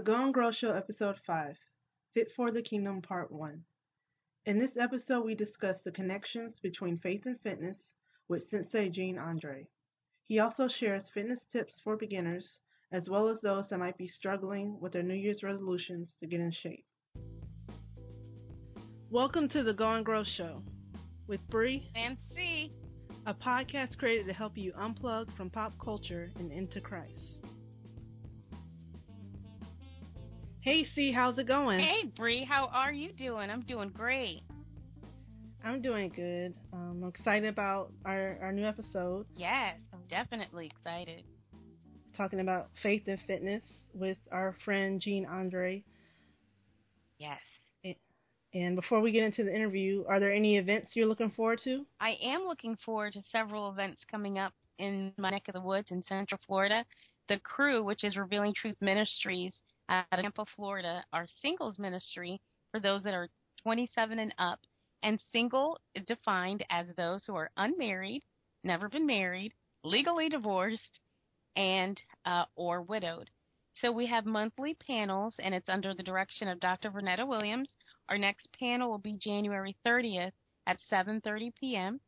The 0.00 0.06
Go 0.06 0.24
and 0.24 0.32
Grow 0.32 0.50
Show, 0.50 0.72
Episode 0.72 1.18
5 1.26 1.58
Fit 2.14 2.32
for 2.32 2.50
the 2.50 2.62
Kingdom, 2.62 3.02
Part 3.02 3.30
1. 3.30 3.62
In 4.46 4.58
this 4.58 4.78
episode, 4.78 5.26
we 5.26 5.34
discuss 5.34 5.82
the 5.82 5.92
connections 5.92 6.58
between 6.58 6.96
faith 6.96 7.26
and 7.26 7.38
fitness 7.42 7.92
with 8.26 8.42
Sensei 8.42 8.88
Jean 8.88 9.18
Andre. 9.18 9.66
He 10.26 10.38
also 10.38 10.68
shares 10.68 11.10
fitness 11.10 11.44
tips 11.44 11.80
for 11.80 11.98
beginners, 11.98 12.60
as 12.92 13.10
well 13.10 13.28
as 13.28 13.42
those 13.42 13.68
that 13.68 13.78
might 13.78 13.98
be 13.98 14.06
struggling 14.06 14.80
with 14.80 14.92
their 14.92 15.02
New 15.02 15.12
Year's 15.12 15.42
resolutions 15.42 16.14
to 16.20 16.26
get 16.26 16.40
in 16.40 16.50
shape. 16.50 16.86
Welcome 19.10 19.50
to 19.50 19.62
the 19.62 19.74
Go 19.74 19.92
and 19.92 20.06
Grow 20.06 20.24
Show 20.24 20.62
with 21.26 21.46
Bree 21.50 21.90
and 21.94 22.16
C, 22.34 22.72
a 23.26 23.34
podcast 23.34 23.98
created 23.98 24.28
to 24.28 24.32
help 24.32 24.56
you 24.56 24.72
unplug 24.72 25.30
from 25.32 25.50
pop 25.50 25.78
culture 25.78 26.26
and 26.38 26.50
into 26.50 26.80
Christ. 26.80 27.29
Hey 30.70 30.86
C, 30.94 31.10
how's 31.10 31.36
it 31.36 31.48
going? 31.48 31.80
Hey 31.80 32.12
Bree, 32.16 32.44
how 32.44 32.70
are 32.72 32.92
you 32.92 33.10
doing? 33.10 33.50
I'm 33.50 33.62
doing 33.62 33.88
great. 33.88 34.42
I'm 35.64 35.82
doing 35.82 36.12
good. 36.14 36.54
Um, 36.72 37.00
I'm 37.02 37.08
excited 37.08 37.48
about 37.48 37.90
our, 38.04 38.38
our 38.40 38.52
new 38.52 38.64
episode. 38.64 39.26
Yes, 39.34 39.78
I'm 39.92 39.98
definitely 40.08 40.66
excited. 40.66 41.24
Talking 42.16 42.38
about 42.38 42.68
faith 42.84 43.02
and 43.08 43.18
fitness 43.26 43.62
with 43.94 44.16
our 44.30 44.54
friend 44.64 45.00
Jean 45.00 45.26
Andre. 45.26 45.82
Yes. 47.18 47.40
And 48.54 48.76
before 48.76 49.00
we 49.00 49.10
get 49.10 49.24
into 49.24 49.42
the 49.42 49.52
interview, 49.52 50.04
are 50.08 50.20
there 50.20 50.32
any 50.32 50.56
events 50.56 50.92
you're 50.94 51.08
looking 51.08 51.32
forward 51.32 51.60
to? 51.64 51.84
I 52.00 52.16
am 52.22 52.42
looking 52.44 52.76
forward 52.86 53.14
to 53.14 53.22
several 53.32 53.72
events 53.72 54.02
coming 54.08 54.38
up 54.38 54.52
in 54.78 55.12
my 55.18 55.30
neck 55.30 55.48
of 55.48 55.54
the 55.54 55.60
woods 55.60 55.88
in 55.90 56.04
Central 56.04 56.40
Florida. 56.46 56.84
The 57.28 57.40
Crew, 57.40 57.82
which 57.82 58.04
is 58.04 58.16
Revealing 58.16 58.54
Truth 58.54 58.76
Ministries, 58.80 59.52
of 59.90 60.04
Tampa, 60.20 60.44
Florida, 60.56 61.04
our 61.12 61.26
singles 61.42 61.78
ministry 61.78 62.40
for 62.70 62.80
those 62.80 63.02
that 63.02 63.14
are 63.14 63.28
27 63.62 64.18
and 64.18 64.34
up. 64.38 64.60
And 65.02 65.20
single 65.32 65.78
is 65.94 66.04
defined 66.06 66.64
as 66.70 66.86
those 66.96 67.24
who 67.26 67.34
are 67.34 67.50
unmarried, 67.56 68.22
never 68.64 68.88
been 68.88 69.06
married, 69.06 69.52
legally 69.84 70.28
divorced, 70.28 71.00
and 71.56 72.00
uh, 72.26 72.44
or 72.56 72.82
widowed. 72.82 73.30
So 73.74 73.92
we 73.92 74.06
have 74.06 74.26
monthly 74.26 74.74
panels, 74.74 75.34
and 75.38 75.54
it's 75.54 75.68
under 75.68 75.94
the 75.94 76.02
direction 76.02 76.48
of 76.48 76.60
Dr. 76.60 76.90
Vernetta 76.90 77.26
Williams. 77.26 77.68
Our 78.08 78.18
next 78.18 78.48
panel 78.58 78.90
will 78.90 78.98
be 78.98 79.16
January 79.16 79.76
30th 79.86 80.32
at 80.66 80.78
7:30 80.90 81.54
p.m. 81.54 82.00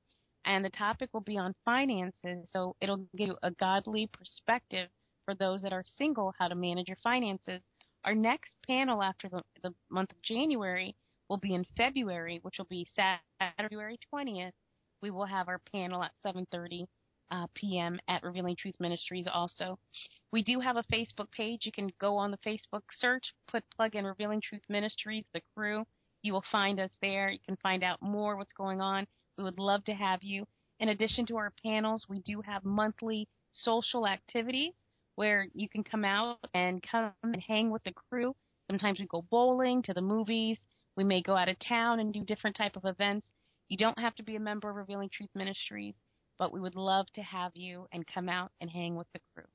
and 0.44 0.64
the 0.64 0.70
topic 0.70 1.10
will 1.12 1.22
be 1.22 1.38
on 1.38 1.55
finances. 1.64 2.48
So 2.53 2.77
it'll 2.80 3.06
give 3.16 3.28
you 3.28 3.36
a 3.42 3.50
godly 3.53 4.08
perspective 4.08 4.88
for 5.25 5.34
those 5.34 5.62
that 5.62 5.72
are 5.72 5.84
single, 5.97 6.34
how 6.38 6.48
to 6.48 6.55
manage 6.55 6.88
your 6.88 6.98
finances. 7.03 7.62
Our 8.05 8.14
next 8.14 8.56
panel 8.67 9.03
after 9.03 9.28
the, 9.28 9.42
the 9.62 9.75
month 9.91 10.11
of 10.11 10.22
January 10.22 10.95
will 11.28 11.36
be 11.36 11.55
in 11.55 11.64
February, 11.77 12.41
which 12.42 12.59
will 12.59 12.67
be 12.67 12.86
Saturday, 12.94 13.55
February 13.56 13.98
20th. 14.12 14.53
We 15.00 15.11
will 15.11 15.25
have 15.25 15.48
our 15.48 15.61
panel 15.72 16.03
at 16.03 16.12
7:30 16.25 16.86
uh, 17.31 17.47
p.m. 17.55 17.98
at 18.09 18.22
Revealing 18.22 18.56
Truth 18.56 18.75
Ministries. 18.81 19.27
Also, 19.33 19.78
we 20.33 20.42
do 20.42 20.61
have 20.61 20.77
a 20.77 20.84
Facebook 20.92 21.31
page. 21.31 21.61
You 21.64 21.72
can 21.72 21.91
go 22.00 22.17
on 22.17 22.31
the 22.31 22.39
Facebook 22.39 22.83
search, 22.98 23.25
put 23.48 23.64
plug 23.75 23.94
in 23.94 24.05
Revealing 24.05 24.41
Truth 24.41 24.62
Ministries, 24.69 25.25
the 25.33 25.41
crew. 25.56 25.84
You 26.22 26.33
will 26.33 26.44
find 26.53 26.78
us 26.78 26.91
there. 27.00 27.31
You 27.31 27.39
can 27.44 27.56
find 27.56 27.83
out 27.83 28.03
more 28.03 28.37
what's 28.37 28.53
going 28.53 28.81
on. 28.81 29.06
We 29.39 29.44
would 29.44 29.59
love 29.59 29.84
to 29.84 29.94
have 29.94 30.22
you. 30.22 30.47
In 30.81 30.91
addition 30.91 31.27
to 31.27 31.37
our 31.37 31.53
panels, 31.64 32.06
we 32.09 32.20
do 32.20 32.41
have 32.42 32.64
monthly 32.64 33.28
social 33.53 34.06
activities 34.06 34.72
where 35.16 35.46
you 35.55 35.68
can 35.68 35.84
come 35.84 36.05
out 36.05 36.38
and 36.55 36.82
come 36.82 37.12
and 37.22 37.42
hang 37.46 37.70
with 37.70 37.82
the 37.84 37.92
crew. 37.92 38.34
Sometimes 38.70 38.98
we 39.00 39.06
go 39.06 39.24
bowling, 39.30 39.82
to 39.82 39.92
the 39.92 40.00
movies. 40.00 40.58
We 40.96 41.04
may 41.04 41.22
go 41.22 41.36
out 41.36 41.48
of 41.48 41.56
town 41.58 42.00
and 42.00 42.12
do 42.12 42.24
different 42.24 42.56
type 42.56 42.77
of 42.77 42.84
events. 42.84 43.27
You 43.69 43.77
don't 43.77 43.98
have 43.98 44.14
to 44.16 44.22
be 44.22 44.36
a 44.36 44.41
member 44.41 44.70
of 44.70 44.77
Revealing 44.77 45.10
Truth 45.12 45.30
Ministries, 45.34 45.94
but 46.38 46.53
we 46.53 46.60
would 46.60 46.75
love 46.75 47.06
to 47.14 47.22
have 47.22 47.53
you 47.54 47.87
and 47.92 48.06
come 48.06 48.28
out 48.28 48.50
and 48.60 48.70
hang 48.70 48.97
with 48.97 49.06
the 49.12 49.20
crew. 49.34 49.47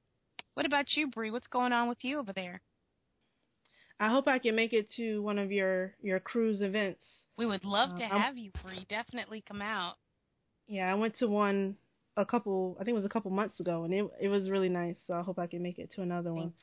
What 0.56 0.66
about 0.66 0.86
you, 0.96 1.08
Bree? 1.08 1.32
What's 1.32 1.48
going 1.48 1.72
on 1.72 1.88
with 1.88 2.00
you 2.02 2.20
over 2.20 2.34
there? 2.34 2.62
I 4.00 4.10
hope 4.10 4.28
I 4.28 4.40
can 4.40 4.56
make 4.56 4.74
it 4.74 4.92
to 4.98 5.22
one 5.22 5.40
of 5.40 5.52
your 5.52 5.96
your 6.02 6.20
crew's 6.20 6.62
events. 6.62 7.02
We 7.38 7.46
would 7.46 7.66
love 7.66 7.92
uh, 7.94 7.98
to 7.98 8.04
have 8.06 8.32
I'm, 8.32 8.38
you, 8.38 8.52
Bree. 8.64 8.86
Definitely 8.90 9.44
come 9.48 9.62
out. 9.62 9.96
Yeah, 10.68 10.92
I 10.92 10.96
went 10.96 11.18
to 11.20 11.28
one 11.28 11.76
a 12.18 12.26
couple, 12.26 12.76
I 12.80 12.84
think 12.84 12.96
it 12.96 13.02
was 13.02 13.06
a 13.06 13.10
couple 13.10 13.32
months 13.32 13.60
ago, 13.60 13.84
and 13.84 13.94
it 13.94 14.06
it 14.20 14.28
was 14.28 14.50
really 14.50 14.70
nice. 14.70 14.96
So 15.06 15.14
I 15.14 15.22
hope 15.22 15.40
I 15.40 15.48
can 15.48 15.64
make 15.64 15.80
it 15.80 15.92
to 15.96 16.02
another 16.02 16.34
one. 16.34 16.54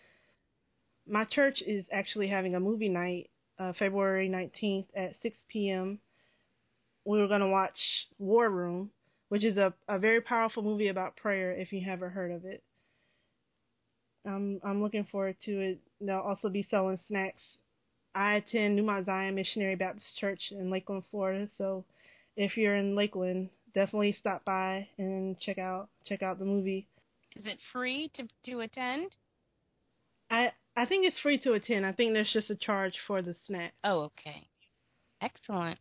My 1.07 1.25
church 1.25 1.63
is 1.65 1.85
actually 1.93 2.29
having 2.29 2.55
a 2.55 2.61
movie 2.61 2.89
night, 2.89 3.31
uh, 3.59 3.73
February 3.79 4.29
19th 4.29 4.87
at 4.97 5.15
6 5.23 5.37
p.m. 5.49 5.99
We 7.05 7.19
were 7.19 7.29
going 7.29 7.43
to 7.43 7.47
watch 7.47 7.79
War 8.19 8.51
Room, 8.51 8.91
which 9.29 9.45
is 9.45 9.57
a 9.57 9.73
a 9.89 9.99
very 9.99 10.21
powerful 10.21 10.63
movie 10.63 10.89
about 10.89 11.17
prayer. 11.17 11.53
If 11.53 11.73
you 11.73 11.83
haven't 11.85 12.11
heard 12.11 12.33
of 12.33 12.45
it, 12.45 12.63
I'm 14.27 14.61
I'm 14.65 14.83
looking 14.83 15.05
forward 15.05 15.37
to 15.45 15.61
it. 15.61 15.79
They'll 16.01 16.19
also 16.19 16.49
be 16.49 16.67
selling 16.69 16.99
snacks. 17.07 17.43
I 18.15 18.35
attend 18.35 18.77
New 18.77 18.85
Mount 18.85 19.07
Zion 19.07 19.35
Missionary 19.35 19.75
Baptist 19.75 20.19
Church 20.19 20.53
in 20.53 20.71
Lakeland, 20.71 21.05
Florida. 21.11 21.49
So 21.59 21.85
if 22.37 22.57
you're 22.57 22.77
in 22.77 22.95
Lakeland, 22.95 23.51
definitely 23.75 24.17
stop 24.19 24.45
by 24.45 24.89
and 24.99 25.39
check 25.41 25.59
out 25.59 25.89
check 26.07 26.23
out 26.23 26.39
the 26.39 26.45
movie. 26.45 26.87
Is 27.37 27.47
it 27.47 27.59
free 27.73 28.11
to 28.15 28.29
to 28.47 28.61
attend? 28.61 29.17
I 30.31 30.53
I 30.77 30.87
think 30.87 31.07
it's 31.07 31.19
free 31.21 31.39
to 31.41 31.53
attend. 31.53 31.87
I 31.87 31.93
think 31.93 32.13
there's 32.13 32.33
just 32.33 32.51
a 32.51 32.57
charge 32.57 32.95
for 33.07 33.23
the 33.23 33.35
snack. 33.47 33.73
Oh, 33.85 34.03
okay. 34.03 34.49
Excellent. 35.21 35.79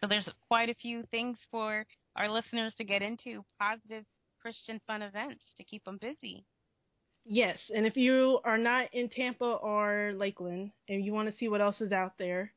So 0.00 0.06
there's 0.06 0.28
quite 0.48 0.68
a 0.68 0.74
few 0.74 1.04
things 1.10 1.36
for 1.50 1.84
our 2.16 2.30
listeners 2.30 2.74
to 2.78 2.84
get 2.84 3.02
into, 3.02 3.44
positive 3.58 4.04
Christian 4.40 4.80
fun 4.86 5.02
events 5.02 5.42
to 5.56 5.64
keep 5.64 5.84
them 5.84 5.98
busy. 6.00 6.44
Yes, 7.24 7.58
and 7.74 7.86
if 7.86 7.96
you 7.96 8.40
are 8.44 8.58
not 8.58 8.92
in 8.92 9.08
Tampa 9.08 9.44
or 9.44 10.12
Lakeland 10.16 10.72
and 10.88 11.04
you 11.04 11.12
want 11.12 11.30
to 11.30 11.38
see 11.38 11.48
what 11.48 11.60
else 11.60 11.80
is 11.80 11.92
out 11.92 12.14
there, 12.18 12.52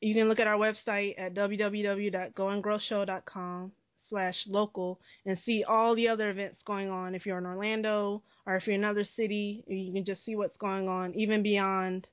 you 0.00 0.14
can 0.14 0.28
look 0.28 0.40
at 0.40 0.46
our 0.46 0.58
website 0.58 1.14
at 1.18 1.34
www.goandgrowshow.com 1.34 3.72
slash 4.08 4.36
local 4.46 5.00
and 5.24 5.38
see 5.44 5.64
all 5.64 5.96
the 5.96 6.08
other 6.08 6.30
events 6.30 6.62
going 6.64 6.88
on. 6.90 7.14
If 7.14 7.26
you're 7.26 7.38
in 7.38 7.46
Orlando 7.46 8.22
or 8.46 8.56
if 8.56 8.66
you're 8.66 8.74
in 8.74 8.84
another 8.84 9.06
city, 9.16 9.64
you 9.66 9.92
can 9.92 10.04
just 10.04 10.24
see 10.24 10.36
what's 10.36 10.56
going 10.58 10.88
on 10.88 11.14
even 11.14 11.42
beyond 11.42 12.06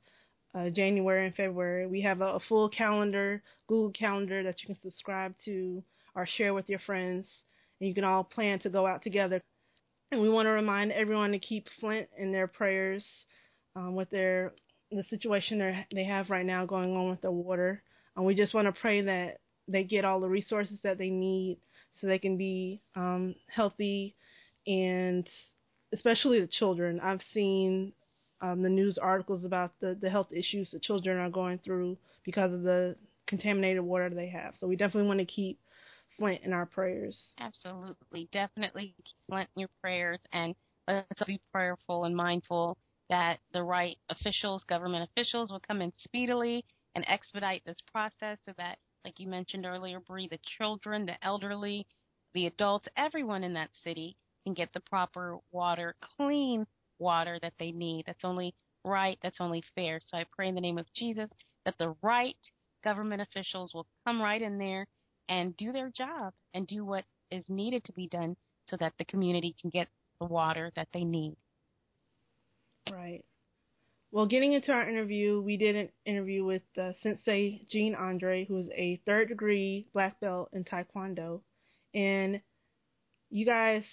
uh, 0.55 0.69
January 0.69 1.25
and 1.25 1.35
February. 1.35 1.87
We 1.87 2.01
have 2.01 2.21
a, 2.21 2.35
a, 2.35 2.39
full 2.47 2.69
calendar, 2.69 3.41
Google 3.67 3.91
Calendar 3.91 4.43
that 4.43 4.61
you 4.61 4.67
can 4.67 4.77
subscribe 4.81 5.33
to 5.45 5.83
or 6.15 6.27
share 6.37 6.53
with 6.53 6.69
your 6.69 6.79
friends, 6.79 7.25
and 7.79 7.87
you 7.87 7.95
can 7.95 8.03
all 8.03 8.23
plan 8.23 8.59
to 8.59 8.69
go 8.69 8.85
out 8.85 9.01
together. 9.01 9.41
And 10.11 10.21
we 10.21 10.29
want 10.29 10.45
to 10.45 10.51
remind 10.51 10.91
everyone 10.91 11.31
to 11.31 11.39
keep 11.39 11.67
Flint 11.79 12.07
in 12.17 12.31
their 12.31 12.45
prayers 12.45 13.03
um, 13.75 13.95
with 13.95 14.11
their 14.11 14.53
the 14.95 15.03
situation 15.09 15.85
they 15.93 16.03
have 16.03 16.29
right 16.29 16.45
now 16.45 16.65
going 16.65 16.95
on 16.95 17.09
with 17.09 17.21
the 17.21 17.31
water. 17.31 17.81
And 18.15 18.25
we 18.25 18.35
just 18.35 18.53
want 18.53 18.67
to 18.67 18.81
pray 18.81 19.01
that 19.01 19.39
they 19.67 19.83
get 19.83 20.05
all 20.05 20.19
the 20.19 20.27
resources 20.27 20.77
that 20.83 20.97
they 20.97 21.09
need 21.09 21.57
so 21.99 22.07
they 22.07 22.19
can 22.19 22.37
be 22.37 22.81
um, 22.95 23.35
healthy 23.47 24.15
and 24.67 25.27
especially 25.93 26.39
the 26.39 26.47
children. 26.47 26.99
I've 26.99 27.21
seen 27.33 27.93
um, 28.41 28.61
the 28.61 28.69
news 28.69 28.97
articles 28.97 29.45
about 29.45 29.71
the, 29.79 29.97
the 30.01 30.09
health 30.09 30.27
issues 30.31 30.69
the 30.71 30.79
children 30.79 31.17
are 31.17 31.29
going 31.29 31.59
through 31.63 31.97
because 32.25 32.51
of 32.51 32.63
the 32.63 32.95
contaminated 33.27 33.81
water 33.81 34.09
they 34.09 34.27
have. 34.29 34.53
So 34.59 34.67
we 34.67 34.75
definitely 34.75 35.07
want 35.07 35.19
to 35.19 35.25
keep 35.25 35.59
Flint 36.17 36.41
in 36.43 36.53
our 36.53 36.65
prayers. 36.65 37.17
Absolutely. 37.39 38.29
Definitely 38.31 38.93
keep 38.97 39.15
Flint 39.29 39.49
in 39.55 39.61
your 39.61 39.69
prayers 39.81 40.19
and 40.33 40.55
let's 40.87 41.23
be 41.25 41.39
prayerful 41.51 42.05
and 42.05 42.15
mindful 42.15 42.77
that 43.13 43.37
the 43.53 43.61
right 43.61 43.95
officials, 44.09 44.63
government 44.63 45.07
officials, 45.07 45.51
will 45.51 45.59
come 45.59 45.83
in 45.83 45.93
speedily 46.03 46.65
and 46.95 47.05
expedite 47.07 47.61
this 47.63 47.77
process 47.91 48.39
so 48.43 48.53
that, 48.57 48.79
like 49.05 49.19
you 49.19 49.27
mentioned 49.27 49.67
earlier, 49.67 49.99
Bree, 49.99 50.27
the 50.27 50.39
children, 50.57 51.05
the 51.05 51.23
elderly, 51.23 51.85
the 52.33 52.47
adults, 52.47 52.87
everyone 52.97 53.43
in 53.43 53.53
that 53.53 53.69
city 53.83 54.15
can 54.43 54.55
get 54.55 54.73
the 54.73 54.79
proper 54.79 55.37
water, 55.51 55.93
clean 56.17 56.65
water 56.97 57.37
that 57.43 57.53
they 57.59 57.71
need. 57.71 58.05
That's 58.07 58.23
only 58.23 58.55
right, 58.83 59.19
that's 59.21 59.37
only 59.39 59.61
fair. 59.75 59.99
So 60.03 60.17
I 60.17 60.25
pray 60.35 60.47
in 60.47 60.55
the 60.55 60.61
name 60.61 60.79
of 60.79 60.91
Jesus 60.95 61.29
that 61.65 61.75
the 61.77 61.93
right 62.01 62.35
government 62.83 63.21
officials 63.21 63.75
will 63.75 63.85
come 64.07 64.19
right 64.23 64.41
in 64.41 64.57
there 64.57 64.87
and 65.29 65.55
do 65.57 65.71
their 65.71 65.91
job 65.91 66.33
and 66.55 66.65
do 66.65 66.83
what 66.83 67.05
is 67.29 67.45
needed 67.47 67.83
to 67.83 67.93
be 67.93 68.07
done 68.07 68.35
so 68.67 68.75
that 68.77 68.93
the 68.97 69.05
community 69.05 69.55
can 69.61 69.69
get 69.69 69.87
the 70.19 70.25
water 70.25 70.71
that 70.75 70.87
they 70.95 71.03
need. 71.03 71.35
Right. 72.91 73.23
Well, 74.11 74.27
getting 74.27 74.53
into 74.53 74.71
our 74.71 74.87
interview, 74.87 75.41
we 75.41 75.57
did 75.57 75.75
an 75.75 75.89
interview 76.05 76.45
with 76.45 76.61
uh, 76.79 76.91
Sensei 77.01 77.65
Jean 77.71 77.95
Andre, 77.95 78.45
who 78.45 78.59
is 78.59 78.67
a 78.75 79.01
third 79.07 79.29
degree 79.29 79.87
black 79.91 80.19
belt 80.19 80.49
in 80.53 80.63
Taekwondo. 80.63 81.41
And 81.95 82.39
you 83.31 83.45
guys 83.45 83.83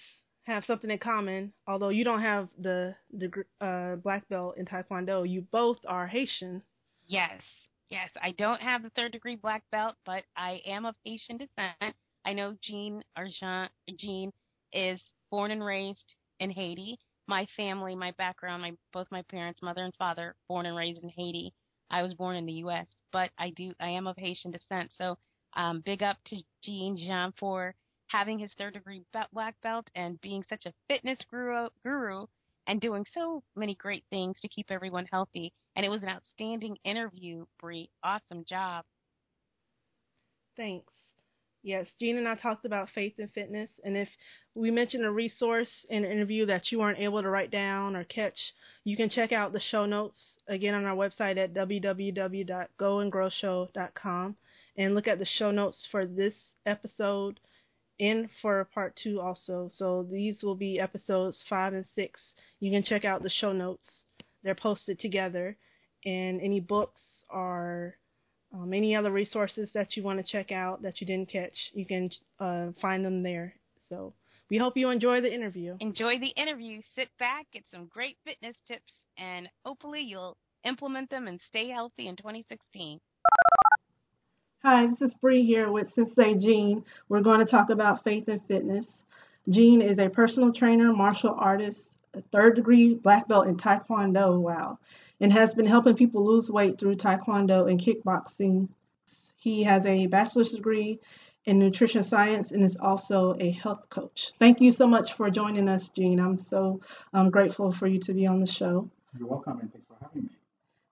have 0.43 0.63
something 0.65 0.91
in 0.91 0.99
common. 0.99 1.53
Although 1.67 1.89
you 1.89 2.03
don't 2.03 2.21
have 2.21 2.49
the 2.59 2.95
the 3.11 3.31
uh, 3.59 3.95
black 3.95 4.27
belt 4.29 4.57
in 4.57 4.65
Taekwondo, 4.65 5.27
you 5.27 5.41
both 5.51 5.77
are 5.87 6.07
Haitian. 6.07 6.61
Yes, 7.07 7.41
yes. 7.89 8.11
I 8.21 8.31
don't 8.31 8.61
have 8.61 8.83
the 8.83 8.91
third 8.91 9.13
degree 9.13 9.35
black 9.35 9.63
belt, 9.71 9.95
but 10.05 10.23
I 10.35 10.61
am 10.67 10.85
of 10.85 10.95
Haitian 11.03 11.37
descent. 11.37 11.95
I 12.25 12.33
know 12.33 12.55
Jean 12.61 13.03
Argent 13.15 13.71
Jean 13.97 14.31
is 14.71 15.01
born 15.31 15.49
and 15.49 15.63
raised 15.63 16.13
in 16.39 16.51
Haiti. 16.51 16.99
My 17.27 17.47
family, 17.55 17.95
my 17.95 18.11
background, 18.11 18.61
my 18.61 18.73
both 18.93 19.11
my 19.11 19.21
parents, 19.23 19.61
mother 19.61 19.83
and 19.85 19.95
father, 19.95 20.35
born 20.47 20.65
and 20.65 20.75
raised 20.75 21.03
in 21.03 21.09
Haiti. 21.09 21.53
I 21.89 22.01
was 22.03 22.13
born 22.13 22.35
in 22.35 22.45
the 22.45 22.53
U.S., 22.53 22.87
but 23.11 23.31
I 23.37 23.51
do 23.51 23.73
I 23.79 23.89
am 23.89 24.07
of 24.07 24.17
Haitian 24.17 24.51
descent. 24.51 24.91
So 24.97 25.17
um, 25.53 25.81
big 25.81 26.03
up 26.03 26.17
to 26.25 26.43
Jean 26.63 26.95
Jean 26.97 27.33
for 27.39 27.75
having 28.07 28.37
his 28.39 28.53
third 28.57 28.73
degree 28.73 29.03
black 29.33 29.55
belt 29.61 29.89
and 29.95 30.19
being 30.21 30.43
such 30.43 30.65
a 30.65 30.73
fitness 30.87 31.19
guru, 31.29 31.69
guru 31.83 32.25
and 32.67 32.79
doing 32.81 33.05
so 33.13 33.43
many 33.55 33.75
great 33.75 34.03
things 34.09 34.39
to 34.41 34.47
keep 34.47 34.69
everyone 34.69 35.07
healthy. 35.11 35.53
And 35.75 35.85
it 35.85 35.89
was 35.89 36.03
an 36.03 36.09
outstanding 36.09 36.77
interview, 36.83 37.45
Bree. 37.59 37.89
Awesome 38.03 38.45
job. 38.45 38.85
Thanks. 40.55 41.00
Yes, 41.63 41.87
Jean 41.99 42.17
and 42.17 42.27
I 42.27 42.33
talked 42.35 42.65
about 42.65 42.89
faith 42.89 43.13
and 43.19 43.31
fitness, 43.33 43.69
and 43.83 43.95
if 43.95 44.09
we 44.55 44.71
mentioned 44.71 45.05
a 45.05 45.11
resource 45.11 45.69
in 45.89 46.03
an 46.03 46.11
interview 46.11 46.47
that 46.47 46.71
you 46.71 46.79
weren't 46.79 46.97
able 46.97 47.21
to 47.21 47.29
write 47.29 47.51
down 47.51 47.95
or 47.95 48.03
catch, 48.03 48.39
you 48.83 48.97
can 48.97 49.11
check 49.11 49.31
out 49.31 49.53
the 49.53 49.59
show 49.59 49.85
notes 49.85 50.17
again 50.47 50.73
on 50.73 50.85
our 50.85 50.95
website 50.95 51.37
at 51.37 51.53
www.goandgrowshow.com 51.53 54.35
and 54.77 54.95
look 54.95 55.07
at 55.07 55.19
the 55.19 55.27
show 55.37 55.51
notes 55.51 55.77
for 55.91 56.07
this 56.07 56.33
episode 56.65 57.39
and 57.99 58.27
for 58.41 58.67
part 58.73 58.97
two 59.01 59.21
also. 59.21 59.71
So 59.77 60.07
these 60.11 60.41
will 60.41 60.55
be 60.55 60.79
episodes 60.79 61.37
five 61.47 61.73
and 61.73 61.85
six. 61.95 62.19
You 62.59 62.71
can 62.71 62.81
check 62.83 63.05
out 63.05 63.21
the 63.21 63.29
show 63.29 63.53
notes. 63.53 63.85
They're 64.43 64.55
posted 64.55 64.97
together. 64.99 65.55
And 66.03 66.41
any 66.41 66.59
books 66.59 66.99
or 67.29 67.95
um, 68.53 68.73
any 68.73 68.95
other 68.95 69.11
resources 69.11 69.69
that 69.73 69.95
you 69.95 70.03
want 70.03 70.19
to 70.19 70.23
check 70.23 70.51
out 70.51 70.81
that 70.81 71.01
you 71.01 71.07
didn't 71.07 71.29
catch, 71.29 71.71
you 71.73 71.85
can 71.85 72.09
uh, 72.39 72.67
find 72.81 73.05
them 73.05 73.23
there. 73.23 73.53
So 73.89 74.13
we 74.49 74.57
hope 74.57 74.77
you 74.77 74.89
enjoy 74.89 75.21
the 75.21 75.33
interview. 75.33 75.77
Enjoy 75.79 76.19
the 76.19 76.27
interview. 76.27 76.81
Sit 76.95 77.09
back, 77.19 77.47
get 77.53 77.63
some 77.71 77.87
great 77.87 78.17
fitness 78.25 78.55
tips, 78.67 78.93
and 79.17 79.49
hopefully 79.65 80.01
you'll 80.01 80.37
implement 80.63 81.09
them 81.09 81.27
and 81.27 81.39
stay 81.47 81.69
healthy 81.69 82.07
in 82.07 82.15
2016. 82.15 82.99
Hi, 84.63 84.85
this 84.85 85.01
is 85.01 85.13
Bree 85.15 85.43
here 85.43 85.71
with 85.71 85.91
Sensei 85.91 86.35
Jean. 86.35 86.83
We're 87.09 87.21
going 87.21 87.39
to 87.39 87.45
talk 87.45 87.69
about 87.71 88.03
faith 88.03 88.27
and 88.27 88.45
fitness. 88.45 88.85
Jean 89.49 89.81
is 89.81 89.97
a 89.97 90.09
personal 90.09 90.53
trainer, 90.53 90.93
martial 90.93 91.35
artist, 91.35 91.87
a 92.13 92.21
third 92.31 92.55
degree 92.55 92.93
black 92.93 93.27
belt 93.27 93.47
in 93.47 93.57
Taekwondo, 93.57 94.39
wow, 94.39 94.77
and 95.21 95.31
has 95.31 95.53
been 95.53 95.67
helping 95.67 95.95
people 95.95 96.25
lose 96.25 96.49
weight 96.49 96.79
through 96.79 96.95
Taekwondo 96.95 97.69
and 97.69 97.79
kickboxing. 97.79 98.67
He 99.37 99.63
has 99.63 99.85
a 99.85 100.07
bachelor's 100.07 100.51
degree 100.51 100.99
in 101.45 101.57
nutrition 101.57 102.03
science 102.03 102.51
and 102.51 102.63
is 102.63 102.75
also 102.75 103.35
a 103.39 103.51
health 103.51 103.89
coach. 103.89 104.31
Thank 104.39 104.59
you 104.61 104.71
so 104.71 104.87
much 104.87 105.13
for 105.13 105.29
joining 105.29 105.69
us, 105.69 105.89
Jean. 105.89 106.19
I'm 106.19 106.37
so 106.37 106.81
um, 107.13 107.29
grateful 107.29 107.71
for 107.71 107.87
you 107.87 107.99
to 107.99 108.13
be 108.13 108.27
on 108.27 108.39
the 108.39 108.47
show. 108.47 108.89
You're 109.17 109.27
welcome, 109.27 109.59
and 109.59 109.71
thanks 109.71 109.87
for 109.87 109.97
having 110.01 110.23
me. 110.23 110.29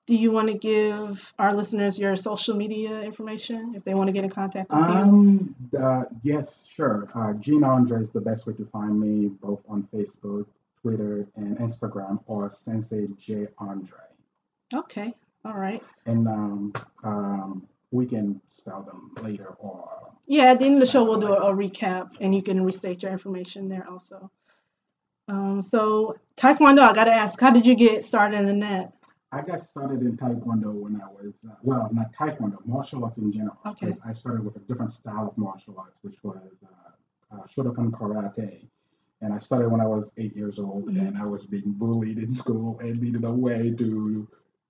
Do 0.07 0.15
you 0.15 0.31
want 0.31 0.47
to 0.47 0.55
give 0.55 1.33
our 1.37 1.53
listeners 1.53 1.99
your 1.99 2.15
social 2.15 2.55
media 2.55 2.99
information 3.01 3.73
if 3.75 3.83
they 3.83 3.93
want 3.93 4.07
to 4.07 4.11
get 4.11 4.23
in 4.23 4.31
contact 4.31 4.71
with 4.71 4.79
um, 4.79 5.55
you? 5.71 5.79
Uh, 5.79 6.05
yes, 6.23 6.65
sure. 6.67 7.07
Uh, 7.13 7.33
Jean 7.33 7.63
Andre 7.63 8.01
is 8.01 8.09
the 8.09 8.21
best 8.21 8.47
way 8.47 8.53
to 8.53 8.65
find 8.65 8.99
me, 8.99 9.27
both 9.27 9.61
on 9.69 9.87
Facebook, 9.93 10.47
Twitter, 10.81 11.27
and 11.35 11.59
Instagram, 11.59 12.19
or 12.25 12.49
Sensei 12.49 13.07
J 13.19 13.49
Andre. 13.59 13.99
Okay, 14.73 15.13
all 15.45 15.55
right. 15.55 15.83
And 16.05 16.27
um, 16.27 16.73
um, 17.03 17.67
we 17.91 18.05
can 18.05 18.39
spell 18.49 18.83
them 18.83 19.11
later, 19.23 19.55
or 19.59 20.13
yeah, 20.27 20.51
at 20.51 20.59
the 20.59 20.65
end 20.65 20.75
of 20.75 20.81
the 20.81 20.91
show 20.91 21.03
we'll 21.03 21.19
do 21.19 21.33
a, 21.33 21.51
a 21.51 21.55
recap, 21.55 22.11
and 22.21 22.35
you 22.35 22.43
can 22.43 22.63
restate 22.63 23.01
your 23.01 23.11
information 23.11 23.67
there 23.67 23.87
also. 23.89 24.29
Um, 25.27 25.61
so 25.61 26.17
Taekwondo, 26.37 26.81
I 26.81 26.93
got 26.93 27.05
to 27.05 27.13
ask, 27.13 27.39
how 27.39 27.51
did 27.51 27.65
you 27.65 27.75
get 27.75 28.05
started 28.05 28.47
in 28.47 28.59
that? 28.59 28.93
I 29.31 29.41
got 29.43 29.61
started 29.61 30.01
in 30.01 30.17
Taekwondo 30.17 30.73
when 30.73 30.99
I 31.01 31.07
was, 31.07 31.33
uh, 31.47 31.53
well, 31.61 31.87
not 31.91 32.13
Taekwondo, 32.13 32.65
martial 32.65 33.05
arts 33.05 33.19
in 33.19 33.31
general. 33.31 33.57
Okay. 33.65 33.93
I 34.03 34.13
started 34.13 34.43
with 34.43 34.55
a 34.55 34.59
different 34.59 34.91
style 34.91 35.27
of 35.27 35.37
martial 35.37 35.75
arts, 35.77 35.97
which 36.01 36.17
was 36.23 36.37
uh, 36.63 37.35
uh, 37.35 37.45
Shotokan 37.45 37.91
Karate. 37.91 38.67
And 39.21 39.33
I 39.33 39.37
started 39.37 39.69
when 39.69 39.81
I 39.81 39.85
was 39.85 40.13
eight 40.17 40.35
years 40.35 40.57
old, 40.57 40.87
mm-hmm. 40.87 40.99
and 40.99 41.17
I 41.17 41.25
was 41.25 41.45
being 41.45 41.73
bullied 41.73 42.17
in 42.17 42.33
school 42.33 42.79
and 42.79 42.99
needed 42.99 43.23
a 43.23 43.31
way 43.31 43.71
to 43.77 44.27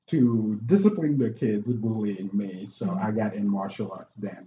to 0.09 0.59
discipline 0.65 1.17
the 1.17 1.31
kids 1.31 1.71
bullying 1.71 2.29
me. 2.33 2.65
So. 2.65 2.97
I 3.01 3.11
got 3.11 3.33
in 3.33 3.47
martial 3.47 3.91
arts 3.91 4.15
then. 4.15 4.45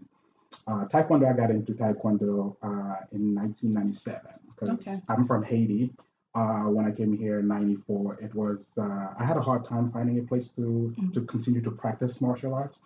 Uh, 0.67 0.85
taekwondo, 0.93 1.29
I 1.29 1.37
got 1.37 1.51
into 1.51 1.73
Taekwondo 1.73 2.57
uh, 2.63 3.07
in 3.13 3.35
1997 3.35 4.21
because 4.47 4.69
okay. 4.69 5.01
I'm 5.09 5.25
from 5.25 5.43
Haiti 5.43 5.93
uh, 6.35 6.63
when 6.65 6.87
I 6.87 6.93
came 6.93 7.17
here 7.17 7.41
in 7.41 7.49
'94, 7.49 8.19
it 8.23 8.35
was 8.35 8.65
uh, 8.79 9.09
I 9.19 9.25
had 9.25 9.37
a 9.37 9.43
hard 9.43 9.67
time 9.69 9.93
finding 9.93 10.19
a 10.19 10.23
place 10.23 10.49
to 10.57 10.61
mm-hmm. 10.61 11.11
to 11.13 11.21
continue 11.23 11.61
to 11.63 11.71
practice 11.71 12.21
martial 12.21 12.55
arts. 12.55 12.81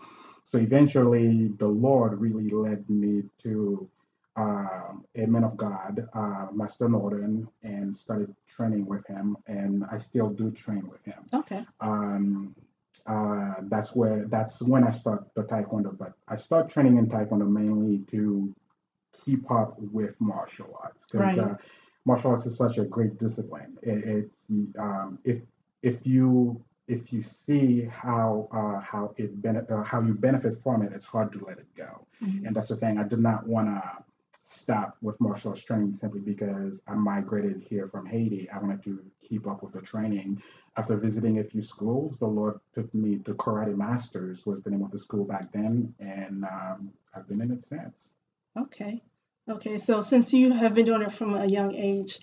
So 0.45 0.59
eventually, 0.59 1.49
the 1.59 1.67
Lord 1.67 2.21
really 2.21 2.51
led 2.51 2.89
me 2.91 3.25
to 3.45 3.89
uh, 4.37 4.93
a 5.15 5.27
man 5.27 5.45
of 5.45 5.57
God, 5.57 6.07
uh, 6.13 6.47
Master 6.53 6.89
Norton, 6.89 7.49
and 7.63 7.97
started 7.97 8.35
training 8.49 8.87
with 8.87 9.07
him. 9.07 9.37
And 9.47 9.85
I 9.91 9.99
still 9.99 10.29
do 10.29 10.51
train 10.51 10.89
with 10.89 11.03
him. 11.05 11.25
Okay. 11.33 11.65
Um, 11.81 12.55
uh, 13.07 13.55
that's 13.63 13.95
where 13.95 14.27
that's 14.27 14.61
when 14.63 14.85
I 14.85 14.91
start 14.91 15.29
the 15.35 15.45
Taekwondo. 15.45 15.97
But 15.97 16.13
I 16.29 16.37
start 16.37 16.71
training 16.71 16.99
in 16.99 17.07
Taekwondo 17.07 17.49
mainly 17.49 18.05
to 18.11 18.55
keep 19.25 19.51
up 19.51 19.77
with 19.79 20.15
martial 20.21 20.79
arts 20.83 21.07
because 21.11 21.37
right. 21.37 21.39
Uh, 21.39 21.55
martial 22.05 22.33
arts 22.33 22.47
is 22.47 22.57
such 22.57 22.79
a 22.79 22.85
great 22.85 23.19
discipline. 23.19 23.79
It, 23.83 24.05
it's 24.05 24.37
um, 24.79 25.19
if 25.25 25.39
if 25.83 26.05
you 26.05 26.63
if 26.89 27.13
you 27.13 27.23
see 27.23 27.85
how 27.85 28.49
uh, 28.53 28.81
how 28.81 29.15
it 29.17 29.41
bene- 29.41 29.67
uh, 29.71 29.83
how 29.83 30.03
you 30.03 30.15
benefit 30.15 30.55
from 30.63 30.83
it, 30.83 30.93
it's 30.93 31.05
hard 31.05 31.33
to 31.33 31.45
let 31.45 31.59
it 31.59 31.67
go. 31.77 32.07
Mm-hmm. 32.23 32.47
And 32.47 32.57
that's 32.57 32.69
the 32.69 32.77
thing. 32.77 32.99
I 32.99 33.05
did 33.05 33.21
not 33.21 33.47
want 33.47 33.69
to 33.69 34.05
stop 34.49 34.97
with 35.03 35.21
martial 35.21 35.51
arts 35.51 35.65
training 35.65 35.93
simply 35.93 36.21
because 36.21 36.81
I 36.87 36.95
migrated 36.95 37.67
here 37.69 37.89
from 37.89 38.07
Haiti. 38.07 38.49
I 38.49 38.59
wanted 38.59 38.85
to 38.85 39.03
keep 39.29 39.49
up 39.49 39.61
with 39.63 39.73
the 39.73 39.81
training. 39.81 40.41
After 40.77 40.97
visiting 40.97 41.41
a 41.41 41.45
few 41.45 41.63
schools, 41.63 42.17
the 42.21 42.27
Lord 42.27 42.61
took 42.73 42.95
me 42.95 43.19
to 43.25 43.35
Karate 43.35 43.77
Masters, 43.77 44.47
was 44.47 44.63
the 44.63 44.71
name 44.71 44.85
of 44.85 44.93
the 44.93 45.01
school 45.01 45.25
back 45.25 45.51
then, 45.53 45.93
and 45.99 46.45
um, 46.45 46.93
I've 47.13 47.27
been 47.27 47.41
in 47.41 47.51
it 47.51 47.65
since. 47.65 48.13
Okay. 48.57 49.03
Okay, 49.49 49.79
so 49.79 50.01
since 50.01 50.33
you 50.33 50.53
have 50.53 50.75
been 50.75 50.87
doing 50.87 51.03
it 51.03 51.13
from 51.13 51.35
a 51.35 51.47
young 51.47 51.75
age, 51.75 52.21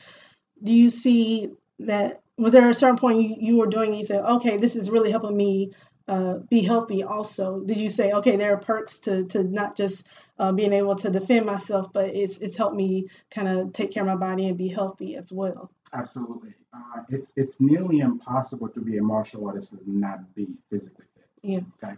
do 0.62 0.72
you 0.72 0.90
see 0.90 1.52
that 1.80 2.22
was 2.38 2.54
there 2.54 2.70
a 2.70 2.74
certain 2.74 2.98
point 2.98 3.22
you, 3.22 3.36
you 3.38 3.58
were 3.58 3.68
doing 3.68 3.94
you 3.94 4.06
said, 4.06 4.22
okay, 4.22 4.56
this 4.56 4.78
is 4.78 4.90
really 4.90 5.12
helping 5.12 5.36
me 5.36 5.74
uh, 6.08 6.36
be 6.50 6.62
healthy 6.62 7.04
also? 7.04 7.62
Did 7.62 7.78
you 7.78 7.90
say, 7.90 8.12
okay, 8.12 8.36
there 8.36 8.54
are 8.54 8.58
perks 8.58 9.00
to, 9.00 9.26
to 9.28 9.44
not 9.44 9.76
just 9.76 10.04
uh, 10.40 10.52
being 10.52 10.74
able 10.74 10.96
to 10.98 11.10
defend 11.10 11.46
myself, 11.46 11.92
but 11.94 12.06
it's, 12.06 12.38
it's 12.40 12.58
helped 12.58 12.76
me 12.76 13.08
kind 13.32 13.48
of 13.48 13.74
take 13.74 13.92
care 13.92 14.04
of 14.04 14.08
my 14.08 14.16
body 14.16 14.48
and 14.48 14.58
be 14.58 14.68
healthy 14.68 15.16
as 15.16 15.32
well? 15.32 15.72
Absolutely. 15.94 16.54
Uh, 16.74 17.04
it's, 17.10 17.32
it's 17.36 17.56
nearly 17.60 18.00
impossible 18.00 18.68
to 18.70 18.82
be 18.82 18.98
a 18.98 19.02
martial 19.02 19.48
artist 19.48 19.74
and 19.74 19.82
not 19.86 20.34
be 20.36 20.48
physically 20.70 21.06
fit. 21.16 21.26
Yeah. 21.42 21.60
Okay. 21.84 21.96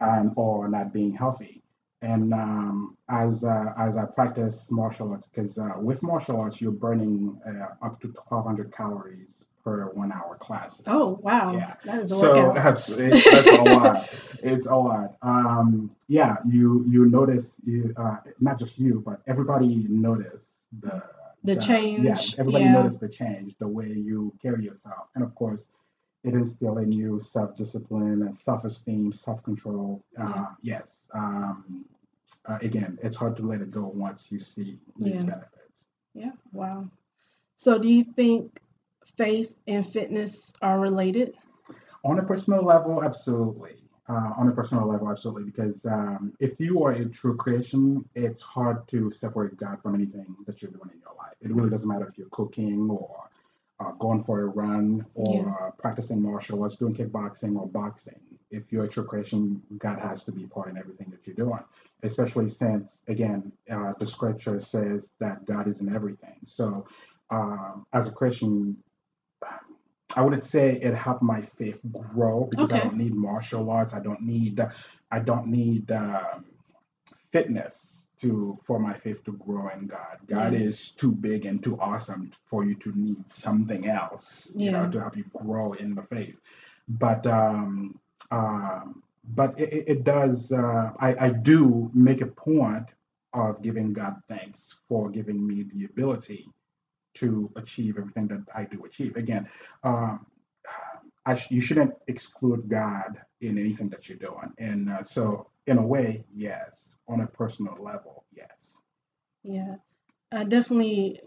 Um, 0.00 0.32
or 0.36 0.68
not 0.68 0.92
being 0.92 1.12
healthy 1.12 1.62
and 2.02 2.32
um, 2.32 2.96
as 3.08 3.42
uh, 3.42 3.72
as 3.76 3.96
I 3.96 4.04
practice 4.04 4.66
martial 4.70 5.12
arts, 5.12 5.28
because 5.28 5.58
uh, 5.58 5.72
with 5.78 6.02
martial 6.02 6.40
arts 6.40 6.60
you're 6.60 6.70
burning 6.70 7.40
uh, 7.46 7.84
up 7.84 8.00
to 8.02 8.08
1,200 8.08 8.72
calories 8.72 9.37
per 9.68 9.90
one 9.90 10.12
hour 10.12 10.36
class. 10.36 10.80
Oh 10.86 11.20
wow! 11.22 11.52
Yeah, 11.52 11.74
that 11.84 12.02
is 12.02 12.12
a 12.12 12.16
so 12.16 12.46
workout. 12.46 12.66
absolutely, 12.66 13.20
that's 13.20 13.46
a 13.46 13.62
lot. 13.62 14.08
It's 14.42 14.66
a 14.66 14.76
lot. 14.76 15.16
Um, 15.22 15.90
yeah, 16.08 16.36
you 16.46 16.84
you 16.88 17.06
notice 17.06 17.60
you 17.64 17.92
uh, 17.96 18.18
not 18.40 18.58
just 18.58 18.78
you, 18.78 19.02
but 19.04 19.20
everybody 19.26 19.86
notice 19.88 20.60
the 20.80 21.02
the, 21.44 21.54
the 21.54 21.60
change. 21.60 22.04
Yeah, 22.04 22.18
everybody 22.38 22.64
yeah. 22.64 22.72
notice 22.72 22.96
the 22.96 23.08
change, 23.08 23.56
the 23.58 23.68
way 23.68 23.88
you 23.88 24.32
carry 24.40 24.64
yourself, 24.64 25.08
and 25.14 25.24
of 25.24 25.34
course 25.34 25.70
it 26.24 26.34
instill 26.34 26.78
in 26.78 26.90
you 26.90 27.20
self-discipline 27.20 28.22
and 28.22 28.36
self-esteem, 28.36 29.12
self-control. 29.12 30.02
Uh, 30.20 30.32
yeah. 30.34 30.46
Yes. 30.62 31.08
Um, 31.14 31.84
uh, 32.44 32.58
again, 32.60 32.98
it's 33.02 33.16
hard 33.16 33.36
to 33.36 33.42
let 33.46 33.60
it 33.60 33.70
go 33.70 33.92
once 33.94 34.24
you 34.30 34.40
see 34.40 34.78
these 34.98 35.22
benefits. 35.22 35.84
Yeah. 36.14 36.32
Wow. 36.52 36.88
So, 37.56 37.78
do 37.78 37.88
you 37.88 38.04
think 38.04 38.60
faith 39.18 39.58
and 39.66 39.86
fitness 39.92 40.52
are 40.62 40.80
related? 40.80 41.34
On 42.04 42.18
a 42.18 42.22
personal 42.22 42.64
level, 42.64 43.02
absolutely. 43.04 43.74
Uh, 44.08 44.32
on 44.38 44.48
a 44.48 44.52
personal 44.52 44.88
level, 44.88 45.10
absolutely. 45.10 45.44
Because 45.44 45.84
um, 45.84 46.32
if 46.40 46.58
you 46.58 46.82
are 46.84 46.92
a 46.92 47.04
true 47.06 47.36
Christian, 47.36 48.08
it's 48.14 48.40
hard 48.40 48.88
to 48.88 49.10
separate 49.10 49.56
God 49.58 49.82
from 49.82 49.94
anything 49.94 50.34
that 50.46 50.62
you're 50.62 50.70
doing 50.70 50.90
in 50.94 51.00
your 51.00 51.14
life. 51.18 51.34
It 51.42 51.52
really 51.52 51.68
doesn't 51.68 51.86
matter 51.86 52.08
if 52.08 52.16
you're 52.16 52.28
cooking 52.30 52.88
or 52.88 53.28
uh, 53.80 53.92
going 53.98 54.24
for 54.24 54.40
a 54.42 54.46
run 54.46 55.04
or 55.14 55.34
Yeah. 55.34 55.70
practicing 55.78 56.22
martial 56.22 56.62
arts, 56.62 56.76
doing 56.76 56.94
kickboxing 56.94 57.54
or 57.60 57.66
boxing. 57.66 58.20
If 58.50 58.72
you're 58.72 58.84
a 58.84 58.88
true 58.88 59.04
Christian, 59.04 59.62
God 59.76 59.98
has 59.98 60.24
to 60.24 60.32
be 60.32 60.46
part 60.46 60.70
in 60.70 60.78
everything 60.78 61.10
that 61.10 61.26
you're 61.26 61.36
doing, 61.36 61.62
especially 62.02 62.48
since, 62.48 63.02
again, 63.08 63.52
uh, 63.70 63.92
the 64.00 64.06
scripture 64.06 64.60
says 64.62 65.12
that 65.20 65.44
God 65.44 65.68
is 65.68 65.80
in 65.82 65.94
everything. 65.94 66.38
So, 66.44 66.86
um, 67.30 67.86
as 67.92 68.08
a 68.08 68.12
Christian, 68.12 68.78
I 70.18 70.22
wouldn't 70.22 70.44
say 70.44 70.80
it 70.82 70.94
helped 70.94 71.22
my 71.22 71.42
faith 71.42 71.80
grow 72.14 72.46
because 72.46 72.72
I 72.72 72.76
Okay. 72.76 72.84
don't 72.84 72.96
need 72.98 73.14
martial 73.14 73.70
arts. 73.70 73.94
I 73.94 74.00
don't 74.00 74.22
need, 74.22 74.60
I 75.12 75.20
don't 75.20 75.48
need 75.48 75.92
um, 75.92 76.46
fitness 77.32 78.06
to 78.22 78.58
for 78.66 78.80
my 78.80 78.94
faith 78.94 79.24
to 79.24 79.32
grow 79.34 79.68
in 79.68 79.86
God. 79.88 80.18
God 80.28 80.54
Yeah. 80.54 80.60
is 80.68 80.90
too 80.92 81.12
big 81.12 81.46
and 81.46 81.62
too 81.62 81.78
awesome 81.80 82.32
for 82.46 82.64
you 82.64 82.76
to 82.76 82.92
need 82.98 83.30
something 83.30 83.88
else, 83.88 84.54
you 84.58 84.70
know, 84.70 84.86
Yeah. 84.86 84.90
to 84.90 85.00
help 85.00 85.16
you 85.16 85.24
grow 85.36 85.74
in 85.74 85.94
the 85.94 86.02
faith. 86.02 86.36
But 86.88 87.26
um, 87.26 88.00
um, 88.32 89.02
but 89.34 89.58
it, 89.60 89.72
it 89.72 89.88
it 89.88 90.04
does. 90.04 90.52
Uh, 90.52 90.92
I 91.00 91.26
I 91.26 91.30
do 91.30 91.90
make 91.94 92.22
a 92.22 92.26
point 92.28 92.88
of 93.34 93.62
giving 93.62 93.92
God 93.94 94.16
thanks 94.28 94.76
for 94.88 95.10
giving 95.10 95.46
me 95.46 95.64
the 95.74 95.84
ability 95.86 96.48
to 97.20 97.50
achieve 97.56 97.96
everything 97.98 98.28
that 98.28 98.42
I 98.54 98.64
do 98.64 98.84
achieve. 98.84 99.16
Again, 99.16 99.48
um, 99.84 100.26
sh- 101.34 101.50
you 101.50 101.60
shouldn't 101.60 101.94
exclude 102.06 102.68
God 102.68 103.20
in 103.40 103.58
anything 103.58 103.88
that 103.90 104.08
you're 104.08 104.18
doing. 104.18 104.52
And 104.58 104.90
uh, 104.90 105.02
so, 105.02 105.50
in 105.66 105.78
a 105.78 105.86
way, 105.86 106.24
yes. 106.34 106.94
On 107.08 107.20
a 107.20 107.26
personal 107.26 107.76
level, 107.80 108.24
yes. 108.32 108.78
Yeah. 109.42 109.76
I 110.30 110.44
definitely 110.44 111.20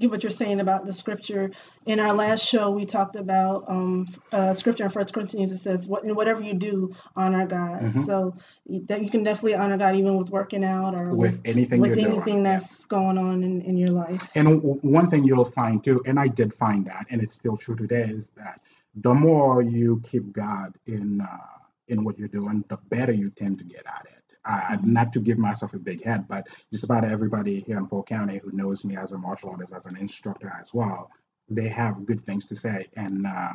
what 0.00 0.22
you're 0.22 0.30
saying 0.32 0.60
about 0.60 0.86
the 0.86 0.92
scripture. 0.92 1.50
In 1.86 2.00
our 2.00 2.14
last 2.14 2.44
show, 2.46 2.70
we 2.70 2.86
talked 2.86 3.16
about 3.16 3.64
um, 3.68 4.06
uh, 4.32 4.54
scripture 4.54 4.84
in 4.84 4.90
First 4.90 5.12
Corinthians. 5.12 5.52
It 5.52 5.60
says, 5.60 5.86
"What 5.86 6.04
whatever 6.04 6.40
you 6.40 6.54
do, 6.54 6.94
honor 7.16 7.46
God." 7.46 7.92
hmm 7.92 8.04
So 8.04 8.36
that 8.88 9.02
you 9.02 9.10
can 9.10 9.22
definitely 9.22 9.54
honor 9.54 9.76
God 9.76 9.96
even 9.96 10.16
with 10.16 10.30
working 10.30 10.64
out 10.64 10.94
or 10.94 11.10
With 11.14 11.32
with 11.34 11.46
anything 11.46 11.82
with 11.82 11.94
doing, 11.94 12.06
anything 12.14 12.44
yeah. 12.44 12.58
that's 12.58 12.84
going 12.86 13.18
on 13.18 13.42
in, 13.42 13.62
in 13.62 13.76
your 13.76 13.90
life. 13.90 14.30
And 14.34 14.48
w- 14.62 14.78
one 14.82 15.10
thing 15.10 15.24
you'll 15.24 15.44
find 15.44 15.84
too, 15.84 16.02
and 16.06 16.18
I 16.18 16.28
did 16.28 16.54
find 16.54 16.86
that, 16.86 17.06
and 17.10 17.22
it's 17.22 17.34
still 17.34 17.56
true 17.56 17.76
today, 17.76 18.04
is 18.04 18.30
that 18.36 18.60
the 18.96 19.12
more 19.14 19.62
you 19.62 20.00
keep 20.10 20.32
God 20.32 20.74
in 20.86 21.20
uh, 21.20 21.38
in 21.88 22.04
what 22.04 22.18
you're 22.18 22.28
doing, 22.28 22.64
the 22.68 22.78
better 22.88 23.12
you 23.12 23.30
tend 23.30 23.58
to 23.58 23.64
get 23.64 23.84
at 23.86 24.06
it. 24.06 24.21
Hmm 24.44 24.76
not 24.84 25.12
to 25.12 25.20
give 25.20 25.38
myself 25.38 25.74
a 25.74 25.78
big 25.78 26.02
head, 26.04 26.26
but 26.28 26.48
just 26.70 26.84
about 26.84 27.04
everybody 27.04 27.60
here 27.60 27.78
in 27.78 27.86
Polk 27.86 28.08
County 28.08 28.38
who 28.42 28.52
knows 28.52 28.84
me 28.84 28.96
as 28.96 29.12
a 29.12 29.18
martial 29.18 29.50
artist, 29.50 29.72
as 29.72 29.86
an 29.86 29.96
instructor 29.96 30.52
as 30.60 30.72
well, 30.74 31.10
they 31.48 31.68
have 31.68 32.06
good 32.06 32.24
things 32.24 32.46
to 32.46 32.56
say, 32.56 32.88
and 32.96 33.26
uh, 33.26 33.52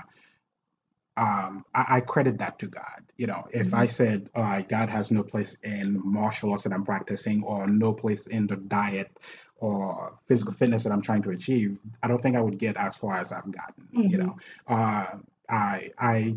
um, 1.17 1.65
I, 1.73 1.85
I 1.97 2.01
credit 2.01 2.37
that 2.39 2.59
to 2.59 2.67
God. 2.67 3.03
You 3.17 3.27
know, 3.27 3.47
if 3.51 3.73
hmm 3.73 3.73
I 3.73 3.87
said, 3.87 4.29
all 4.35 4.43
right, 4.43 4.67
God 4.67 4.89
has 4.89 5.11
no 5.11 5.23
place 5.23 5.57
in 5.63 5.99
martial 6.03 6.51
arts 6.51 6.63
that 6.63 6.73
I'm 6.73 6.85
practicing 6.85 7.43
or 7.43 7.67
no 7.67 7.93
place 7.93 8.27
in 8.27 8.47
the 8.47 8.55
diet 8.55 9.11
or 9.57 10.17
physical 10.27 10.53
fitness 10.53 10.83
that 10.83 10.91
I'm 10.93 11.01
trying 11.01 11.23
to 11.23 11.31
achieve, 11.31 11.79
I 12.03 12.07
don't 12.07 12.21
think 12.21 12.35
I 12.35 12.41
would 12.41 12.59
get 12.59 12.77
as 12.77 12.95
far 12.97 13.15
as 13.17 13.31
I've 13.31 13.51
gotten. 13.51 13.89
You 14.05 14.17
hmm 14.17 14.19
know, 14.19 14.37
uh, 14.67 15.07
I, 15.49 15.91
I, 15.97 16.35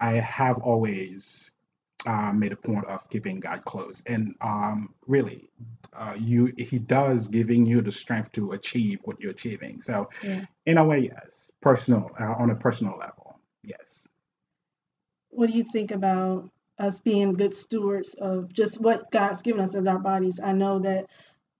I 0.00 0.12
have 0.14 0.58
always 0.58 1.52
uh, 2.06 2.32
made 2.32 2.52
a 2.52 2.56
point 2.56 2.84
of 2.86 3.08
keeping 3.10 3.40
God 3.40 3.64
close. 3.64 4.02
And 4.06 4.34
um, 4.40 4.94
really, 5.06 5.50
uh, 5.92 6.16
you 6.18 6.46
He 6.56 6.78
does 6.78 7.28
giving 7.28 7.66
you 7.66 7.82
the 7.82 7.92
strength 7.92 8.32
to 8.32 8.52
achieve 8.52 9.00
what 9.04 9.20
you're 9.20 9.32
achieving. 9.32 9.80
So, 9.80 10.08
Yeah. 10.22 10.46
in 10.66 10.78
a 10.78 10.84
way, 10.84 11.10
yes, 11.12 11.50
personal 11.60 12.10
uh, 12.20 12.34
on 12.38 12.50
a 12.50 12.54
personal 12.56 12.96
level, 12.98 13.38
yes. 13.62 14.08
What 15.30 15.50
do 15.50 15.56
you 15.56 15.64
think 15.64 15.90
about 15.90 16.50
us 16.78 16.98
being 16.98 17.34
good 17.34 17.54
stewards 17.54 18.14
of 18.14 18.52
just 18.52 18.80
what 18.80 19.10
God's 19.10 19.42
given 19.42 19.60
us 19.62 19.74
as 19.74 19.86
our 19.86 19.98
bodies? 19.98 20.40
I 20.42 20.52
know 20.52 20.78
that 20.80 21.06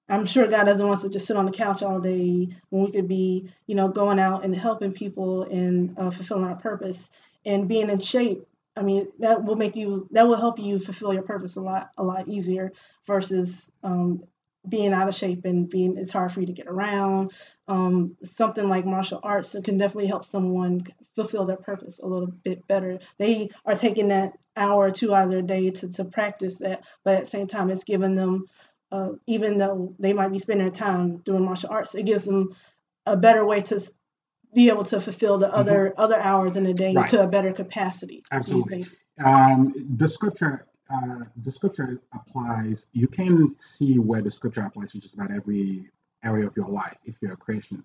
I'm 0.08 0.24
sure 0.26 0.46
God 0.46 0.64
doesn't 0.64 0.86
want 0.86 0.98
us 0.98 1.02
to 1.02 1.10
just 1.10 1.26
sit 1.26 1.36
on 1.36 1.46
the 1.46 1.52
couch 1.52 1.82
all 1.82 2.00
day 2.00 2.48
when 2.70 2.84
we 2.84 2.92
could 2.92 3.08
be, 3.08 3.50
you 3.66 3.74
know, 3.74 3.88
going 3.88 4.20
out 4.20 4.44
and 4.44 4.54
helping 4.54 4.92
people 4.92 5.42
and 5.44 5.98
uh, 5.98 6.10
fulfilling 6.10 6.44
our 6.44 6.54
purpose 6.56 7.10
and 7.44 7.68
being 7.68 7.90
in 7.90 7.98
shape. 7.98 8.46
I 8.76 8.82
mean, 8.82 9.08
that 9.20 9.44
will 9.44 9.56
make 9.56 9.76
you, 9.76 10.08
that 10.12 10.28
will 10.28 10.36
help 10.36 10.58
you 10.58 10.78
fulfill 10.78 11.14
your 11.14 11.22
purpose 11.22 11.56
a 11.56 11.60
lot, 11.60 11.90
a 11.96 12.04
lot 12.04 12.28
easier 12.28 12.72
versus 13.06 13.50
um, 13.82 14.24
being 14.68 14.92
out 14.92 15.08
of 15.08 15.14
shape 15.14 15.44
and 15.44 15.68
being, 15.68 15.96
it's 15.96 16.12
hard 16.12 16.32
for 16.32 16.40
you 16.40 16.46
to 16.46 16.52
get 16.52 16.66
around. 16.66 17.32
Um, 17.68 18.16
something 18.36 18.68
like 18.68 18.84
martial 18.84 19.20
arts 19.22 19.56
can 19.64 19.78
definitely 19.78 20.08
help 20.08 20.24
someone 20.24 20.86
fulfill 21.14 21.46
their 21.46 21.56
purpose 21.56 21.98
a 22.02 22.06
little 22.06 22.26
bit 22.26 22.66
better. 22.66 22.98
They 23.18 23.50
are 23.64 23.76
taking 23.76 24.08
that 24.08 24.32
hour 24.56 24.86
or 24.86 24.90
two 24.90 25.14
out 25.14 25.24
of 25.24 25.30
their 25.30 25.42
day 25.42 25.70
to, 25.70 25.88
to 25.92 26.04
practice 26.04 26.56
that, 26.56 26.82
but 27.04 27.14
at 27.14 27.24
the 27.24 27.30
same 27.30 27.46
time, 27.46 27.70
it's 27.70 27.84
giving 27.84 28.14
them 28.14 28.46
uh, 28.92 29.10
even 29.26 29.58
though 29.58 29.94
they 29.98 30.12
might 30.12 30.32
be 30.32 30.38
spending 30.38 30.66
their 30.66 30.76
time 30.76 31.18
doing 31.18 31.44
martial 31.44 31.70
arts, 31.70 31.94
it 31.94 32.06
gives 32.06 32.24
them 32.24 32.54
a 33.04 33.16
better 33.16 33.44
way 33.44 33.60
to 33.62 33.80
be 34.54 34.68
able 34.68 34.84
to 34.84 35.00
fulfill 35.00 35.38
the 35.38 35.48
hmm 35.48 35.60
other 35.60 35.94
other 35.98 36.20
hours 36.20 36.56
in 36.56 36.64
the 36.64 36.74
day 36.74 36.94
Right. 36.94 37.10
to 37.10 37.22
a 37.22 37.26
better 37.26 37.52
capacity. 37.52 38.24
Absolutely. 38.32 38.86
Um, 39.24 39.72
the 39.96 40.08
scripture, 40.08 40.66
uh, 40.90 41.24
the 41.44 41.52
scripture 41.52 42.00
applies. 42.14 42.86
You 42.92 43.08
can 43.08 43.56
see 43.56 43.98
where 43.98 44.22
the 44.22 44.30
scripture 44.30 44.62
applies 44.62 44.92
to 44.92 45.00
just 45.00 45.14
about 45.14 45.30
every 45.30 45.90
area 46.24 46.46
of 46.46 46.56
your 46.56 46.68
life 46.68 46.96
if 47.04 47.16
you're 47.20 47.32
a 47.32 47.36
Christian. 47.36 47.84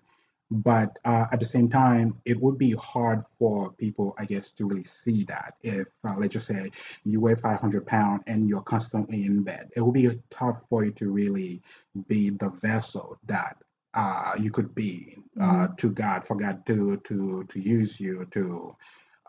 But 0.50 0.98
uh, 1.06 1.26
at 1.32 1.40
the 1.40 1.46
same 1.46 1.70
time, 1.70 2.20
it 2.26 2.38
would 2.38 2.58
be 2.58 2.72
hard 2.72 3.24
for 3.38 3.72
people, 3.72 4.14
I 4.18 4.26
guess, 4.26 4.50
to 4.52 4.66
really 4.66 4.84
see 4.84 5.24
that. 5.24 5.54
If, 5.62 5.88
uh, 6.04 6.14
let's 6.18 6.34
just 6.34 6.46
say, 6.46 6.70
you 7.04 7.20
weigh 7.20 7.36
500 7.36 7.86
pounds 7.86 8.22
and 8.26 8.46
you're 8.48 8.60
constantly 8.60 9.24
in 9.24 9.42
bed, 9.44 9.70
it 9.74 9.80
would 9.80 9.94
be 9.94 10.20
tough 10.30 10.62
for 10.68 10.84
you 10.84 10.92
to 10.92 11.10
really 11.10 11.62
be 12.06 12.28
the 12.30 12.50
vessel 12.50 13.16
that 13.26 13.56
uh, 13.94 14.32
you 14.38 14.50
could 14.50 14.74
be 14.74 15.16
uh, 15.40 15.68
hmm 15.68 15.74
to 15.78 15.90
God, 15.90 16.24
for 16.24 16.36
God 16.36 16.66
to 16.66 16.98
to 17.04 17.44
to 17.48 17.60
use 17.60 18.00
you 18.00 18.26
to 18.32 18.76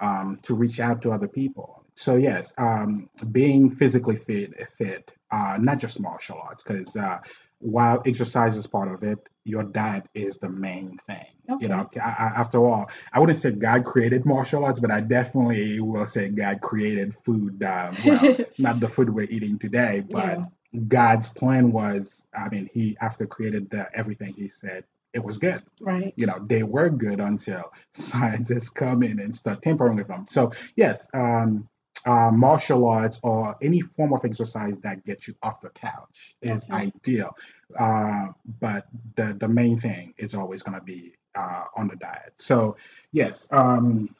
um, 0.02 0.38
to 0.44 0.56
reach 0.56 0.80
out 0.80 1.02
to 1.04 1.12
other 1.12 1.28
people. 1.28 1.86
So 1.96 2.16
yes, 2.16 2.54
um, 2.58 3.10
being 3.32 3.70
physically 3.70 4.16
fit, 4.16 4.52
fit, 4.78 5.12
uh, 5.32 5.58
not 5.60 5.80
just 5.80 6.00
martial 6.00 6.40
arts, 6.42 6.64
because 6.64 6.96
uh, 6.96 7.20
while 7.60 8.02
exercise 8.06 8.58
is 8.58 8.68
part 8.68 8.92
of 8.92 9.04
it, 9.04 9.20
your 9.46 9.64
diet 9.64 10.06
is 10.14 10.38
the 10.38 10.50
main 10.50 10.98
thing. 11.08 11.26
You 11.60 11.70
know, 11.70 11.90
I, 11.98 12.10
I, 12.10 12.32
after 12.38 12.66
all, 12.66 12.90
I 13.14 13.20
wouldn't 13.20 13.38
say 13.38 13.52
God 13.52 13.86
created 13.86 14.26
martial 14.26 14.66
arts, 14.66 14.80
but 14.80 14.92
I 14.92 15.02
definitely 15.02 15.80
will 15.80 16.06
say 16.06 16.30
God 16.30 16.62
created 16.62 17.14
food. 17.16 17.64
Um, 17.64 17.96
well, 18.04 18.32
not 18.58 18.80
the 18.80 18.88
food 18.90 19.10
we're 19.10 19.28
eating 19.30 19.60
today, 19.60 20.04
but 20.10 20.40
yeah. 20.40 20.46
God's 20.88 21.30
plan 21.30 21.72
was, 21.72 22.28
I 22.38 22.50
mean, 22.50 22.70
He 22.74 22.98
after 23.02 23.26
created 23.26 23.70
the 23.70 23.90
everything, 23.98 24.34
He 24.34 24.50
said 24.50 24.86
it 25.14 25.24
was 25.24 25.38
good 25.38 25.64
Right. 25.80 26.14
you 26.18 26.26
know 26.26 26.44
they 26.48 26.64
were 26.64 26.90
good 26.90 27.20
until 27.20 27.72
scientists 27.94 28.70
come 28.70 29.04
in 29.04 29.20
and 29.20 29.36
start 29.36 29.62
tampering 29.62 29.96
with 29.98 30.08
them 30.08 30.26
so 30.28 30.52
yes 30.76 31.08
um, 31.14 31.68
uh, 32.06 32.32
martial 32.32 32.88
arts 32.88 33.20
or 33.24 33.56
any 33.62 33.82
form 33.82 34.14
of 34.14 34.26
exercise 34.26 34.78
that 34.80 35.06
gets 35.06 35.28
you 35.28 35.36
off 35.44 35.62
the 35.62 35.70
couch 35.70 36.36
is 36.42 36.66
Okay. 36.66 36.92
ideal 36.96 37.36
uh, 37.80 38.28
but 38.60 38.88
the, 39.16 39.36
the 39.40 39.48
main 39.48 39.78
thing 39.78 40.14
is 40.18 40.34
always 40.34 40.64
going 40.64 40.78
to 40.78 40.84
be 40.84 41.14
uh, 41.36 41.66
on 41.78 41.88
the 41.88 41.96
diet 41.98 42.34
so 42.38 42.76
yes 43.12 43.48
um, 43.52 44.14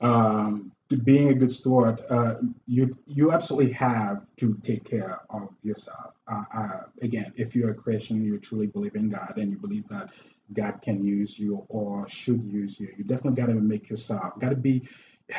um, 0.00 0.72
being 1.04 1.30
a 1.30 1.34
good 1.34 1.50
steward, 1.50 2.00
uh, 2.10 2.36
you 2.66 2.96
you 3.06 3.32
absolutely 3.32 3.72
have 3.72 4.24
to 4.36 4.56
take 4.62 4.84
care 4.84 5.20
of 5.30 5.48
yourself. 5.62 6.14
Uh, 6.28 6.44
uh, 6.54 6.80
again, 7.02 7.32
if 7.36 7.56
you're 7.56 7.70
a 7.70 7.74
Christian, 7.74 8.24
you 8.24 8.38
truly 8.38 8.66
believe 8.66 8.94
in 8.94 9.08
God, 9.08 9.34
and 9.36 9.50
you 9.50 9.58
believe 9.58 9.88
that 9.88 10.10
God 10.52 10.80
can 10.82 11.04
use 11.04 11.38
you 11.38 11.66
or 11.68 12.08
should 12.08 12.44
use 12.44 12.78
you. 12.78 12.88
You 12.96 13.04
definitely 13.04 13.40
got 13.40 13.46
to 13.46 13.54
make 13.54 13.88
yourself. 13.88 14.38
Got 14.38 14.50
to 14.50 14.56
be. 14.56 14.88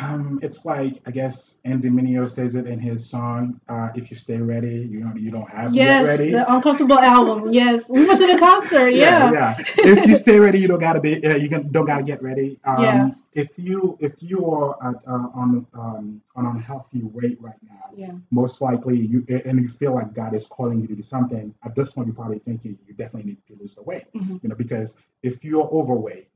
Um, 0.02 0.40
it's 0.42 0.66
like 0.66 1.02
I 1.06 1.12
guess 1.12 1.56
Andy 1.64 1.90
Mineo 1.90 2.30
says 2.30 2.56
it 2.56 2.68
in 2.68 2.80
his 2.80 3.10
song. 3.10 3.60
Uh, 3.70 3.90
if 3.96 4.10
you 4.10 4.18
stay 4.18 4.38
ready, 4.38 4.80
you 4.92 5.00
know 5.00 5.14
you 5.16 5.32
don't 5.32 5.50
have 5.50 5.72
to 5.72 5.80
get 5.80 6.02
Yes, 6.02 6.06
ready. 6.06 6.32
the 6.32 6.54
Uncomfortable 6.54 7.00
album. 7.00 7.54
Yes, 7.54 7.88
we 7.90 8.06
went 8.06 8.20
to 8.20 8.28
the 8.28 8.38
concert. 8.38 8.94
yeah, 8.94 9.32
Yeah. 9.32 9.32
yeah. 9.32 9.56
If 9.78 10.06
you 10.06 10.16
stay 10.16 10.40
ready, 10.40 10.60
you 10.60 10.68
don't 10.68 10.80
gotta 10.80 11.00
be. 11.00 11.26
Uh, 11.26 11.36
you 11.38 11.48
don't 11.48 11.86
gotta 11.86 12.04
get 12.04 12.22
ready. 12.22 12.60
yeah. 12.66 12.92
Um, 12.92 13.16
if 13.34 13.58
you 13.58 13.98
if 14.02 14.22
you 14.22 14.46
are 14.52 14.76
at, 14.90 14.96
uh, 15.08 15.30
on 15.34 15.66
um, 15.74 16.22
on 16.36 16.46
an 16.46 16.52
unhealthy 16.58 17.04
weight 17.04 17.38
right 17.42 17.62
now, 17.64 17.92
Yeah. 17.96 18.12
most 18.30 18.62
likely 18.62 18.98
you 18.98 19.26
and 19.30 19.60
you 19.62 19.68
feel 19.70 19.94
like 19.96 20.14
God 20.14 20.34
is 20.34 20.48
calling 20.48 20.82
you 20.82 20.88
to 20.88 20.96
do 20.96 21.04
something. 21.04 21.54
At 21.64 21.76
this 21.76 21.92
point, 21.94 22.08
you're 22.08 22.16
probably 22.16 22.40
thinking 22.40 22.78
you 22.86 22.94
definitely 22.94 23.30
need 23.32 23.42
to 23.48 23.56
lose 23.62 23.74
the 23.76 23.84
weight. 23.84 24.06
hmm 24.14 24.38
You 24.42 24.50
know, 24.50 24.56
because 24.56 24.96
if 25.24 25.44
you're 25.46 25.68
overweight 25.72 26.28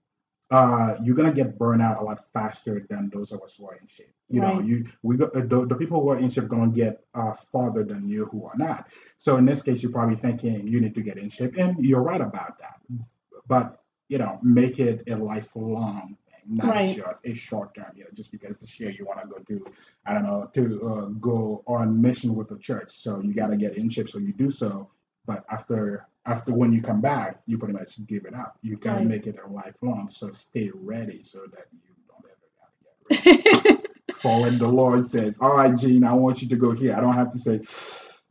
uh, 0.51 0.97
you're 1.03 1.15
gonna 1.15 1.33
get 1.33 1.57
burned 1.57 1.81
out 1.81 1.99
a 2.01 2.03
lot 2.03 2.25
faster 2.33 2.85
than 2.89 3.09
those 3.13 3.31
of 3.31 3.41
us 3.43 3.55
who 3.57 3.67
are 3.67 3.75
in 3.75 3.87
shape. 3.87 4.13
You 4.29 4.41
know, 4.41 4.59
Right. 4.59 4.65
you 4.65 4.85
we 5.03 5.17
got 5.17 5.33
the, 5.33 5.41
the 5.65 5.75
people 5.75 6.01
who 6.01 6.09
are 6.09 6.17
in 6.19 6.29
shape 6.29 6.47
gonna 6.49 6.71
get 6.71 7.05
uh, 7.15 7.33
farther 7.33 7.83
than 7.83 8.07
you 8.07 8.25
who 8.25 8.45
are 8.45 8.57
not. 8.57 8.89
So 9.17 9.37
in 9.37 9.45
this 9.45 9.61
case, 9.63 9.81
you're 9.83 9.91
probably 9.91 10.17
thinking 10.17 10.67
you 10.67 10.81
need 10.81 10.95
to 10.95 11.01
get 11.01 11.17
in 11.17 11.29
shape, 11.29 11.57
and 11.57 11.83
you're 11.85 12.01
right 12.03 12.21
about 12.21 12.59
that. 12.59 12.81
But 13.47 13.81
you 14.09 14.17
know, 14.17 14.39
make 14.43 14.79
it 14.79 15.09
a 15.09 15.15
lifelong 15.15 16.17
thing, 16.27 16.55
not 16.55 16.75
Right. 16.75 16.85
just 16.85 17.25
a 17.25 17.33
short 17.33 17.73
term. 17.75 17.91
You 17.95 18.03
know, 18.05 18.09
just 18.13 18.31
because 18.31 18.59
this 18.59 18.79
year 18.79 18.89
you 18.91 19.05
want 19.05 19.21
to 19.21 19.27
go 19.27 19.39
to, 19.39 19.65
I 20.05 20.13
don't 20.13 20.23
know, 20.23 20.49
to 20.53 20.87
uh, 20.87 21.05
go 21.19 21.63
on 21.67 22.01
mission 22.01 22.35
with 22.35 22.49
the 22.49 22.57
church, 22.57 22.91
so 23.01 23.21
you 23.21 23.33
got 23.33 23.47
to 23.47 23.57
get 23.57 23.77
in 23.77 23.89
shape. 23.89 24.09
So 24.09 24.19
you 24.19 24.33
do 24.33 24.51
so, 24.51 24.89
but 25.25 25.45
after 25.49 26.07
after 26.25 26.53
when 26.53 26.71
you 26.71 26.81
come 26.81 27.01
back, 27.01 27.41
you 27.47 27.57
pretty 27.57 27.73
much 27.73 28.05
give 28.05 28.25
it 28.25 28.33
up. 28.35 28.57
You 28.61 28.77
got 28.77 28.93
to 28.93 28.99
Right. 28.99 29.07
make 29.07 29.27
it 29.27 29.39
a 29.43 29.47
lifelong. 29.47 30.09
So 30.09 30.29
stay 30.31 30.71
ready 30.73 31.23
so 31.23 31.39
that 31.51 31.65
you 31.71 31.95
don't 32.07 32.25
ever 32.25 32.49
got 33.11 33.35
to 33.35 33.43
get 33.43 33.65
ready. 33.65 33.83
For 34.21 34.41
when 34.41 34.57
the 34.59 34.67
Lord 34.67 35.05
says, 35.07 35.37
"All 35.41 35.55
right, 35.55 35.75
Jean, 35.77 36.03
I 36.03 36.13
want 36.13 36.41
you 36.41 36.49
to 36.49 36.55
go 36.55 36.71
here," 36.71 36.93
I 36.95 37.01
don't 37.01 37.13
have 37.13 37.31
to 37.31 37.39
say. 37.39 37.59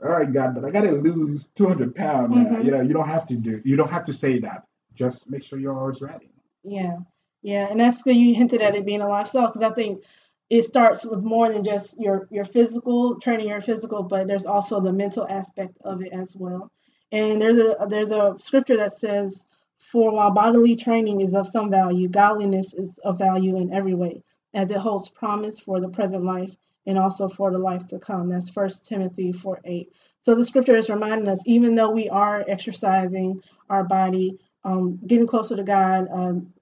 All 0.03 0.11
right, 0.13 0.33
God, 0.33 0.55
but 0.55 0.65
I 0.65 0.71
gotta 0.71 0.93
lose 0.93 1.49
200 1.57 1.95
pounds. 1.95 2.33
Mhm. 2.35 2.65
You 2.65 2.71
know, 2.71 2.81
you 2.81 2.95
don't 2.95 3.09
have 3.09 3.25
to 3.27 3.37
do. 3.37 3.61
You 3.65 3.77
don't 3.77 3.91
have 3.91 4.05
to 4.05 4.13
say 4.13 4.39
that. 4.41 4.65
Just 4.95 5.31
make 5.31 5.43
sure 5.43 5.59
you're 5.59 5.79
always 5.79 6.01
ready. 6.01 6.31
Yeah, 6.63 6.99
yeah, 7.43 7.69
and 7.71 7.81
that's 7.81 8.03
good. 8.03 8.17
You 8.17 8.35
hinted 8.35 8.63
at 8.63 8.77
it 8.77 8.87
being 8.87 9.03
a 9.03 9.09
lifestyle 9.09 9.49
because 9.49 9.63
I 9.63 9.75
think 9.75 10.03
it 10.49 10.65
starts 10.65 11.05
with 11.05 11.23
more 11.23 11.53
than 11.53 11.65
just 11.65 11.99
your 11.99 12.29
your 12.31 12.45
physical 12.45 13.19
training, 13.21 13.49
your 13.49 13.61
physical, 13.63 14.03
but 14.03 14.27
there's 14.27 14.47
also 14.47 14.81
the 14.81 14.93
mental 14.93 15.27
aspect 15.29 15.77
of 15.85 16.03
it 16.03 16.13
as 16.13 16.35
well. 16.37 16.71
And 17.13 17.41
there's 17.41 17.59
a 17.59 17.77
there's 17.89 18.13
a 18.13 18.37
scripture 18.39 18.77
that 18.77 18.95
says, 18.95 19.47
"For 19.91 20.13
while 20.13 20.31
bodily 20.31 20.77
training 20.77 21.21
is 21.21 21.35
of 21.35 21.49
some 21.49 21.71
value, 21.71 22.09
godliness 22.09 22.75
is 22.75 22.99
of 22.99 23.19
value 23.19 23.57
in 23.57 23.73
every 23.73 23.95
way, 23.95 24.23
as 24.55 24.71
it 24.71 24.77
holds 24.77 25.09
promise 25.09 25.59
for 25.59 25.81
the 25.81 25.89
present 25.89 26.25
life 26.25 26.55
and 26.87 26.99
also 26.99 27.29
for 27.29 27.51
the 27.51 27.59
life 27.59 27.87
to 27.89 27.99
come." 27.99 28.29
That's 28.29 28.49
First 28.51 28.87
Timothy 28.87 29.33
4 29.33 29.61
8. 29.65 29.93
So 30.23 30.35
the 30.35 30.45
scripture 30.45 30.77
is 30.77 30.89
reminding 30.89 31.29
us, 31.29 31.43
even 31.47 31.75
though 31.75 31.91
we 31.91 32.09
are 32.09 32.45
exercising 32.47 33.43
our 33.71 33.85
body, 33.85 34.39
um, 34.65 34.99
getting 35.07 35.27
closer 35.27 35.57
to 35.57 35.63
God, 35.63 36.09
um, 36.13 36.53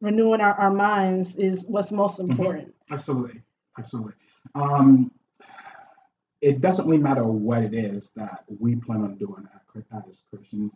renewing 0.00 0.40
our, 0.40 0.54
our 0.54 0.72
minds 0.72 1.36
is 1.36 1.64
what's 1.66 1.92
most 1.92 2.18
important. 2.18 2.74
Absolutely, 2.90 3.40
absolutely. 3.78 4.14
Um, 4.54 5.10
it 6.42 6.60
doesn't 6.60 6.86
really 6.86 7.02
matter 7.02 7.24
what 7.24 7.62
it 7.62 7.72
is 7.72 8.10
that 8.16 8.44
we 8.60 8.76
plan 8.76 9.02
on 9.02 9.16
doing 9.16 9.48
as 9.54 10.22
Christians. 10.28 10.72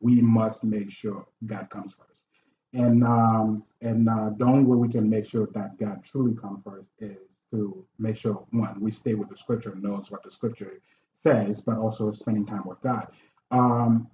We 0.00 0.20
must 0.22 0.64
make 0.64 0.90
sure 0.90 1.26
God 1.46 1.68
comes 1.70 1.92
first, 1.92 2.24
and 2.72 3.04
um, 3.04 3.62
and 3.82 4.08
uh, 4.08 4.30
the 4.36 4.44
only 4.44 4.64
way 4.64 4.76
we 4.76 4.88
can 4.88 5.08
make 5.08 5.26
sure 5.26 5.48
that 5.52 5.78
God 5.78 6.02
truly 6.02 6.34
comes 6.34 6.62
first 6.64 6.92
is 6.98 7.18
to 7.50 7.84
make 7.98 8.16
sure 8.16 8.46
one 8.50 8.80
we 8.80 8.90
stay 8.90 9.14
with 9.14 9.28
the 9.28 9.36
Scripture, 9.36 9.74
knows 9.74 10.10
what 10.10 10.22
the 10.22 10.30
Scripture 10.30 10.80
says, 11.12 11.60
but 11.60 11.76
also 11.76 12.10
spending 12.10 12.46
time 12.46 12.62
with 12.64 12.80
God. 12.80 13.08
Um, 13.50 14.08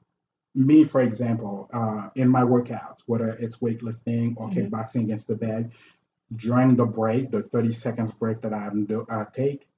me, 0.54 0.82
for 0.82 1.00
example, 1.02 1.68
uh, 1.72 2.08
in 2.16 2.28
my 2.28 2.42
workouts, 2.42 3.02
whether 3.06 3.34
it's 3.34 3.58
weightlifting 3.58 4.34
or 4.36 4.48
Mhm. 4.48 4.68
kickboxing 4.68 5.02
against 5.02 5.28
the 5.28 5.36
bag, 5.36 5.70
during 6.34 6.74
the 6.74 6.84
break, 6.84 7.30
the 7.30 7.42
30 7.42 7.72
seconds 7.72 8.12
break 8.12 8.40
that 8.42 8.52
I'm 8.52 8.84
do, 8.84 9.06
I 9.08 9.24
take, 9.32 9.68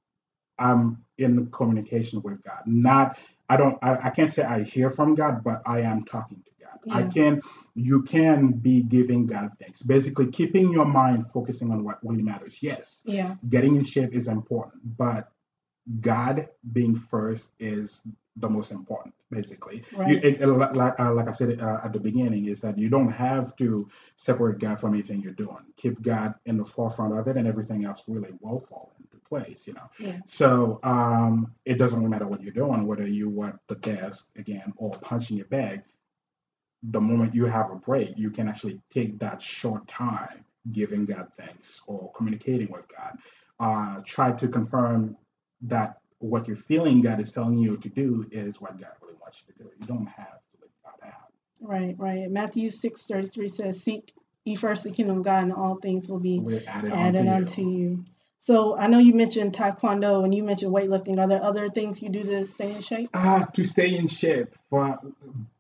I'm 0.61 1.03
in 1.19 1.51
communication 1.51 2.23
with 2.23 2.43
God. 2.45 2.63
Not, 2.67 3.19
I 3.49 3.57
don't, 3.57 3.79
I, 3.83 3.97
I 4.05 4.11
can't 4.11 4.33
say 4.33 4.43
I 4.43 4.63
hear 4.63 4.91
from 4.91 5.15
God, 5.15 5.43
but 5.43 5.63
I 5.67 5.81
am 5.81 6.05
talking 6.05 6.43
to 6.45 6.51
God. 6.65 6.79
I 6.95 7.03
can, 7.05 7.41
you 7.75 8.03
can 8.03 8.53
be 8.53 8.83
giving 8.83 9.27
God 9.27 9.51
thanks. 9.59 9.83
Basically, 9.83 10.29
keeping 10.31 10.71
your 10.73 10.85
mind 10.87 11.31
focusing 11.31 11.71
on 11.73 11.83
what 11.85 11.99
really 12.05 12.23
matters. 12.23 12.63
Yes, 12.63 13.03
Yeah, 13.07 13.37
getting 13.49 13.77
in 13.77 13.85
shape 13.85 14.13
is 14.15 14.29
important, 14.29 14.97
but 14.97 15.33
God 16.01 16.49
being 16.73 16.95
first 16.95 17.51
is 17.59 18.03
the 18.37 18.49
most 18.49 18.71
important, 18.71 19.15
basically. 19.31 19.83
You, 20.11 20.19
it, 20.23 20.41
it- 20.41 20.47
like, 20.47 20.99
uh, 21.01 21.13
like 21.13 21.29
I 21.29 21.33
said 21.33 21.61
uh, 21.61 21.81
at 21.85 21.93
the 21.93 21.99
beginning, 22.01 22.47
is 22.47 22.61
that 22.61 22.79
you 22.79 22.89
don't 22.89 23.11
have 23.11 23.57
to 23.57 23.89
separate 24.17 24.59
God 24.59 24.79
from 24.79 24.95
anything 24.95 25.21
you're 25.21 25.33
doing. 25.33 25.65
Keep 25.77 26.03
God 26.03 26.35
in 26.47 26.57
the 26.57 26.65
forefront 26.65 27.19
of 27.19 27.27
it, 27.29 27.37
and 27.37 27.47
everything 27.49 27.85
else 27.85 28.03
really 28.07 28.31
will 28.41 28.61
fall 28.61 28.93
into 29.01 29.10
place, 29.31 29.67
you 29.67 29.73
know. 29.73 29.89
Yeah, 29.99 30.19
So 30.27 30.81
um, 30.83 31.55
it 31.65 31.77
doesn't 31.79 31.99
really 31.99 32.11
matter 32.11 32.27
what 32.27 32.43
you're 32.43 32.53
doing, 32.53 32.87
whether 32.87 33.07
you 33.09 33.43
at 33.45 33.59
the 33.69 33.77
desk 33.77 34.31
again 34.37 34.75
or 34.77 34.91
punching 34.99 35.39
your 35.39 35.47
bag. 35.47 35.83
The 36.83 37.01
moment 37.01 37.35
you 37.35 37.47
have 37.47 37.71
a 37.71 37.77
break, 37.77 38.19
you 38.19 38.31
can 38.31 38.49
actually 38.49 38.81
take 38.93 39.19
that 39.21 39.41
short 39.41 39.87
time 39.89 40.45
giving 40.73 41.07
God 41.07 41.29
thanks 41.37 41.81
or 41.87 42.13
communicating 42.13 42.71
with 42.71 42.87
God. 42.89 43.19
Uh, 43.59 44.01
try 44.05 44.33
to 44.33 44.49
confirm 44.49 45.17
that 45.63 45.99
what 46.19 46.47
you're 46.47 46.57
feeling 46.57 47.01
God 47.01 47.21
is 47.21 47.33
telling 47.33 47.59
you 47.59 47.77
to 47.79 47.89
do 47.89 48.27
is 48.31 48.61
what 48.61 48.79
God 48.81 48.93
really 49.03 49.15
wants 49.21 49.43
you 49.47 49.53
to 49.55 49.63
do. 49.63 49.71
You 49.79 49.87
don't 49.87 50.07
have 50.07 50.41
to 50.53 50.55
leave 50.61 50.71
God 50.85 51.07
out. 51.07 51.33
right, 51.61 51.95
right. 51.99 52.31
Matthew 52.31 52.71
six 52.71 53.05
thirty 53.07 53.29
three 53.29 53.49
says, 53.49 53.83
"Seek 53.83 54.13
ye 54.45 54.55
first 54.55 54.85
the 54.85 54.91
kingdom 54.91 55.19
of 55.19 55.25
God, 55.25 55.45
and 55.45 55.53
all 55.53 55.77
things 55.77 56.09
will 56.09 56.19
be 56.21 56.39
We're 56.41 56.63
added 56.67 56.93
added 56.93 57.29
unto 57.29 57.63
you. 57.63 57.69
you." 57.71 58.05
So 58.43 58.77
I 58.77 58.87
know 58.87 58.99
you 58.99 59.13
mentioned 59.15 59.53
taekwondo 59.53 60.25
and 60.25 60.35
you 60.35 60.43
mentioned 60.43 60.73
weightlifting. 60.73 61.19
Are 61.21 61.29
there 61.29 61.43
other 61.43 61.69
things 61.69 62.01
you 62.01 62.09
do 62.09 62.23
to 62.25 62.47
stay 62.47 62.75
in 62.75 62.81
shape? 62.81 63.11
Uh, 63.13 63.45
to 63.45 63.65
stay 63.65 63.95
in 63.97 64.07
shape, 64.07 64.49
for 64.71 64.99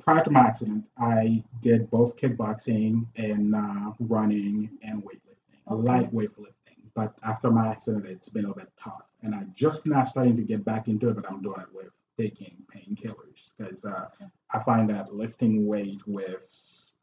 prior 0.02 0.24
to 0.24 0.30
my 0.30 0.40
accident, 0.40 0.84
I 0.98 1.44
did 1.60 1.90
both 1.90 2.16
kickboxing 2.16 3.06
and 3.16 3.54
uh, 3.54 3.92
running 4.00 4.70
and 4.82 5.02
weightlifting, 5.02 5.70
Okay. 5.70 5.82
light 5.82 6.12
weightlifting. 6.12 6.54
But 6.94 7.14
after 7.22 7.50
my 7.50 7.68
accident, 7.68 8.06
it's 8.06 8.30
been 8.30 8.46
a 8.46 8.54
bit 8.54 8.72
tough, 8.82 9.04
and 9.22 9.34
I'm 9.34 9.52
just 9.54 9.86
now 9.86 10.02
starting 10.02 10.36
to 10.36 10.42
get 10.42 10.64
back 10.64 10.88
into 10.88 11.08
it. 11.10 11.16
But 11.16 11.30
I'm 11.30 11.42
doing 11.42 11.60
it 11.60 11.68
with 11.74 11.90
taking 12.18 12.56
painkillers 12.74 13.50
because 13.56 13.84
uh, 13.84 14.06
I 14.52 14.58
find 14.60 14.88
that 14.90 15.14
lifting 15.14 15.66
weight 15.66 16.00
with 16.06 16.46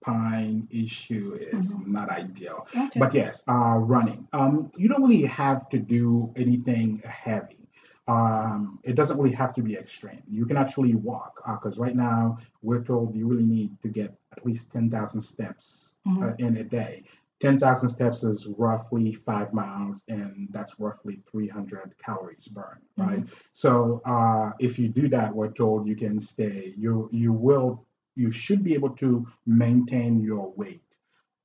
spine 0.01 0.67
issue 0.71 1.33
is 1.39 1.75
Mhm. 1.75 1.87
not 1.87 2.09
ideal. 2.09 2.67
Okay. 2.75 2.99
But 2.99 3.13
yes, 3.13 3.43
uh, 3.47 3.77
running. 3.79 4.27
Um, 4.33 4.71
you 4.77 4.87
don't 4.87 5.01
really 5.01 5.23
have 5.23 5.69
to 5.69 5.79
do 5.79 6.31
anything 6.35 7.01
heavy. 7.05 7.69
Um, 8.07 8.79
it 8.83 8.95
doesn't 8.95 9.17
really 9.17 9.35
have 9.35 9.53
to 9.55 9.61
be 9.61 9.75
extreme. 9.75 10.21
You 10.29 10.45
can 10.45 10.57
actually 10.57 10.95
walk 10.95 11.41
because 11.45 11.77
right 11.77 11.95
now 11.95 12.37
we're 12.61 12.83
told 12.83 13.15
you 13.15 13.27
really 13.27 13.45
need 13.45 13.79
to 13.81 13.89
get 13.89 14.17
at 14.31 14.45
least 14.45 14.71
10,000 14.71 15.21
steps 15.21 15.93
uh, 16.21 16.31
Mhm. 16.31 16.39
in 16.39 16.57
a 16.57 16.63
day. 16.63 17.03
10,000 17.39 17.89
steps 17.89 18.23
is 18.23 18.47
roughly 18.57 19.13
five 19.13 19.53
miles, 19.53 20.03
and 20.07 20.47
that's 20.51 20.79
roughly 20.79 21.21
300 21.29 21.95
calories 21.97 22.47
burned, 22.47 22.81
right? 22.97 23.23
So 23.53 24.01
uh, 24.05 24.53
if 24.59 24.79
you 24.79 24.87
do 24.89 25.07
that, 25.09 25.35
we're 25.35 25.51
told 25.51 25.87
you 25.87 25.95
can 25.95 26.19
stay. 26.19 26.73
You 26.77 27.09
you 27.11 27.33
will 27.33 27.86
you 28.17 28.31
should 28.31 28.63
be 28.63 28.73
able 28.73 28.89
to 28.89 29.27
maintain 29.45 30.19
your 30.21 30.51
weight. 30.55 30.81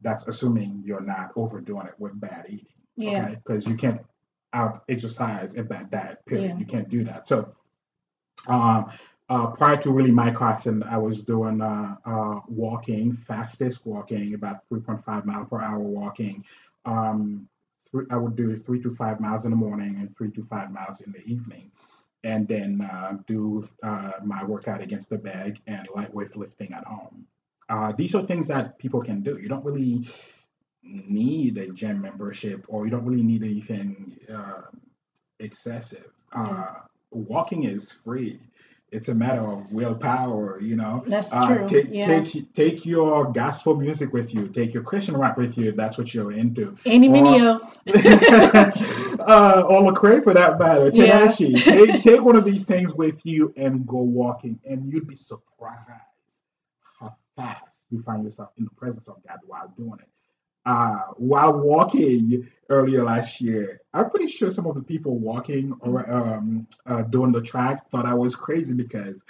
That's 0.01 0.27
assuming 0.27 0.83
you're 0.85 1.01
not 1.01 1.33
overdoing 1.37 1.87
it 1.87 1.95
with 1.99 2.19
bad 2.21 2.47
eating 2.49 2.67
Yeah. 2.97 3.25
okay? 3.25 3.35
Because 3.37 3.67
you 3.67 3.77
can't 3.77 4.01
out 4.53 4.85
exercise 4.89 5.57
a 5.57 5.63
bad 5.63 5.91
diet. 5.91 6.25
Period. 6.27 6.51
Yeah. 6.51 6.59
You 6.59 6.67
can't 6.67 6.89
do 6.89 7.05
that. 7.05 7.27
So, 7.27 7.55
um, 8.47 8.91
uh, 9.29 9.47
prior 9.53 9.77
to 9.79 9.91
really 9.91 10.11
my 10.11 10.29
accident, 10.29 10.85
I 10.85 10.99
was 10.99 11.23
doing 11.23 11.61
uh, 11.63 11.97
uh, 12.05 12.41
walking, 12.49 13.17
fast-paced 13.17 13.87
walking, 13.87 14.35
about 14.35 14.69
3.5 14.69 15.25
mile 15.25 15.45
per 15.47 15.61
hour 15.61 15.79
walking. 15.79 16.45
Um, 16.85 17.49
three, 17.91 18.05
I 18.11 18.17
would 18.17 18.37
do 18.37 18.57
three 18.57 18.83
to 18.83 18.95
five 18.95 19.21
miles 19.21 19.45
in 19.45 19.51
the 19.51 19.57
morning 19.57 19.97
and 20.01 20.15
three 20.15 20.31
to 20.33 20.45
five 20.45 20.71
miles 20.71 21.01
in 21.01 21.13
the 21.13 21.25
evening, 21.25 21.71
and 22.25 22.47
then 22.47 22.81
uh, 22.81 23.17
do 23.27 23.69
uh, 23.83 24.13
my 24.25 24.45
workout 24.45 24.81
against 24.81 25.11
the 25.11 25.19
bag 25.19 25.61
and 25.67 25.89
lightweight 25.95 26.37
lifting 26.37 26.73
at 26.73 26.85
home. 26.85 27.27
Uh, 27.69 27.93
these 27.97 28.15
are 28.15 28.23
things 28.23 28.49
that 28.49 28.79
people 28.79 29.01
can 29.01 29.23
do. 29.23 29.39
You 29.39 29.49
don't 29.49 29.65
really 29.65 30.07
need 30.83 31.59
a 31.59 31.69
gym 31.69 32.01
membership 32.01 32.65
or 32.69 32.85
you 32.85 32.91
don't 32.91 33.05
really 33.05 33.23
need 33.23 33.43
anything 33.43 34.17
uh, 34.33 34.63
excessive. 35.39 36.13
Uh, 36.33 36.75
walking 37.11 37.65
is 37.65 37.93
free. 37.93 38.41
It's 38.93 39.09
a 39.09 39.15
matter 39.15 39.41
of 39.41 39.73
willpower, 39.73 40.61
you 40.61 40.77
know. 40.77 41.03
That's 41.07 41.27
Uh, 41.33 41.47
true. 41.47 41.67
take 41.67 41.89
Yeah. 41.91 42.23
take 42.23 42.53
take 42.53 42.85
your 42.85 43.33
gospel 43.33 43.75
music 43.75 44.13
with 44.13 44.35
you. 44.35 44.49
Take 44.49 44.75
your 44.75 44.83
Christian 44.83 45.17
rap 45.17 45.39
with 45.39 45.57
you 45.57 45.71
if 45.71 45.77
that's 45.77 45.97
what 45.97 46.13
you're 46.13 46.33
into. 46.33 46.77
Andy 46.85 47.09
Mineo. 47.09 47.59
uh, 49.19 49.67
or 49.67 49.81
Lecrae 49.91 50.23
for 50.23 50.35
that 50.35 50.59
matter. 50.59 50.91
Yeah. 50.93 51.27
Take 51.29 52.03
take 52.03 52.23
one 52.23 52.37
of 52.37 52.45
these 52.45 52.67
things 52.67 52.93
with 52.93 53.25
you 53.25 53.53
and 53.57 53.87
go 53.87 54.03
walking, 54.03 54.61
and 54.69 54.93
you'd 54.93 55.09
be 55.09 55.17
surprised 55.17 55.89
how 57.01 57.17
fast 57.35 57.85
you 57.91 58.03
find 58.03 58.23
yourself 58.25 58.51
in 58.59 58.65
the 58.65 58.71
presence 58.73 59.09
of 59.09 59.17
God 59.27 59.39
while 59.47 59.73
doing 59.75 59.99
it 60.01 60.12
uh, 60.65 60.99
while 61.17 61.53
walking 61.59 62.49
earlier 62.69 63.03
last 63.03 63.41
year, 63.41 63.81
I'm 63.93 64.11
pretty 64.11 64.29
sure 64.29 64.51
some 64.51 64.67
of 64.67 64.75
the 64.75 64.83
people 64.83 65.19
walking 65.19 65.73
or 65.81 66.09
um, 66.11 66.67
uh, 66.87 67.03
doing 67.03 67.33
the 67.33 67.43
track 67.43 67.91
thought 67.91 68.07
I 68.07 68.15
was 68.15 68.37
crazy 68.37 68.73
because 68.75 69.25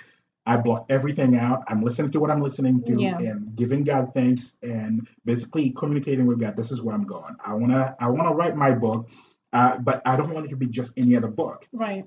I 0.45 0.57
block 0.57 0.87
everything 0.88 1.37
out. 1.37 1.62
I'm 1.68 1.83
listening 1.83 2.11
to 2.12 2.21
what 2.21 2.31
I'm 2.31 2.42
listening 2.42 2.83
to 2.85 3.01
Yeah. 3.01 3.18
and 3.18 3.55
giving 3.57 3.85
God 3.85 4.12
thanks 4.12 4.59
and 4.62 5.09
basically 5.25 5.71
communicating 5.71 6.27
with 6.27 6.40
God. 6.40 6.57
This 6.57 6.71
is 6.71 6.83
where 6.83 6.95
I'm 6.95 7.05
going. 7.07 7.37
I 7.45 7.55
wanna 7.55 7.97
I 7.99 8.09
wanna 8.09 8.35
write 8.35 8.57
my 8.57 8.73
book, 8.75 9.09
uh, 9.53 9.79
but 9.79 10.03
I 10.05 10.16
don't 10.16 10.35
want 10.35 10.47
it 10.47 10.49
to 10.51 10.57
be 10.57 10.66
just 10.66 10.92
any 10.99 11.16
other 11.16 11.29
book. 11.29 11.66
Right. 11.73 12.05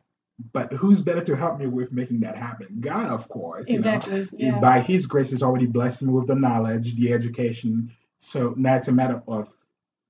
But 0.51 0.73
who's 0.73 0.99
better 0.99 1.23
to 1.23 1.35
help 1.35 1.59
me 1.59 1.67
with 1.67 1.93
making 1.93 2.19
that 2.19 2.35
happen? 2.35 2.81
God, 2.81 3.07
of 3.07 3.29
course. 3.29 3.69
You 3.69 3.79
know, 3.79 3.93
Exactly. 3.95 4.27
Yeah. 4.33 4.59
by 4.59 4.81
His 4.81 5.05
grace, 5.05 5.31
has 5.31 5.41
already 5.41 5.65
blessed 5.65 6.03
me 6.03 6.11
with 6.11 6.27
the 6.27 6.35
knowledge, 6.35 6.95
the 6.97 7.13
education. 7.13 7.89
So 8.25 8.53
now 8.57 8.75
it's 8.75 8.88
a 8.88 8.91
matter 8.91 9.21
of 9.27 9.53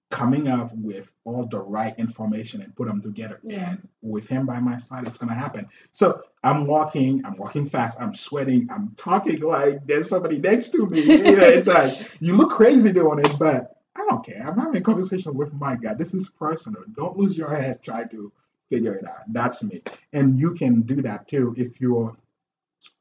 coming 0.10 0.48
up 0.48 0.72
with 0.76 1.14
all 1.26 1.46
the 1.46 1.60
right 1.60 1.98
information 1.98 2.62
and 2.62 2.76
put 2.76 2.88
them 2.88 3.02
together. 3.02 3.40
Yeah. 3.44 3.72
And 3.72 3.88
with 4.02 4.28
Him 4.28 4.46
by 4.46 4.60
my 4.60 4.78
side, 4.78 5.08
it's 5.08 5.18
going 5.18 5.30
to 5.30 5.36
happen. 5.36 5.68
So 5.92 6.22
I'm 6.44 6.66
walking, 6.66 7.26
I'm 7.26 7.36
walking 7.36 7.68
fast, 7.68 8.00
I'm 8.00 8.14
sweating, 8.14 8.70
I'm 8.72 8.94
talking 8.96 9.42
like 9.42 9.86
there's 9.86 10.08
somebody 10.08 10.40
next 10.40 10.70
to 10.70 10.88
me. 10.88 11.02
You 11.02 11.36
know, 11.36 11.48
it's 11.48 11.68
like 11.68 11.98
you 12.20 12.36
look 12.36 12.52
crazy 12.52 12.94
doing 12.94 13.20
it, 13.20 13.38
but 13.38 13.76
I 13.96 14.06
don't 14.10 14.26
care. 14.26 14.46
I'm 14.48 14.58
having 14.58 14.78
a 14.78 14.82
conversation 14.82 15.36
with 15.36 15.54
my 15.54 15.76
God. 15.76 15.98
This 15.98 16.14
is 16.14 16.30
personal. 16.30 16.84
Don't 16.96 17.18
lose 17.18 17.38
your 17.38 17.54
head 17.54 17.84
Try 17.84 18.06
to 18.06 18.32
figure 18.70 18.94
it 18.94 19.08
out. 19.08 19.24
That's 19.28 19.64
me. 19.64 19.82
And 20.14 20.38
you 20.38 20.54
can 20.54 20.82
do 20.82 21.02
that 21.02 21.28
too 21.28 21.54
if 21.58 21.82
you're 21.82 22.16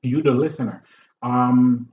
you 0.03 0.23
the 0.23 0.31
listener 0.31 0.83
um 1.23 1.89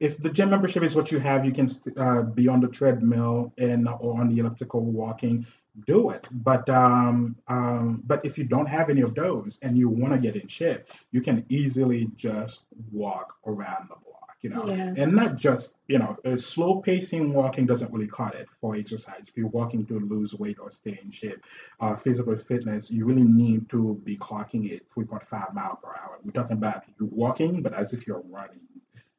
if 0.00 0.18
the 0.18 0.30
gym 0.30 0.50
membership 0.50 0.82
is 0.82 0.94
what 0.94 1.10
you 1.12 1.18
have 1.18 1.44
you 1.44 1.52
can 1.52 1.68
uh, 1.96 2.22
be 2.22 2.48
on 2.48 2.60
the 2.60 2.68
treadmill 2.68 3.52
and 3.58 3.88
or 3.88 4.20
on 4.20 4.28
the 4.28 4.38
elliptical 4.40 4.80
walking 4.84 5.46
do 5.86 6.10
it 6.10 6.26
but 6.30 6.68
um, 6.68 7.36
um 7.48 8.02
but 8.06 8.24
if 8.24 8.38
you 8.38 8.44
don't 8.44 8.66
have 8.66 8.90
any 8.90 9.00
of 9.00 9.14
those 9.14 9.58
and 9.62 9.76
you 9.76 9.88
want 9.88 10.12
to 10.12 10.18
get 10.18 10.36
in 10.36 10.46
shape 10.48 10.82
you 11.10 11.20
can 11.20 11.44
easily 11.48 12.08
just 12.16 12.60
walk 12.92 13.34
around 13.46 13.88
the 13.88 13.96
block 14.04 14.36
you 14.40 14.50
know 14.50 14.66
Yeah. 14.68 14.94
and 14.96 15.12
not 15.14 15.36
just 15.36 15.76
you 15.88 15.98
know 15.98 16.16
slow 16.36 16.80
pacing 16.80 17.32
walking 17.32 17.66
doesn't 17.66 17.92
really 17.92 18.06
cut 18.06 18.34
it 18.36 18.48
for 18.60 18.76
exercise 18.76 19.28
if 19.28 19.36
you're 19.36 19.48
walking 19.48 19.84
to 19.86 19.98
lose 19.98 20.34
weight 20.34 20.58
or 20.60 20.70
stay 20.70 20.98
in 21.02 21.10
shape 21.10 21.40
uh, 21.80 21.96
physical 21.96 22.36
fitness, 22.36 22.90
you 22.90 23.04
really 23.04 23.24
need 23.24 23.68
to 23.70 24.00
be 24.04 24.16
clocking 24.16 24.70
it 24.70 24.88
3.5 24.96 25.54
mile 25.54 25.78
per 25.82 25.88
hour. 25.88 26.18
We're 26.24 26.30
talking 26.32 26.56
about 26.56 26.84
you 26.98 27.06
walking, 27.12 27.62
but 27.62 27.72
as 27.74 27.92
if 27.92 28.06
you're 28.06 28.22
running. 28.30 28.60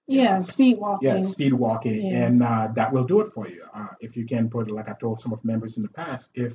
Yeah. 0.08 0.42
Speed 0.44 0.78
Yeah, 1.02 1.22
speed 1.22 1.54
walking, 1.54 2.06
Yeah. 2.06 2.28
and 2.28 2.44
uh, 2.44 2.68
that 2.76 2.92
will 2.94 3.04
do 3.06 3.22
it 3.22 3.28
for 3.28 3.48
you. 3.48 3.64
Uh, 3.74 3.88
if 4.02 4.16
you 4.16 4.26
can 4.26 4.50
put, 4.50 4.70
like 4.72 4.90
I 4.90 4.94
told 4.94 5.20
some 5.20 5.34
of 5.34 5.44
members 5.44 5.78
in 5.78 5.84
the 5.84 5.90
past, 5.90 6.32
if 6.36 6.54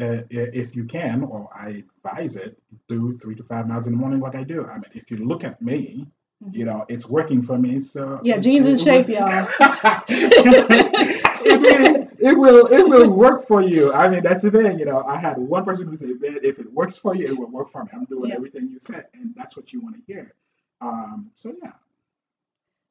uh, 0.00 0.22
if 0.30 0.76
you 0.76 0.84
can, 0.84 1.24
or 1.24 1.48
I 1.54 1.82
advise 2.04 2.36
it, 2.36 2.58
do 2.88 3.12
three 3.14 3.34
to 3.36 3.42
five 3.42 3.68
miles 3.68 3.86
in 3.86 3.92
the 3.92 3.98
morning, 3.98 4.20
like 4.20 4.34
I 4.36 4.44
do. 4.44 4.64
I 4.66 4.74
mean, 4.74 4.90
if 4.94 5.10
you 5.10 5.16
look 5.18 5.44
at 5.44 5.60
me, 5.60 6.06
you 6.52 6.64
know, 6.64 6.84
it's 6.88 7.06
working 7.08 7.42
for 7.42 7.58
me. 7.58 7.80
So 7.80 8.00
Mm-hmm. 8.06 8.26
Yeah, 8.26 8.38
Jean's 8.38 8.66
in 8.68 8.78
shape, 8.78 9.08
y'all. 9.08 9.48
it, 10.08 11.58
will, 11.60 12.06
it 12.18 12.32
will 12.38 12.66
it 12.66 12.88
will 12.88 13.10
work 13.10 13.46
for 13.46 13.62
you. 13.62 13.92
I 13.92 14.08
mean, 14.08 14.22
that's 14.22 14.42
the 14.42 14.50
thing. 14.50 14.78
You 14.78 14.84
know, 14.86 15.02
I 15.02 15.16
had 15.18 15.38
one 15.38 15.64
person 15.64 15.86
who 15.88 15.96
said, 15.96 16.20
"Man, 16.20 16.38
if 16.42 16.58
it 16.58 16.72
works 16.72 16.96
for 16.96 17.14
you, 17.14 17.26
it 17.26 17.38
will 17.38 17.50
work 17.50 17.68
for 17.70 17.84
me." 17.84 17.90
I'm 17.92 18.04
doing 18.04 18.30
Yeah. 18.30 18.36
everything 18.36 18.68
you 18.68 18.78
said, 18.80 19.06
and 19.14 19.34
that's 19.36 19.56
what 19.56 19.72
you 19.72 19.80
want 19.80 19.96
to 19.96 20.02
hear. 20.06 20.34
Um, 20.80 21.30
so 21.34 21.54
yeah, 21.62 21.72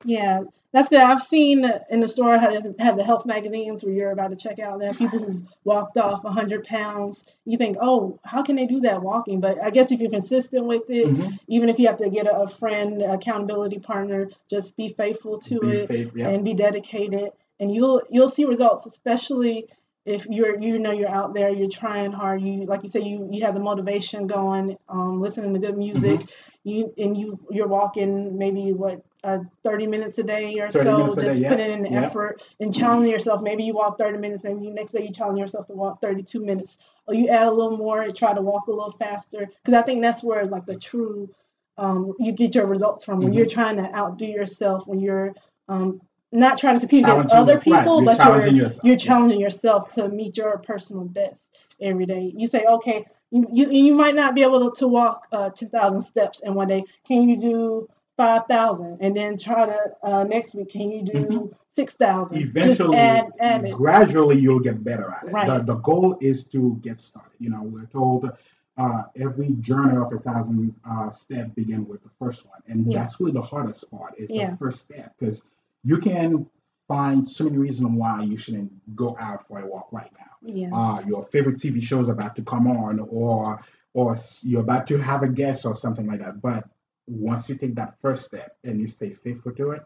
Yeah, 0.06 0.42
that's 0.74 0.90
good. 0.90 1.00
I've 1.00 1.22
seen 1.22 1.70
in 1.90 2.00
the 2.00 2.08
store 2.08 2.38
how 2.38 2.50
they 2.50 2.84
have 2.84 2.98
the 2.98 3.04
health 3.04 3.26
magazines 3.26 3.84
where 3.84 3.94
you're 3.94 4.12
about 4.12 4.30
to 4.30 4.36
check 4.36 4.60
out. 4.60 4.80
There 4.80 4.90
are 4.90 4.94
people 4.94 5.20
who 5.20 5.42
walked 5.64 5.98
off 5.98 6.24
100 6.24 6.66
pounds. 6.66 7.24
You 7.46 7.58
think, 7.58 7.78
oh, 7.82 8.20
how 8.24 8.44
can 8.44 8.56
they 8.56 8.66
do 8.66 8.80
that 8.82 9.02
walking? 9.02 9.40
But 9.40 9.62
I 9.64 9.70
guess 9.70 9.92
if 9.92 10.00
you're 10.00 10.10
consistent 10.12 10.66
with 10.66 10.84
it, 10.90 11.08
Mhm. 11.08 11.40
even 11.48 11.70
if 11.70 11.80
you 11.80 11.88
have 11.88 11.98
to 11.98 12.10
get 12.10 12.28
a, 12.28 12.42
a 12.42 12.48
friend, 12.48 13.02
accountability 13.02 13.80
partner, 13.80 14.30
just 14.50 14.76
be 14.78 14.90
faithful 14.90 15.40
to 15.40 15.60
be 15.60 15.72
it 15.72 15.88
faithful. 15.88 16.20
Yeah. 16.20 16.30
and 16.30 16.44
be 16.46 16.54
dedicated, 16.54 17.32
and 17.60 17.74
you'll 17.74 18.02
you'll 18.10 18.30
see 18.30 18.46
results. 18.46 18.86
Especially 18.86 19.66
if 20.06 20.26
you're 20.28 20.60
you 20.62 20.78
know 20.80 20.92
you're 20.92 21.10
out 21.10 21.34
there, 21.34 21.50
you're 21.50 21.70
trying 21.70 22.12
hard. 22.12 22.42
You 22.42 22.66
like 22.66 22.84
you 22.84 22.90
say 22.90 23.00
you 23.02 23.28
you 23.32 23.44
have 23.46 23.56
the 23.56 23.60
motivation 23.62 24.28
going, 24.28 24.78
um, 24.90 25.22
listening 25.22 25.54
to 25.54 25.60
good 25.60 25.78
music. 25.78 26.20
Mm-hmm. 26.20 26.70
You 26.70 26.94
and 26.98 27.18
you 27.18 27.40
you're 27.50 27.68
walking 27.68 28.38
maybe 28.38 28.74
what 28.74 29.02
uh, 29.24 29.40
30 29.64 29.88
minutes 29.88 30.18
a 30.20 30.24
day 30.24 30.60
or 30.60 30.72
so, 30.72 30.82
a 30.82 31.16
day, 31.16 31.26
just 31.28 31.40
yeah, 31.40 31.50
putting 31.50 31.72
in 31.72 31.82
the 31.84 31.90
yeah. 31.90 32.06
effort 32.06 32.42
and 32.60 32.74
challenging 32.74 33.12
yourself. 33.12 33.42
Maybe 33.42 33.64
you 33.64 33.74
walk 33.74 33.98
30 33.98 34.18
minutes, 34.20 34.44
maybe 34.44 34.66
you 34.66 34.74
next 34.74 34.92
day 34.92 35.04
you 35.04 35.14
challenge 35.14 35.40
yourself 35.40 35.68
to 35.68 35.74
walk 35.74 36.02
32 36.02 36.44
minutes, 36.44 36.78
or 37.08 37.14
you 37.16 37.30
add 37.30 37.48
a 37.48 37.52
little 37.52 37.78
more 37.78 38.02
and 38.02 38.16
try 38.16 38.34
to 38.34 38.42
walk 38.42 38.68
a 38.68 38.72
little 38.72 38.92
faster. 38.92 39.48
Because 39.64 39.74
I 39.78 39.84
think 39.84 40.02
that's 40.02 40.24
where 40.24 40.46
like 40.46 40.66
the 40.66 40.76
true 40.76 41.30
um, 41.78 42.14
you 42.20 42.32
get 42.32 42.56
your 42.56 42.66
results 42.66 43.04
from 43.04 43.20
when 43.22 43.34
Mhm. 43.34 43.38
you're 43.38 43.46
trying 43.46 43.78
to 43.78 43.96
outdo 43.96 44.26
yourself, 44.26 44.88
when 44.88 45.00
you're 45.00 45.34
um, 45.68 46.02
not 46.32 46.58
trying 46.58 46.76
to 46.76 46.80
compete 46.80 47.04
against 47.04 47.32
other 47.32 47.54
yourself, 47.54 47.68
right, 47.68 47.80
people, 47.80 47.96
you're 48.02 48.06
but 48.06 48.18
challenging 48.18 48.56
you're 48.56 48.64
yourself, 48.66 48.86
you're 48.86 48.98
challenging 48.98 49.40
yourself 49.40 49.90
to 49.96 50.10
meet 50.10 50.38
your 50.38 50.58
personal 50.60 51.04
best 51.06 51.56
every 51.82 52.06
day. 52.06 52.32
You 52.36 52.48
say, 52.48 52.64
okay, 52.68 53.06
you 53.32 53.48
you, 53.52 53.72
you 53.72 53.94
might 53.96 54.16
not 54.16 54.36
be 54.36 54.42
able 54.42 54.72
to, 54.72 54.80
to 54.80 54.88
walk 54.88 55.28
uh, 55.32 55.50
10,000 55.50 56.02
steps 56.04 56.40
in 56.44 56.54
one 56.54 56.68
day. 56.68 56.84
Can 57.06 57.30
you 57.30 57.38
do 57.40 57.90
5,000? 58.18 58.98
And 59.00 59.16
then 59.16 59.38
try 59.38 59.66
to 59.68 59.80
uh, 60.04 60.24
next 60.24 60.56
week, 60.56 60.72
can 60.72 60.92
you 60.92 61.04
do 61.04 61.56
6,000? 61.76 62.38
Mm-hmm. 62.38 62.48
Eventually, 62.50 62.98
add, 62.98 63.28
add 63.40 63.72
gradually, 63.72 64.38
you'll 64.38 64.60
get 64.60 64.84
better 64.84 65.12
at 65.12 65.28
it. 65.30 65.32
Right. 65.32 65.48
The, 65.48 65.64
the 65.74 65.80
goal 65.80 66.18
is 66.20 66.44
to 66.46 66.76
get 66.78 67.00
started. 67.00 67.32
You 67.40 67.52
know, 67.52 67.62
we're 67.64 67.86
told 67.86 68.30
uh, 68.78 69.04
every 69.16 69.52
journey 69.62 69.98
of 69.98 70.12
a 70.14 70.20
thousand 70.20 70.76
uh, 70.90 71.10
step 71.10 71.54
begin 71.56 71.88
with 71.88 72.04
the 72.04 72.10
first 72.20 72.46
one, 72.46 72.60
and 72.68 72.92
Yeah. 72.92 73.00
that's 73.00 73.20
really 73.20 73.32
the 73.32 73.42
hardest 73.42 73.90
part 73.92 74.14
is 74.18 74.30
Yeah. 74.32 74.52
the 74.52 74.58
first 74.58 74.80
step 74.82 75.14
because 75.18 75.44
you 75.84 75.98
can 75.98 76.48
find 76.88 77.28
so 77.28 77.46
many 77.46 77.58
reasons 77.58 77.90
why 77.92 78.22
you 78.24 78.38
shouldn't 78.38 78.72
go 78.96 79.18
out 79.20 79.46
for 79.48 79.60
a 79.60 79.66
walk 79.66 79.88
right 79.92 80.12
now. 80.18 80.26
Yeah. 80.42 80.70
uh, 80.74 81.02
your 81.08 81.24
favorite 81.26 81.58
TV 81.58 81.82
show 81.82 82.00
is 82.00 82.08
about 82.08 82.36
to 82.36 82.44
come 82.44 82.68
on, 82.68 83.00
or 83.00 83.60
or 83.94 84.16
you're 84.44 84.62
about 84.62 84.86
to 84.88 84.98
have 85.00 85.24
a 85.24 85.28
guest 85.28 85.66
or 85.66 85.74
something 85.76 86.06
like 86.06 86.20
that. 86.20 86.40
But 86.42 86.66
once 87.08 87.50
you 87.50 87.56
take 87.56 87.76
that 87.76 88.00
first 88.00 88.26
step 88.26 88.58
and 88.63 88.80
you 88.80 88.88
stay 88.88 89.10
faithful 89.12 89.54
to 89.54 89.72
it, 89.72 89.84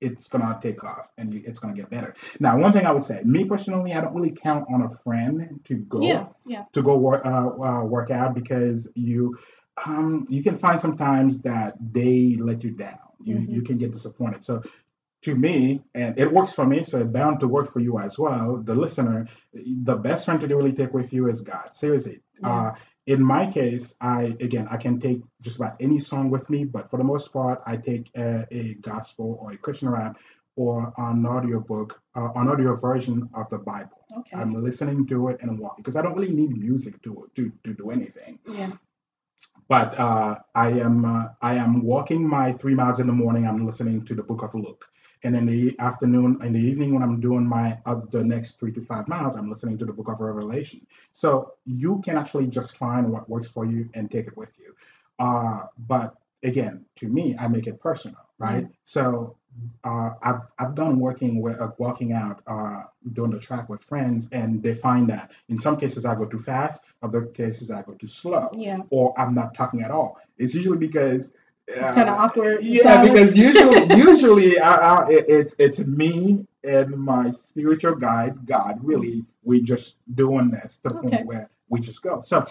it's 0.00 0.28
gonna 0.28 0.58
take 0.62 0.84
off 0.84 1.10
and 1.16 1.32
you, 1.32 1.42
it's 1.46 1.58
gonna 1.58 1.74
get 1.74 1.88
better. 1.90 2.14
Now, 2.38 2.58
one 2.58 2.72
thing 2.72 2.84
I 2.86 2.92
would 2.92 3.02
say, 3.02 3.22
me 3.24 3.44
personally, 3.44 3.94
I 3.94 4.00
don't 4.00 4.14
really 4.14 4.32
count 4.32 4.66
on 4.72 4.82
a 4.82 4.90
friend 4.90 5.60
to 5.64 5.74
go 5.76 6.02
Yeah. 6.02 6.26
Yeah. 6.44 6.64
to 6.72 6.82
go 6.82 6.96
work 6.98 7.24
uh, 7.24 7.48
uh, 7.48 7.84
work 7.84 8.10
out 8.10 8.34
because 8.34 8.88
you 8.94 9.38
um, 9.84 10.26
you 10.28 10.42
can 10.42 10.56
find 10.56 10.78
sometimes 10.80 11.42
that 11.42 11.74
they 11.92 12.36
let 12.38 12.62
you 12.64 12.70
down. 12.70 12.98
You 13.22 13.36
Mhm. 13.36 13.48
you 13.48 13.62
can 13.62 13.78
get 13.78 13.92
disappointed. 13.92 14.42
So 14.42 14.62
to 15.22 15.34
me, 15.34 15.82
and 15.94 16.18
it 16.18 16.30
works 16.30 16.52
for 16.52 16.66
me, 16.66 16.82
so 16.82 16.98
it's 17.00 17.10
bound 17.10 17.40
to 17.40 17.48
work 17.48 17.72
for 17.72 17.80
you 17.80 17.98
as 17.98 18.18
well. 18.18 18.58
The 18.58 18.74
listener, 18.74 19.26
the 19.54 19.96
best 19.96 20.24
friend 20.26 20.40
to 20.40 20.46
really 20.46 20.72
take 20.72 20.92
with 20.92 21.12
you 21.12 21.28
is 21.28 21.40
God. 21.40 21.74
Seriously. 21.74 22.20
Yeah. 22.40 22.48
Uh, 22.48 22.74
in 23.06 23.22
my 23.22 23.46
case, 23.46 23.94
I 24.00 24.36
again 24.40 24.66
I 24.70 24.76
can 24.76 25.00
take 25.00 25.22
just 25.40 25.56
about 25.56 25.76
any 25.80 25.98
song 25.98 26.30
with 26.30 26.48
me, 26.50 26.64
but 26.64 26.90
for 26.90 26.98
the 26.98 27.04
most 27.04 27.32
part, 27.32 27.62
I 27.66 27.76
take 27.76 28.10
a, 28.16 28.46
a 28.50 28.74
gospel 28.74 29.38
or 29.40 29.52
a 29.52 29.56
Christian 29.56 29.88
rap 29.90 30.18
or 30.56 30.92
an 30.96 31.24
audio 31.24 31.60
book, 31.60 32.00
uh, 32.14 32.30
an 32.34 32.48
audio 32.48 32.74
version 32.74 33.28
of 33.34 33.48
the 33.50 33.58
Bible. 33.58 34.04
Okay. 34.16 34.36
I'm 34.36 34.52
listening 34.62 35.06
to 35.08 35.28
it 35.28 35.38
and 35.40 35.50
I'm 35.50 35.58
walking 35.58 35.82
because 35.82 35.96
I 35.96 36.02
don't 36.02 36.14
really 36.14 36.34
need 36.34 36.56
music 36.56 37.00
to 37.02 37.30
to 37.36 37.52
to 37.64 37.74
do 37.74 37.90
anything. 37.90 38.38
Yeah. 38.48 38.72
But 39.68 39.98
uh, 39.98 40.36
I 40.54 40.70
am 40.70 41.04
uh, 41.04 41.28
I 41.42 41.54
am 41.54 41.82
walking 41.82 42.28
my 42.28 42.52
three 42.52 42.74
miles 42.74 42.98
in 42.98 43.06
the 43.06 43.12
morning. 43.12 43.46
I'm 43.46 43.66
listening 43.66 44.04
to 44.06 44.14
the 44.14 44.22
Book 44.22 44.42
of 44.42 44.54
Luke, 44.54 44.84
and 45.26 45.36
in 45.36 45.44
the 45.46 45.76
afternoon, 45.80 46.38
in 46.44 46.52
the 46.52 46.60
evening, 46.60 46.94
when 46.94 47.02
I'm 47.02 47.18
doing 47.20 47.44
my 47.44 47.78
of 47.84 48.12
the 48.12 48.22
next 48.22 48.60
three 48.60 48.70
to 48.72 48.80
five 48.80 49.08
miles, 49.08 49.36
I'm 49.36 49.50
listening 49.50 49.76
to 49.78 49.84
the 49.84 49.92
Book 49.92 50.08
of 50.08 50.20
Revelation. 50.20 50.86
So 51.10 51.54
you 51.64 52.00
can 52.04 52.16
actually 52.16 52.46
just 52.46 52.76
find 52.76 53.10
what 53.10 53.28
works 53.28 53.48
for 53.48 53.64
you 53.64 53.88
and 53.94 54.08
take 54.08 54.28
it 54.28 54.36
with 54.36 54.52
you. 54.56 54.76
Uh, 55.18 55.66
but 55.78 56.14
again, 56.44 56.84
to 57.00 57.08
me, 57.08 57.36
I 57.40 57.48
make 57.48 57.66
it 57.66 57.80
personal, 57.80 58.22
right? 58.38 58.68
So 58.84 59.36
uh, 59.82 60.10
I've 60.22 60.42
I've 60.60 60.74
done 60.76 61.00
working 61.00 61.40
with 61.40 61.58
uh, 61.60 61.70
walking 61.78 62.12
out 62.12 62.42
uh, 62.46 62.82
doing 63.12 63.32
the 63.32 63.40
track 63.40 63.68
with 63.68 63.82
friends, 63.82 64.28
and 64.30 64.62
they 64.62 64.74
find 64.74 65.08
that 65.08 65.32
in 65.48 65.58
some 65.58 65.76
cases 65.76 66.04
I 66.04 66.14
go 66.14 66.26
too 66.26 66.38
fast, 66.38 66.82
other 67.02 67.26
cases 67.26 67.70
I 67.72 67.82
go 67.82 67.94
too 67.94 68.06
slow, 68.06 68.50
Yeah. 68.54 68.78
or 68.90 69.18
I'm 69.18 69.34
not 69.34 69.54
talking 69.54 69.82
at 69.82 69.90
all. 69.90 70.20
It's 70.38 70.54
usually 70.54 70.78
because 70.78 71.32
It's 71.68 71.80
kind 71.80 72.08
of 72.08 72.18
awkward. 72.18 72.62
yeah, 72.64 72.82
silence. 72.84 73.10
because 73.12 73.36
usually 73.36 73.96
usually 73.96 74.58
I, 74.60 74.74
I, 74.76 75.08
it- 75.10 75.24
it's 75.28 75.54
it's 75.58 75.78
me 75.80 76.46
and 76.64 76.96
my 76.96 77.30
spiritual 77.32 77.94
guide, 77.96 78.46
God. 78.46 78.78
Really, 78.82 79.24
we 79.42 79.60
just 79.62 79.96
doing 80.14 80.50
this 80.50 80.76
to 80.78 80.90
the 80.90 80.94
Okay. 80.96 81.08
point 81.10 81.26
where 81.26 81.50
we 81.68 81.80
just 81.80 82.02
go. 82.02 82.20
So 82.22 82.46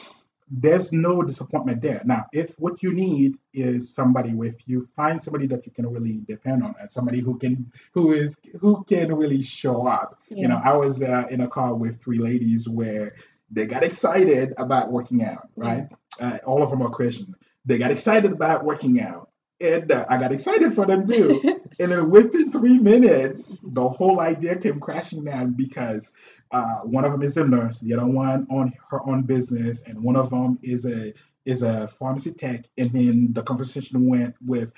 there's 0.51 0.91
no 0.91 1.23
disappointment 1.23 1.81
there. 1.81 2.01
Now, 2.05 2.25
if 2.31 2.55
what 2.59 2.83
you 2.83 2.93
need 2.93 3.37
is 3.53 3.93
somebody 3.93 4.33
with 4.35 4.61
you, 4.67 4.87
find 4.95 5.21
somebody 5.23 5.47
that 5.47 5.65
you 5.65 5.71
can 5.71 5.87
really 5.87 6.21
depend 6.27 6.61
on, 6.63 6.75
and 6.79 6.91
somebody 6.91 7.19
who 7.21 7.37
can 7.37 7.71
who 7.93 8.13
is 8.13 8.35
who 8.59 8.83
can 8.83 9.15
really 9.15 9.41
show 9.41 9.87
up. 9.87 10.19
You 10.29 10.47
know, 10.49 10.61
I 10.63 10.73
was 10.75 11.01
uh, 11.01 11.25
in 11.29 11.39
a 11.41 11.47
car 11.47 11.73
with 11.73 12.01
three 12.01 12.19
ladies 12.19 12.67
where 12.69 13.13
they 13.49 13.65
got 13.65 13.83
excited 13.83 14.53
about 14.57 14.91
working 14.91 15.23
out. 15.23 15.49
Right, 15.55 15.87
uh, 16.19 16.37
all 16.45 16.61
of 16.61 16.69
them 16.69 16.81
are 16.81 16.89
Christian. 16.89 17.33
They 17.65 17.77
got 17.77 17.91
excited 17.91 18.31
about 18.31 18.63
working 18.63 19.01
out, 19.01 19.29
and 19.59 19.91
uh, 19.91 20.05
I 20.09 20.17
got 20.17 20.31
excited 20.31 20.73
for 20.73 20.85
them 20.85 21.07
too. 21.07 21.41
and 21.79 21.91
then 21.91 22.09
within 22.09 22.51
three 22.51 22.79
minutes, 22.79 23.59
the 23.63 23.87
whole 23.87 24.19
idea 24.19 24.55
came 24.55 24.79
crashing 24.79 25.23
down 25.23 25.53
because 25.53 26.13
uh, 26.51 26.79
one 26.81 27.05
of 27.05 27.11
them 27.11 27.23
is 27.23 27.37
a 27.37 27.45
nurse, 27.45 27.79
the 27.79 27.93
other 27.93 28.05
one 28.05 28.47
on 28.49 28.73
her 28.89 29.01
own 29.07 29.23
business, 29.23 29.83
and 29.83 30.01
one 30.01 30.15
of 30.15 30.29
them 30.29 30.59
is 30.61 30.85
a 30.85 31.13
is 31.45 31.61
a 31.61 31.87
pharmacy 31.99 32.33
tech. 32.33 32.65
And 32.77 32.91
then 32.91 33.33
the 33.33 33.43
conversation 33.43 34.07
went 34.07 34.35
with, 34.45 34.71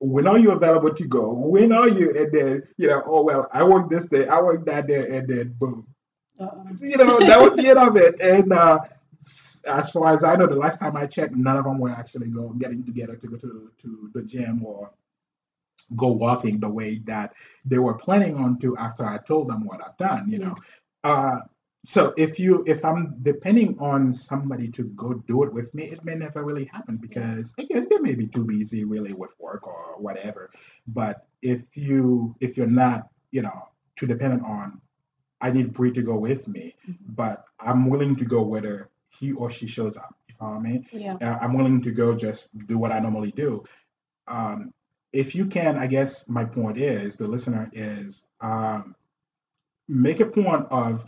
"When 0.00 0.26
are 0.26 0.38
you 0.38 0.52
available 0.52 0.94
to 0.94 1.06
go? 1.06 1.30
When 1.32 1.72
are 1.72 1.88
you?" 1.88 2.10
And 2.16 2.32
then 2.32 2.62
you 2.76 2.88
know, 2.88 3.02
oh 3.06 3.22
well, 3.22 3.48
I 3.52 3.64
work 3.64 3.88
this 3.90 4.06
day, 4.06 4.26
I 4.26 4.40
work 4.40 4.64
that 4.66 4.86
day, 4.86 5.16
and 5.18 5.28
then 5.28 5.54
boom, 5.58 5.86
Uh-uh. 6.38 6.64
you 6.80 6.96
know, 6.96 7.18
that 7.20 7.40
was 7.40 7.54
the 7.54 7.68
end 7.68 7.78
of 7.78 7.96
it. 7.96 8.20
And 8.20 8.52
uh, 8.52 8.80
as 9.66 9.90
far 9.90 10.14
as 10.14 10.24
I 10.24 10.36
know, 10.36 10.46
the 10.46 10.54
last 10.56 10.78
time 10.80 10.96
I 10.96 11.06
checked, 11.06 11.34
none 11.34 11.56
of 11.56 11.64
them 11.64 11.78
were 11.78 11.90
actually 11.90 12.28
going 12.28 12.58
getting 12.58 12.84
together 12.84 13.16
to 13.16 13.26
go 13.26 13.36
to 13.36 13.70
to 13.82 14.10
the 14.14 14.22
gym 14.22 14.64
or 14.64 14.90
go 15.96 16.08
walking 16.08 16.60
the 16.60 16.68
way 16.68 16.98
that 17.04 17.34
they 17.64 17.78
were 17.78 17.94
planning 17.94 18.36
on 18.36 18.58
to 18.60 18.76
after 18.76 19.04
I 19.04 19.18
told 19.18 19.48
them 19.48 19.64
what 19.66 19.80
I've 19.84 19.96
done, 19.98 20.26
you 20.28 20.38
know. 20.38 20.56
Uh, 21.04 21.40
so 21.84 22.14
if 22.16 22.38
you 22.38 22.64
if 22.66 22.84
I'm 22.84 23.16
depending 23.22 23.78
on 23.80 24.12
somebody 24.12 24.68
to 24.70 24.84
go 24.84 25.14
do 25.14 25.42
it 25.44 25.52
with 25.52 25.74
me, 25.74 25.84
it 25.84 26.04
may 26.04 26.14
never 26.14 26.44
really 26.44 26.66
happen 26.66 26.96
because 26.96 27.54
again 27.58 27.88
they 27.90 27.98
may 27.98 28.14
be 28.14 28.28
too 28.28 28.44
busy 28.44 28.84
really 28.84 29.12
with 29.12 29.34
work 29.40 29.66
or 29.66 29.96
whatever. 29.98 30.50
But 30.86 31.26
if 31.42 31.76
you 31.76 32.36
if 32.40 32.56
you're 32.56 32.66
not, 32.68 33.08
you 33.32 33.42
know, 33.42 33.68
too 33.96 34.06
dependent 34.06 34.44
on 34.44 34.80
I 35.40 35.50
need 35.50 35.72
Bree 35.72 35.92
to 35.92 36.02
go 36.02 36.16
with 36.18 36.46
me, 36.48 36.76
Mhm. 36.88 36.98
but 37.16 37.44
I'm 37.58 37.90
willing 37.90 38.14
to 38.16 38.24
go 38.24 38.42
whether 38.42 38.91
he 39.18 39.32
or 39.32 39.50
she 39.50 39.66
shows 39.66 39.96
up. 39.96 40.14
You 40.28 40.34
follow 40.38 40.60
me? 40.60 40.86
Yeah. 40.92 41.16
Uh, 41.20 41.38
I'm 41.40 41.54
willing 41.54 41.82
to 41.82 41.90
go 41.90 42.14
just 42.14 42.56
do 42.66 42.78
what 42.78 42.92
I 42.92 42.98
normally 42.98 43.32
do 43.32 43.64
um, 44.26 44.72
if 45.12 45.34
you 45.34 45.46
can, 45.46 45.76
I 45.76 45.86
guess 45.86 46.28
my 46.28 46.44
point 46.44 46.78
is 46.78 47.16
the 47.16 47.28
listener 47.28 47.70
is 47.72 48.26
um, 48.40 48.94
make 49.88 50.20
a 50.20 50.26
point 50.26 50.66
of 50.70 51.04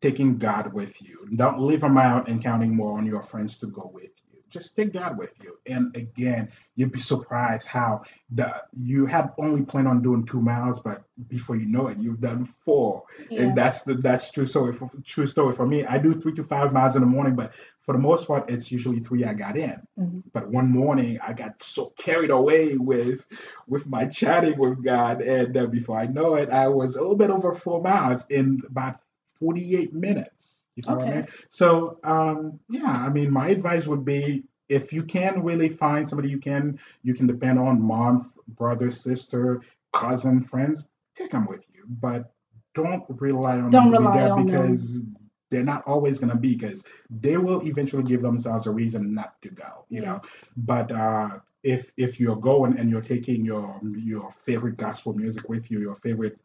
taking 0.00 0.38
God 0.38 0.72
with 0.72 1.00
you. 1.02 1.28
Don't 1.36 1.60
leave 1.60 1.82
him 1.82 1.98
out 1.98 2.28
and 2.28 2.42
counting 2.42 2.74
more 2.74 2.98
on 2.98 3.06
your 3.06 3.22
friends 3.22 3.56
to 3.58 3.66
go 3.66 3.90
with 3.92 4.10
you. 4.24 4.27
Just 4.48 4.76
take 4.76 4.92
God 4.92 5.18
with 5.18 5.32
you. 5.42 5.58
And 5.66 5.94
again, 5.96 6.50
you'd 6.74 6.92
be 6.92 7.00
surprised 7.00 7.66
how 7.68 8.02
the 8.30 8.62
you 8.72 9.06
had 9.06 9.32
only 9.38 9.64
planned 9.64 9.88
on 9.88 10.02
doing 10.02 10.24
two 10.24 10.40
miles, 10.40 10.80
but 10.80 11.02
before 11.28 11.56
you 11.56 11.66
know 11.66 11.88
it, 11.88 11.98
you've 11.98 12.20
done 12.20 12.46
four. 12.64 13.04
Yeah. 13.30 13.42
And 13.42 13.56
that's 13.56 13.82
the 13.82 13.94
that's 13.94 14.30
true 14.30 14.46
story 14.46 14.72
for 14.72 14.90
true 15.04 15.26
story 15.26 15.54
for 15.54 15.66
me. 15.66 15.84
I 15.84 15.98
do 15.98 16.12
three 16.12 16.34
to 16.34 16.44
five 16.44 16.72
miles 16.72 16.96
in 16.96 17.00
the 17.02 17.06
morning, 17.06 17.36
but 17.36 17.54
for 17.82 17.92
the 17.92 18.00
most 18.00 18.26
part, 18.26 18.50
it's 18.50 18.70
usually 18.70 19.00
three 19.00 19.24
I 19.24 19.34
got 19.34 19.56
in. 19.56 19.80
Mhm. 19.98 20.22
But 20.32 20.48
one 20.48 20.70
morning, 20.70 21.18
I 21.26 21.32
got 21.32 21.62
so 21.62 21.92
carried 21.96 22.30
away 22.30 22.76
with 22.76 23.26
with 23.66 23.86
my 23.86 24.06
chatting 24.06 24.58
with 24.58 24.82
God, 24.84 25.22
and 25.22 25.56
uh, 25.56 25.66
before 25.66 25.98
I 25.98 26.06
know 26.06 26.34
it, 26.34 26.50
I 26.50 26.68
was 26.68 26.96
a 26.96 27.00
little 27.00 27.16
bit 27.16 27.30
over 27.30 27.54
four 27.54 27.82
miles 27.82 28.24
in 28.28 28.62
about 28.66 28.96
48 29.38 29.94
minutes. 29.94 30.57
You 30.78 30.92
know 30.94 31.00
what 31.00 31.08
I 31.08 31.10
Okay. 31.10 31.18
mean? 31.18 31.28
So, 31.48 31.98
um, 32.04 32.60
yeah, 32.70 32.86
I 33.06 33.10
mean, 33.10 33.32
my 33.32 33.48
advice 33.48 33.86
would 33.88 34.04
be 34.04 34.44
if 34.68 34.92
you 34.92 35.02
can 35.04 35.42
really 35.44 35.68
find 35.68 36.08
somebody 36.08 36.30
you 36.30 36.38
can 36.38 36.78
you 37.02 37.14
can 37.14 37.26
depend 37.26 37.58
on, 37.58 37.82
mom, 37.82 38.26
brother, 38.48 38.90
sister, 38.90 39.62
cousin, 39.92 40.42
friends, 40.42 40.84
take 41.16 41.30
them 41.30 41.46
with 41.46 41.64
you, 41.74 41.84
but 41.88 42.32
don't 42.74 43.04
rely 43.08 43.58
on 43.60 43.72
them 43.72 43.86
Don't 43.86 43.88
to 43.88 43.92
be 43.94 44.06
rely 44.08 44.18
there 44.18 44.30
on 44.30 44.46
them. 44.46 44.88
because 44.88 45.06
they're 45.50 45.64
not 45.64 45.82
always 45.86 46.18
going 46.18 46.30
to 46.30 46.36
be 46.38 46.54
because 46.56 46.84
they 47.10 47.36
will 47.36 47.66
eventually 47.66 48.04
give 48.04 48.22
themselves 48.22 48.66
a 48.66 48.70
reason 48.70 49.14
not 49.14 49.40
to 49.42 49.48
go 49.50 49.84
you 49.90 50.00
Yeah. 50.00 50.10
know 50.10 50.20
but 50.56 50.90
uh 50.92 51.38
if 51.62 51.92
if 51.96 52.20
you're 52.20 52.36
going 52.36 52.78
and 52.78 52.90
you're 52.90 53.00
taking 53.02 53.44
your 53.44 53.80
your 53.96 54.30
favorite 54.30 54.76
gospel 54.76 55.14
music 55.14 55.48
with 55.48 55.70
you 55.70 55.80
your 55.80 55.94
favorite 55.94 56.38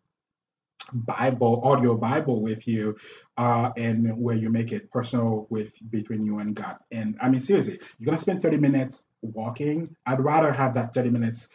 bible 0.91 1.61
audio 1.63 1.95
bible 1.95 2.41
with 2.41 2.67
you 2.67 2.95
uh 3.37 3.71
and 3.77 4.15
where 4.17 4.35
you 4.35 4.49
make 4.49 4.71
it 4.71 4.91
personal 4.91 5.47
with 5.49 5.73
between 5.89 6.25
you 6.25 6.39
and 6.39 6.55
god 6.55 6.77
and 6.91 7.17
i 7.21 7.29
mean 7.29 7.39
seriously 7.41 7.79
you're 7.97 8.05
gonna 8.05 8.17
spend 8.17 8.41
30 8.41 8.57
minutes 8.57 9.07
walking 9.21 9.87
i'd 10.07 10.19
rather 10.19 10.51
have 10.51 10.73
that 10.73 10.93
30 10.93 11.09
minutes 11.09 11.47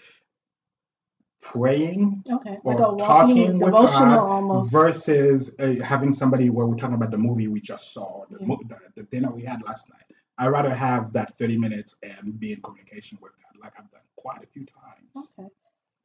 praying 1.41 2.23
Okay. 2.31 2.59
Like 2.65 2.79
or 2.79 2.95
walking 2.97 2.99
talking 2.99 3.59
with 3.61 3.73
God 3.73 4.19
almost. 4.19 4.73
versus 4.73 5.55
uh, 5.61 5.77
having 5.83 6.13
somebody 6.13 6.51
where 6.51 6.67
we're 6.67 6.77
talking 6.77 6.97
about 6.97 7.11
the 7.11 7.17
movie 7.19 7.49
we 7.49 7.61
just 7.61 7.93
saw, 7.95 8.25
the, 8.31 8.39
Yeah. 8.41 8.47
mo- 8.47 8.61
the, 8.69 8.77
the 8.97 9.03
dinner 9.05 9.31
we 9.31 9.43
had 9.43 9.63
last 9.63 9.89
night. 9.89 10.03
I'd 10.37 10.49
rather 10.49 10.75
have 10.75 11.13
that 11.13 11.37
30 11.37 11.57
minutes 11.59 11.97
and 12.03 12.39
be 12.39 12.53
in 12.53 12.61
communication 12.61 13.19
with 13.23 13.33
God, 13.43 13.61
like 13.63 13.73
I've 13.79 13.91
done 13.91 14.01
quite 14.17 14.43
a 14.43 14.47
few 14.47 14.67
times. 14.67 15.33
Okay. 15.39 15.49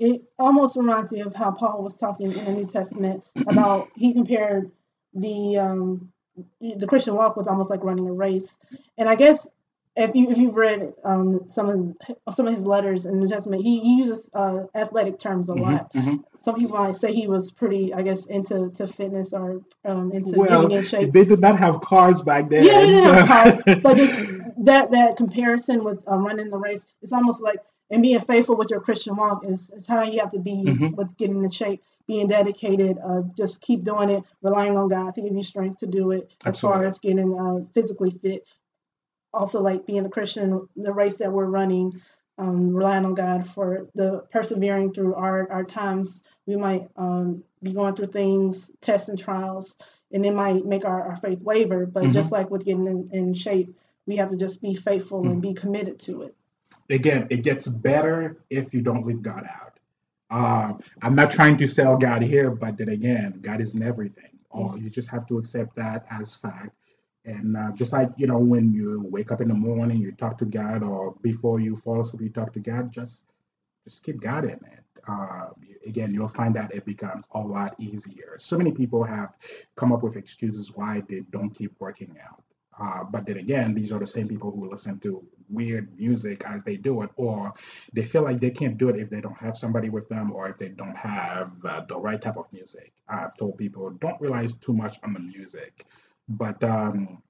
It 0.04 0.24
almost 0.40 0.78
reminds 0.78 1.12
me 1.12 1.22
of 1.22 1.36
how 1.36 1.52
Paul 1.52 1.84
was 1.84 1.98
talking 1.98 2.38
in 2.38 2.46
the 2.46 2.52
New 2.52 2.68
Testament 2.68 3.24
about 3.48 3.92
he 3.96 4.14
compared 4.14 4.72
the 5.14 5.58
um 5.60 6.12
the 6.62 6.88
Christian 6.88 7.16
walk 7.16 7.38
was 7.38 7.48
almost 7.48 7.70
like 7.70 7.84
running 7.84 8.08
a 8.08 8.14
race. 8.14 8.58
And 8.98 9.10
I 9.10 9.16
guess 9.16 9.48
if 9.96 10.16
you 10.16 10.32
if 10.32 10.38
you've 10.38 10.56
read 10.56 10.94
um 11.06 11.42
some 11.48 11.70
of 11.70 12.36
some 12.36 12.48
of 12.48 12.56
his 12.56 12.66
letters 12.66 13.06
in 13.06 13.14
the 13.14 13.20
New 13.20 13.30
Testament, 13.30 13.64
he, 13.64 13.80
he 13.82 13.96
uses 13.98 14.30
uh, 14.34 14.64
athletic 14.76 15.20
terms 15.20 15.50
a 15.50 15.56
hmm 15.56 15.62
lot. 15.62 15.92
hmm 15.94 16.16
Some 16.44 16.56
people 16.56 16.78
might 16.78 16.96
say 16.96 17.14
he 17.14 17.28
was 17.28 17.52
pretty, 17.52 17.94
I 17.94 18.02
guess, 18.02 18.26
into 18.28 18.72
to 18.78 18.88
fitness 18.88 19.34
or 19.34 19.62
um, 19.86 20.12
into 20.14 20.44
getting 20.44 20.72
Well, 20.72 20.72
in 20.72 20.84
shape. 20.84 21.14
they 21.14 21.26
did 21.26 21.40
not 21.42 21.58
have 21.58 21.82
cars 21.82 22.22
back 22.22 22.50
then. 22.50 22.66
Yeah, 22.66 22.74
they 22.80 22.88
didn't 22.88 23.04
so 23.04 23.14
have 23.14 23.28
cars, 23.28 23.64
but 23.82 23.96
just 23.98 24.20
that 24.64 24.92
that 24.92 25.18
comparison 25.18 25.84
with 25.84 26.00
um, 26.08 26.26
running 26.26 26.50
the 26.50 26.58
race, 26.58 26.86
it's 27.02 27.14
almost 27.14 27.42
like 27.42 27.60
and 27.94 28.02
being 28.02 28.20
faithful 28.22 28.58
with 28.58 28.72
your 28.72 28.82
Christian 28.82 29.16
walk 29.16 29.46
is, 29.46 29.70
is 29.70 29.86
how 29.86 30.02
you 30.02 30.20
have 30.20 30.32
to 30.32 30.40
be 30.40 30.64
hmm 30.64 30.88
with 30.96 31.16
getting 31.16 31.44
in 31.44 31.52
shape, 31.52 31.84
being 32.08 32.28
dedicated, 32.28 32.98
uh, 32.98 33.22
just 33.38 33.62
keep 33.62 33.84
doing 33.84 34.10
it, 34.10 34.24
relying 34.42 34.76
on 34.76 34.90
God 34.90 35.14
to 35.14 35.22
give 35.22 35.34
you 35.34 35.44
strength 35.44 35.80
to 35.80 35.86
do 35.86 36.12
it. 36.12 36.32
As 36.44 36.60
far 36.60 36.86
as 36.86 36.98
getting 36.98 37.40
uh, 37.40 37.66
physically 37.76 38.12
fit, 38.22 38.46
also 39.32 39.62
like 39.62 39.86
being 39.86 40.06
a 40.06 40.10
Christian, 40.10 40.68
the 40.76 40.92
race 40.92 41.16
that 41.18 41.32
we're 41.32 41.46
running, 41.46 42.02
um, 42.40 42.74
relying 42.76 43.06
on 43.06 43.14
God 43.14 43.48
for 43.54 43.88
the 43.94 44.26
persevering 44.32 44.94
through 44.94 45.14
our, 45.14 45.52
our 45.52 45.64
times. 45.64 46.22
We 46.48 46.56
might 46.56 46.88
um, 46.98 47.44
be 47.62 47.74
going 47.74 47.96
through 47.96 48.08
things, 48.08 48.72
tests 48.82 49.10
and 49.10 49.20
trials, 49.20 49.76
and 50.12 50.26
it 50.26 50.34
might 50.34 50.66
make 50.66 50.84
our, 50.84 51.10
our 51.10 51.16
faith 51.18 51.42
waver. 51.42 51.86
But 51.86 52.06
hmm 52.06 52.12
just 52.12 52.32
like 52.32 52.50
with 52.50 52.66
getting 52.66 52.88
in, 52.88 53.10
in 53.14 53.34
shape, 53.36 53.76
we 54.08 54.16
have 54.18 54.32
to 54.32 54.36
just 54.36 54.62
be 54.62 54.74
faithful 54.76 55.28
and 55.30 55.42
be 55.44 55.54
committed 55.54 56.00
to 56.02 56.24
it. 56.24 56.36
Again, 56.94 57.28
it 57.32 57.44
gets 57.44 57.68
better 57.68 58.40
if 58.52 58.74
you 58.74 58.82
don't 58.84 59.06
leave 59.06 59.24
God 59.24 59.46
out. 59.50 59.80
Uh, 60.32 60.76
I'm 61.04 61.16
not 61.16 61.32
trying 61.32 61.58
to 61.60 61.70
sell 61.70 61.98
God 61.98 62.24
here, 62.24 62.52
but 62.52 62.78
then 62.78 62.90
again, 62.90 63.40
God 63.42 63.62
isn't 63.62 63.84
everything. 63.84 64.40
Or 64.52 64.78
you 64.80 64.90
just 64.90 65.10
have 65.10 65.28
to 65.28 65.40
accept 65.40 65.76
that 65.78 66.08
as 66.12 66.36
fact. 66.36 66.72
And 67.26 67.58
uh, 67.58 67.72
just 67.74 67.94
like 67.94 68.10
you 68.18 68.28
know, 68.28 68.40
when 68.40 68.74
you 68.74 69.06
wake 69.12 69.32
up 69.32 69.42
in 69.42 69.50
the 69.50 69.56
morning, 69.56 70.00
you 70.00 70.14
talk 70.14 70.40
to 70.40 70.46
God, 70.46 70.84
or 70.84 71.16
before 71.24 71.60
you 71.62 71.78
fall 71.78 72.02
asleep, 72.02 72.24
you 72.24 72.30
talk 72.32 72.54
to 72.54 72.62
God. 72.62 72.92
Just 72.94 73.26
just 73.86 74.04
keep 74.04 74.22
God 74.22 74.46
in 74.46 74.52
it. 74.54 74.84
Uh, 75.08 75.48
again, 75.88 76.14
you'll 76.14 76.30
find 76.30 76.56
that 76.56 76.76
it 76.76 76.86
becomes 76.86 77.28
a 77.34 77.40
lot 77.40 77.76
easier. 77.80 78.36
So 78.40 78.58
many 78.58 78.72
people 78.72 79.04
have 79.04 79.34
come 79.78 79.94
up 79.94 80.04
with 80.04 80.18
excuses 80.18 80.72
why 80.76 81.04
they 81.10 81.22
don't 81.32 81.52
keep 81.52 81.74
working 81.80 82.16
out. 82.24 82.44
Uh, 82.80 83.04
but 83.04 83.26
then 83.26 83.38
again, 83.38 83.74
these 83.74 83.92
are 83.92 84.00
the 84.00 84.08
same 84.08 84.28
people 84.28 84.52
who 84.52 84.70
listen 84.70 85.00
to 85.00 85.24
weird 85.50 85.88
music 85.98 86.44
as 86.46 86.64
they 86.64 86.76
do 86.78 87.02
it, 87.02 87.10
or 87.16 87.54
they 87.94 88.04
feel 88.04 88.24
like 88.24 88.40
they 88.40 88.52
can't 88.52 88.78
do 88.78 88.90
it 88.90 88.98
if 88.98 89.10
they 89.10 89.22
don't 89.22 89.38
have 89.38 89.58
somebody 89.58 89.90
with 89.90 90.08
them 90.10 90.32
or 90.32 90.50
if 90.50 90.58
they 90.58 90.70
don't 90.70 90.96
have 90.98 91.52
uh, 91.66 91.82
the 91.88 92.00
right 92.00 92.22
type 92.22 92.38
of 92.38 92.52
music. 92.52 92.92
I've 93.08 93.36
told 93.38 93.58
people 93.58 93.90
don't 93.92 94.20
rely 94.20 94.48
too 94.62 94.74
much 94.74 94.98
on 95.04 95.14
the 95.14 95.20
music. 95.20 95.86
But 96.28 96.64
um, 96.64 97.22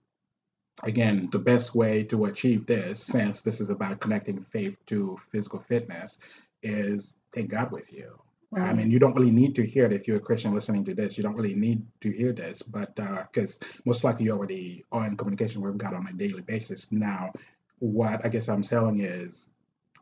again, 0.84 1.29
the 1.32 1.39
best 1.39 1.75
way 1.75 2.03
to 2.03 2.25
achieve 2.25 2.65
this, 2.65 3.01
since 3.03 3.41
this 3.41 3.60
is 3.60 3.69
about 3.69 3.99
connecting 3.99 4.41
faith 4.41 4.77
to 4.88 5.17
physical 5.32 5.60
fitness, 5.60 6.19
is 6.62 7.15
take 7.34 7.49
God 7.49 7.71
with 7.71 7.91
you. 7.91 8.19
I 8.56 8.74
mean, 8.74 8.92
you 8.92 9.00
don't 9.00 9.16
really 9.16 9.32
need 9.32 9.56
to 9.56 9.66
hear 9.66 9.86
it 9.86 9.94
if 9.94 10.08
you're 10.08 10.18
a 10.18 10.22
Christian 10.22 10.54
listening 10.54 10.86
to 10.86 10.94
this. 10.94 11.18
You 11.18 11.24
don't 11.24 11.36
really 11.36 11.56
need 11.56 11.86
to 12.02 12.12
hear 12.12 12.34
this, 12.34 12.62
but 12.62 12.98
uh, 13.00 13.26
because 13.32 13.60
most 13.86 14.04
likely 14.04 14.26
you 14.26 14.32
already 14.32 14.84
are 14.92 15.08
in 15.08 15.18
communication 15.18 15.62
with 15.62 15.78
God 15.78 15.94
on 15.94 16.08
a 16.08 16.13
daily 16.13 16.42
basis. 16.42 16.92
Now, 16.92 17.32
what 17.80 18.26
I 18.26 18.30
guess 18.30 18.50
I'm 18.50 18.63
saying 18.63 19.00
is 19.00 19.50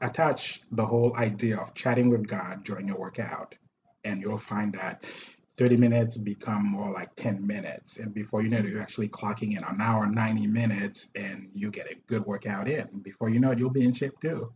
attach 0.02 0.62
the 0.72 0.86
whole 0.86 1.16
idea 1.16 1.58
of 1.58 1.74
chatting 1.74 2.10
with 2.10 2.28
God 2.28 2.64
during 2.64 2.88
your 2.88 2.98
workout, 2.98 3.56
and 4.04 4.22
you'll 4.22 4.38
find 4.38 4.74
that 4.74 5.04
30 5.58 5.78
minutes 5.78 6.18
become 6.18 6.66
more 6.66 6.92
like 6.92 7.16
10 7.16 7.46
minutes. 7.46 7.98
And 7.98 8.14
before 8.14 8.42
you 8.42 8.50
know 8.50 8.58
it, 8.58 8.66
you're 8.66 8.82
actually 8.82 9.10
clocking 9.10 9.58
in 9.58 9.64
an 9.64 9.80
hour, 9.80 10.08
90 10.08 10.48
minutes, 10.48 11.10
and 11.16 11.50
you 11.54 11.70
get 11.70 11.92
a 11.92 11.96
good 12.08 12.26
workout 12.26 12.68
in. 12.68 12.88
Before 13.02 13.30
you 13.30 13.40
know 13.40 13.52
it, 13.52 13.60
you'll 13.60 13.70
be 13.70 13.84
in 13.84 13.94
shape 13.94 14.20
too. 14.22 14.52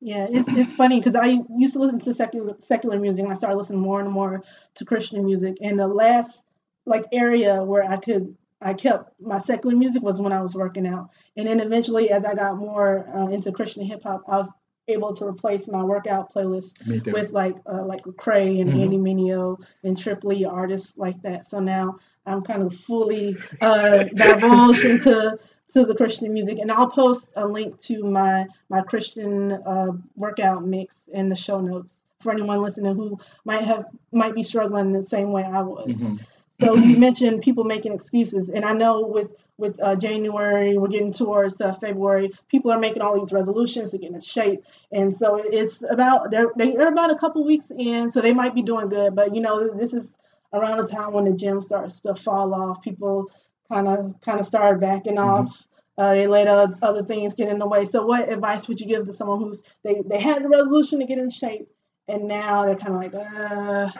Yeah, 0.00 0.26
it's 0.30 0.48
it's 0.48 0.72
funny 0.72 0.98
because 0.98 1.14
I 1.14 1.40
used 1.56 1.74
to 1.74 1.80
listen 1.80 2.00
to 2.00 2.14
secular 2.14 2.56
secular 2.66 2.98
music 2.98 3.24
and 3.24 3.32
I 3.32 3.36
started 3.36 3.56
listening 3.58 3.80
more 3.80 4.00
and 4.00 4.10
more 4.10 4.42
to 4.76 4.84
Christian 4.84 5.24
music. 5.24 5.58
And 5.60 5.78
the 5.78 5.86
last 5.86 6.40
like 6.86 7.04
area 7.12 7.62
where 7.62 7.84
I 7.84 7.98
could 7.98 8.34
I 8.62 8.74
kept 8.74 9.20
my 9.20 9.38
secular 9.38 9.76
music 9.76 10.02
was 10.02 10.20
when 10.20 10.32
I 10.32 10.40
was 10.42 10.54
working 10.54 10.86
out. 10.86 11.10
And 11.36 11.46
then 11.46 11.60
eventually, 11.60 12.10
as 12.10 12.24
I 12.24 12.34
got 12.34 12.56
more 12.56 13.06
uh, 13.14 13.28
into 13.28 13.52
Christian 13.52 13.84
hip 13.84 14.02
hop, 14.02 14.22
I 14.26 14.36
was 14.38 14.48
able 14.88 15.14
to 15.16 15.24
replace 15.26 15.68
my 15.68 15.82
workout 15.84 16.32
playlist 16.32 16.78
with 17.12 17.30
like 17.30 17.56
uh, 17.70 17.84
like 17.84 18.00
Cray 18.16 18.60
and 18.60 18.70
Mhm. 18.70 18.82
Andy 18.82 18.96
Mineo 18.98 19.62
and 19.84 19.98
Trip 19.98 20.24
Lee 20.24 20.44
artists 20.46 20.94
like 20.96 21.20
that. 21.22 21.48
So 21.48 21.60
now 21.60 21.96
I'm 22.26 22.42
kind 22.42 22.62
of 22.62 22.74
fully 22.74 23.36
uh, 23.60 24.04
divulged 24.14 24.84
into 24.84 25.38
to 25.72 25.84
the 25.84 25.94
Christian 25.94 26.32
music, 26.32 26.58
and 26.58 26.70
I'll 26.70 26.90
post 26.90 27.30
a 27.36 27.46
link 27.46 27.78
to 27.82 28.02
my 28.04 28.46
my 28.68 28.82
Christian 28.82 29.52
uh, 29.52 29.92
workout 30.16 30.64
mix 30.66 30.94
in 31.12 31.28
the 31.28 31.36
show 31.36 31.60
notes 31.60 31.94
for 32.22 32.32
anyone 32.32 32.62
listening 32.62 32.94
who 32.94 33.18
might 33.44 33.62
have 33.62 33.86
might 34.12 34.34
be 34.34 34.42
struggling 34.42 34.92
the 34.92 35.04
same 35.04 35.32
way 35.32 35.44
I 35.44 35.62
was. 35.62 35.88
Mhm. 35.88 36.20
So 36.60 36.74
you 36.74 36.98
mentioned 36.98 37.42
people 37.42 37.64
making 37.64 37.92
excuses, 37.92 38.50
and 38.50 38.64
I 38.64 38.72
know 38.72 39.06
with 39.06 39.30
with 39.58 39.78
uh, 39.82 39.94
January, 39.94 40.78
we're 40.78 40.88
getting 40.88 41.12
towards 41.12 41.60
uh, 41.60 41.74
February. 41.74 42.32
People 42.48 42.70
are 42.70 42.78
making 42.78 43.02
all 43.02 43.18
these 43.20 43.32
resolutions 43.32 43.90
to 43.90 43.98
get 43.98 44.10
in 44.10 44.20
shape, 44.20 44.62
and 44.90 45.14
so 45.16 45.36
it's 45.36 45.82
about 45.88 46.30
they're 46.30 46.50
they're 46.56 46.88
about 46.92 47.10
a 47.10 47.16
couple 47.16 47.44
weeks 47.44 47.70
in, 47.70 48.10
so 48.10 48.20
they 48.20 48.32
might 48.32 48.54
be 48.54 48.62
doing 48.62 48.88
good. 48.88 49.14
But 49.14 49.34
you 49.34 49.40
know, 49.40 49.68
this 49.74 49.92
is 49.92 50.06
around 50.52 50.78
the 50.78 50.86
time 50.88 51.12
when 51.12 51.24
the 51.24 51.32
gym 51.32 51.62
starts 51.62 52.00
to 52.00 52.14
fall 52.14 52.54
off. 52.54 52.82
People 52.82 53.30
kind 53.70 53.88
of 53.88 54.14
kind 54.20 54.40
of 54.40 54.46
start 54.46 54.80
backing 54.80 55.18
off. 55.18 55.56
Uh, 55.96 56.14
they 56.14 56.26
let 56.26 56.48
uh, 56.48 56.68
other 56.82 57.04
things 57.04 57.34
get 57.34 57.48
in 57.48 57.58
the 57.58 57.66
way. 57.66 57.84
So, 57.84 58.06
what 58.06 58.32
advice 58.32 58.66
would 58.68 58.80
you 58.80 58.86
give 58.86 59.06
to 59.06 59.14
someone 59.14 59.40
who's 59.40 59.62
they 59.84 60.02
they 60.06 60.20
had 60.20 60.42
the 60.42 60.48
resolution 60.48 60.98
to 61.00 61.06
get 61.06 61.18
in 61.18 61.30
shape, 61.30 61.68
and 62.08 62.26
now 62.26 62.64
they're 62.64 62.76
kind 62.76 62.94
of 62.94 63.00
like, 63.02 63.14
uh, 63.14 63.90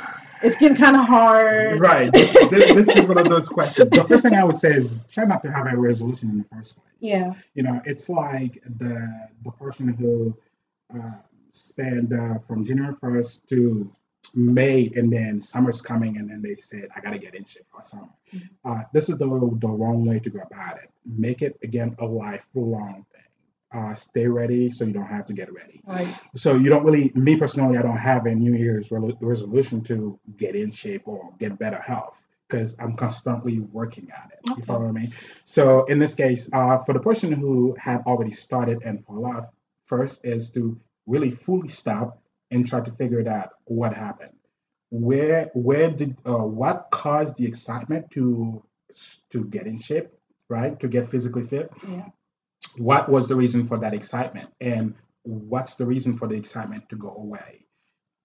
it's 0.42 0.56
getting 0.56 0.76
kind 0.76 0.96
of 0.96 1.06
hard. 1.06 1.78
Right. 1.78 2.12
This, 2.12 2.32
this, 2.50 2.86
this 2.86 2.96
is 2.96 3.06
one 3.06 3.18
of 3.18 3.28
those 3.28 3.48
questions. 3.48 3.90
The 3.90 4.04
first 4.04 4.22
thing 4.22 4.34
I 4.34 4.44
would 4.44 4.58
say 4.58 4.74
is 4.74 5.02
try 5.10 5.24
not 5.24 5.42
to 5.42 5.50
have 5.50 5.66
a 5.66 5.76
resolution 5.76 6.30
in 6.30 6.38
the 6.38 6.44
first 6.44 6.76
place. 6.76 6.86
Yeah. 7.00 7.34
You 7.54 7.62
know, 7.62 7.80
it's 7.84 8.08
like 8.08 8.62
the 8.78 9.30
the 9.44 9.50
person 9.52 9.88
who 9.88 10.36
uh, 10.94 11.18
spent 11.52 12.12
uh, 12.12 12.38
from 12.38 12.64
January 12.64 12.94
1st 12.94 13.46
to 13.48 13.90
May, 14.34 14.90
and 14.96 15.12
then 15.12 15.40
summer's 15.40 15.80
coming, 15.80 16.16
and 16.18 16.30
then 16.30 16.42
they 16.42 16.56
said, 16.56 16.88
I 16.94 17.00
got 17.00 17.10
to 17.10 17.18
get 17.18 17.34
in 17.34 17.44
shape 17.44 17.66
for 17.72 17.82
summer. 17.82 18.08
Mhm. 18.32 18.48
Uh, 18.64 18.82
this 18.92 19.08
is 19.08 19.18
the, 19.18 19.26
the 19.26 19.68
wrong 19.68 20.04
way 20.06 20.20
to 20.20 20.30
go 20.30 20.40
about 20.40 20.78
it. 20.82 20.90
Make 21.04 21.42
it, 21.42 21.58
again, 21.62 21.96
a 21.98 22.04
lifelong 22.06 23.06
thing. 23.12 23.22
Uh, 23.72 23.94
stay 23.94 24.26
ready 24.26 24.68
so 24.70 24.84
you 24.84 24.92
don't 24.92 25.06
have 25.06 25.24
to 25.24 25.32
get 25.32 25.52
ready. 25.52 25.80
Right. 25.86 26.12
So 26.34 26.56
you 26.56 26.70
don't 26.70 26.84
really, 26.84 27.12
me 27.14 27.36
personally, 27.36 27.78
I 27.78 27.82
don't 27.82 27.96
have 27.96 28.26
a 28.26 28.34
New 28.34 28.54
Year's 28.54 28.90
re- 28.90 29.16
resolution 29.20 29.80
to 29.84 30.18
get 30.36 30.56
in 30.56 30.72
shape 30.72 31.02
or 31.06 31.32
get 31.38 31.56
better 31.58 31.78
health 31.78 32.24
because 32.48 32.74
I'm 32.80 32.96
constantly 32.96 33.60
working 33.60 34.08
at 34.10 34.32
it. 34.32 34.58
You 34.58 34.64
follow 34.64 34.90
me? 34.90 35.12
So 35.44 35.84
in 35.84 36.00
this 36.00 36.16
case, 36.16 36.50
uh, 36.52 36.78
for 36.78 36.94
the 36.94 37.00
person 37.00 37.30
who 37.30 37.76
had 37.78 38.02
already 38.06 38.32
started 38.32 38.82
and 38.84 39.04
fall 39.04 39.24
off, 39.24 39.46
first 39.84 40.24
is 40.24 40.48
to 40.50 40.76
really 41.06 41.30
fully 41.30 41.68
stop 41.68 42.19
and 42.50 42.66
try 42.66 42.80
to 42.80 42.90
figure 42.90 43.20
it 43.20 43.28
out 43.28 43.50
what 43.64 43.94
happened. 43.94 44.32
Where 44.90 45.50
where 45.54 45.90
did 45.90 46.16
uh, 46.26 46.46
what 46.46 46.88
caused 46.90 47.36
the 47.36 47.46
excitement 47.46 48.10
to 48.12 48.62
to 49.30 49.44
get 49.44 49.66
in 49.66 49.78
shape, 49.78 50.08
right? 50.48 50.78
To 50.80 50.88
get 50.88 51.08
physically 51.08 51.44
fit 51.44 51.70
Yeah. 51.86 52.08
what 52.76 53.08
was 53.08 53.28
the 53.28 53.36
reason 53.36 53.64
for 53.66 53.78
that 53.78 53.94
excitement 53.94 54.48
and 54.60 54.94
what's 55.22 55.74
the 55.74 55.86
reason 55.86 56.14
for 56.14 56.28
the 56.28 56.36
excitement 56.36 56.88
to 56.88 56.96
go 56.96 57.10
away 57.14 57.66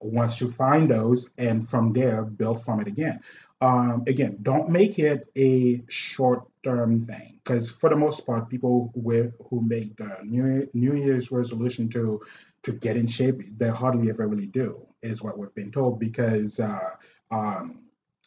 once 0.02 0.42
you 0.42 0.52
find 0.52 0.90
those 0.90 1.30
and 1.38 1.68
from 1.68 1.94
there 1.94 2.24
build 2.24 2.64
from 2.64 2.80
it 2.80 2.88
again 2.88 3.20
um, 3.62 4.04
again 4.08 4.38
don't 4.42 4.70
make 4.70 5.00
it 5.00 5.28
a 5.38 5.84
short 5.88 6.44
term 6.64 7.00
thing 7.00 7.40
because 7.44 7.70
for 7.70 7.90
the 7.90 7.96
most 7.96 8.26
part 8.26 8.50
people 8.50 8.92
with 8.96 9.36
who 9.50 9.62
make 9.62 9.96
the 9.98 10.18
new, 10.24 10.68
new 10.74 10.96
year's 10.96 11.32
resolution 11.32 11.88
to 11.90 12.20
to 12.64 12.74
get 12.74 12.98
in 12.98 13.08
shape 13.08 13.42
they 13.58 13.70
hardly 13.70 14.10
ever 14.10 14.28
really 14.28 14.48
do 14.48 14.86
is 15.02 15.22
what 15.22 15.38
we've 15.38 15.54
been 15.56 15.72
told 15.72 16.00
because 16.00 16.60
uh, 16.60 16.96
um, 17.32 17.84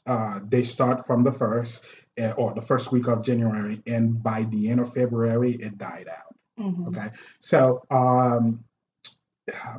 uh, 0.07 0.41
they 0.49 0.63
start 0.63 1.07
from 1.07 1.23
the 1.23 1.33
first 1.33 1.85
uh, 2.21 2.31
or 2.37 2.55
the 2.55 2.63
first 2.63 2.93
week 2.93 3.09
of 3.09 3.23
january 3.23 3.83
and 3.87 4.23
by 4.23 4.45
the 4.45 4.71
end 4.71 4.81
of 4.81 4.93
february 4.93 5.53
it 5.53 5.77
died 5.77 6.09
out. 6.09 6.35
Hmm 6.57 6.89
Okay, 6.89 7.11
so 7.41 7.83
um, 7.91 8.65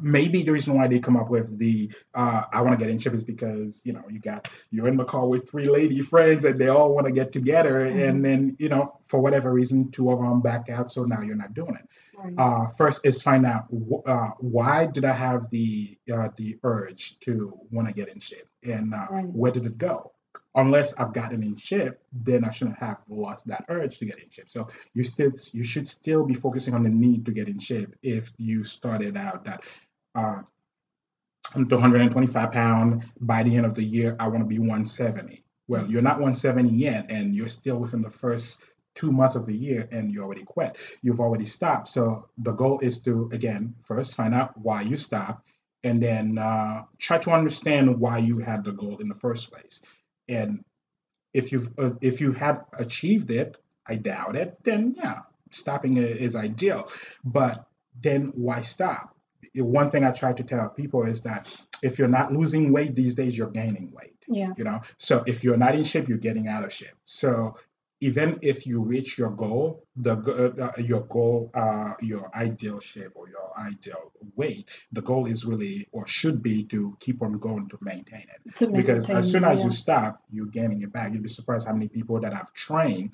maybe 0.01 0.43
the 0.43 0.51
reason 0.51 0.73
why 0.75 0.87
they 0.87 0.99
come 0.99 1.17
up 1.17 1.29
with 1.29 1.57
the 1.57 1.91
uh, 2.13 2.43
I 2.51 2.61
want 2.61 2.77
to 2.77 2.83
get 2.83 2.91
in 2.91 2.99
shape 2.99 3.13
is 3.13 3.23
because 3.23 3.81
you 3.83 3.93
know 3.93 4.03
you 4.09 4.19
got 4.19 4.47
you're 4.71 4.87
in 4.87 4.97
the 4.97 5.05
car 5.05 5.27
with 5.27 5.49
three 5.49 5.65
lady 5.65 6.01
friends 6.01 6.45
and 6.45 6.57
they 6.57 6.67
all 6.67 6.93
want 6.93 7.07
to 7.07 7.11
get 7.13 7.31
together 7.31 7.89
Mhm. 7.89 8.07
and 8.09 8.25
then 8.25 8.55
you 8.59 8.69
know 8.69 8.97
for 9.07 9.19
whatever 9.19 9.51
reason 9.51 9.89
two 9.91 10.11
of 10.11 10.19
them 10.19 10.41
back 10.41 10.69
out 10.69 10.91
so 10.91 11.03
now 11.03 11.21
you're 11.21 11.35
not 11.35 11.53
doing 11.53 11.75
it. 11.75 11.87
Right. 12.17 12.33
Uh, 12.37 12.67
first 12.67 13.05
is 13.05 13.21
find 13.21 13.45
out 13.45 13.65
uh, 14.05 14.29
why 14.39 14.85
did 14.87 15.05
I 15.05 15.13
have 15.13 15.49
the 15.49 15.97
uh, 16.13 16.29
the 16.37 16.57
urge 16.63 17.19
to 17.21 17.57
want 17.71 17.87
to 17.87 17.93
get 17.93 18.09
in 18.09 18.19
shape 18.19 18.47
and 18.63 18.93
uh, 18.93 19.07
Right. 19.09 19.25
where 19.25 19.51
did 19.51 19.65
it 19.65 19.77
go? 19.77 20.11
Unless 20.59 20.93
I've 20.95 21.13
gotten 21.13 21.41
in 21.41 21.55
shape, 21.55 21.93
then 22.11 22.43
I 22.43 22.51
shouldn't 22.51 22.79
have 22.79 22.97
lost 23.07 23.47
that 23.47 23.63
urge 23.69 23.97
to 23.99 24.05
get 24.05 24.19
in 24.19 24.29
shape. 24.29 24.49
So 24.49 24.67
you 24.93 25.05
still 25.05 25.31
you 25.53 25.63
should 25.63 25.87
still 25.87 26.25
be 26.25 26.33
focusing 26.33 26.73
on 26.73 26.83
the 26.83 26.89
need 26.89 27.25
to 27.27 27.31
get 27.31 27.47
in 27.47 27.59
shape 27.59 27.95
if 28.01 28.31
you 28.37 28.65
started 28.65 29.15
out 29.15 29.45
that 29.45 29.63
uh, 30.15 30.41
I'm 31.55 31.69
225 31.69 32.51
pound 32.51 33.05
by 33.21 33.41
the 33.43 33.55
end 33.55 33.65
of 33.65 33.73
the 33.73 33.83
year 33.83 34.17
I 34.19 34.27
want 34.27 34.41
to 34.41 34.45
be 34.45 34.59
170. 34.59 35.45
Well, 35.69 35.89
you're 35.89 36.01
not 36.01 36.15
170 36.15 36.69
yet, 36.69 37.09
and 37.09 37.33
you're 37.33 37.47
still 37.47 37.77
within 37.77 38.01
the 38.01 38.09
first 38.09 38.61
two 38.95 39.13
months 39.13 39.35
of 39.35 39.45
the 39.45 39.55
year, 39.55 39.87
and 39.93 40.11
you 40.11 40.21
already 40.21 40.43
quit. 40.43 40.75
You've 41.01 41.21
already 41.21 41.45
stopped. 41.45 41.87
So 41.87 42.27
the 42.37 42.51
goal 42.51 42.79
is 42.81 42.99
to 43.03 43.29
again 43.31 43.75
first 43.83 44.15
find 44.15 44.33
out 44.33 44.57
why 44.57 44.81
you 44.81 44.97
stopped, 44.97 45.47
and 45.85 46.03
then 46.03 46.37
uh, 46.37 46.83
try 46.97 47.17
to 47.19 47.31
understand 47.31 47.97
why 47.97 48.17
you 48.17 48.39
had 48.39 48.65
the 48.65 48.73
goal 48.73 48.97
in 48.97 49.07
the 49.07 49.15
first 49.15 49.49
place. 49.49 49.81
And 50.29 50.63
if 51.33 51.51
you've 51.51 51.69
uh, 51.77 51.91
if 52.01 52.21
you 52.21 52.31
have 52.33 52.65
achieved 52.77 53.31
it, 53.31 53.57
I 53.87 53.95
doubt 53.95 54.35
it, 54.35 54.57
then 54.63 54.95
yeah, 54.97 55.21
stopping 55.51 55.97
i- 55.99 56.01
is 56.03 56.35
ideal. 56.35 56.89
But 57.23 57.65
then 58.01 58.31
why 58.35 58.61
stop? 58.61 59.15
One 59.55 59.89
thing 59.89 60.03
I 60.03 60.11
try 60.11 60.33
to 60.33 60.43
tell 60.43 60.69
people 60.69 61.03
is 61.03 61.21
that 61.23 61.47
if 61.81 61.97
you're 61.97 62.07
not 62.07 62.33
losing 62.33 62.71
weight 62.71 62.95
these 62.95 63.15
days, 63.15 63.37
you're 63.37 63.49
gaining 63.49 63.91
weight. 63.91 64.15
Yeah. 64.27 64.53
You 64.57 64.63
know, 64.63 64.81
so 64.97 65.23
if 65.25 65.43
you're 65.43 65.57
not 65.57 65.75
in 65.75 65.83
shape, 65.83 66.07
you're 66.07 66.17
getting 66.19 66.47
out 66.47 66.63
of 66.63 66.71
shape. 66.71 66.95
So 67.05 67.55
even 68.01 68.39
if 68.41 68.65
you 68.65 68.81
reach 68.81 69.17
your 69.17 69.29
goal, 69.31 69.83
the 69.97 70.15
uh, 70.17 70.81
your 70.81 71.01
goal, 71.01 71.51
uh, 71.53 71.93
your 72.01 72.31
ideal 72.33 72.79
shape 72.79 73.11
or 73.15 73.27
your 73.27 73.51
ideal 73.59 74.11
weight, 74.35 74.69
the 74.91 75.01
goal 75.01 75.25
is 75.25 75.43
really 75.43 75.87
or 75.91 76.07
should 76.07 76.41
be 76.41 76.63
to 76.63 76.95
keep 76.99 77.21
on 77.21 77.33
going 77.33 77.67
to 77.69 77.77
maintain 77.81 78.25
it 78.33 78.57
To 78.59 78.67
because 78.67 79.09
as 79.09 79.29
soon 79.29 79.43
as 79.43 79.59
yeah. 79.59 79.65
you 79.65 79.71
stop, 79.71 80.23
you're 80.31 80.45
gaining 80.45 80.81
it 80.81 80.93
back. 80.93 81.13
You'd 81.13 81.23
be 81.23 81.29
surprised 81.29 81.67
how 81.67 81.73
many 81.73 81.89
people 81.89 82.19
that 82.21 82.33
I've 82.33 82.53
trained 82.53 83.11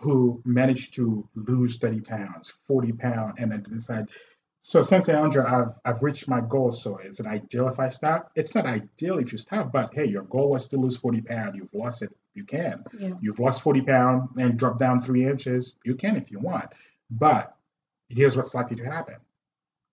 who 0.00 0.40
managed 0.44 0.94
to 0.94 1.26
lose 1.34 1.76
30 1.76 2.02
pounds, 2.02 2.50
40 2.50 2.92
pounds, 2.92 3.34
and 3.38 3.50
then 3.50 3.64
decide. 3.68 4.08
So, 4.60 4.82
Sensei 4.82 5.14
Andre, 5.14 5.44
I've 5.44 5.68
I've 5.84 6.02
reached 6.02 6.28
my 6.28 6.40
goal. 6.40 6.72
So, 6.72 6.98
is 6.98 7.20
it 7.20 7.26
ideal 7.26 7.68
if 7.68 7.78
I 7.78 7.88
stop? 7.88 8.30
It's 8.34 8.54
not 8.54 8.66
ideal 8.66 9.18
if 9.18 9.32
you 9.32 9.38
stop, 9.38 9.72
but 9.72 9.94
hey, 9.94 10.04
your 10.06 10.24
goal 10.24 10.50
was 10.50 10.66
to 10.68 10.76
lose 10.76 10.96
40 10.96 11.22
pounds. 11.22 11.56
You've 11.56 11.72
lost 11.72 12.02
it. 12.02 12.14
You 12.34 12.44
can. 12.44 12.84
Yeah. 12.98 13.14
You've 13.20 13.38
lost 13.38 13.62
40 13.62 13.82
pounds 13.82 14.30
and 14.36 14.58
dropped 14.58 14.78
down 14.78 15.00
three 15.00 15.24
inches. 15.24 15.74
You 15.84 15.94
can 15.94 16.16
if 16.16 16.30
you 16.30 16.38
want. 16.38 16.66
But 17.10 17.56
here's 18.08 18.36
what's 18.36 18.54
likely 18.54 18.76
to 18.76 18.84
happen 18.84 19.16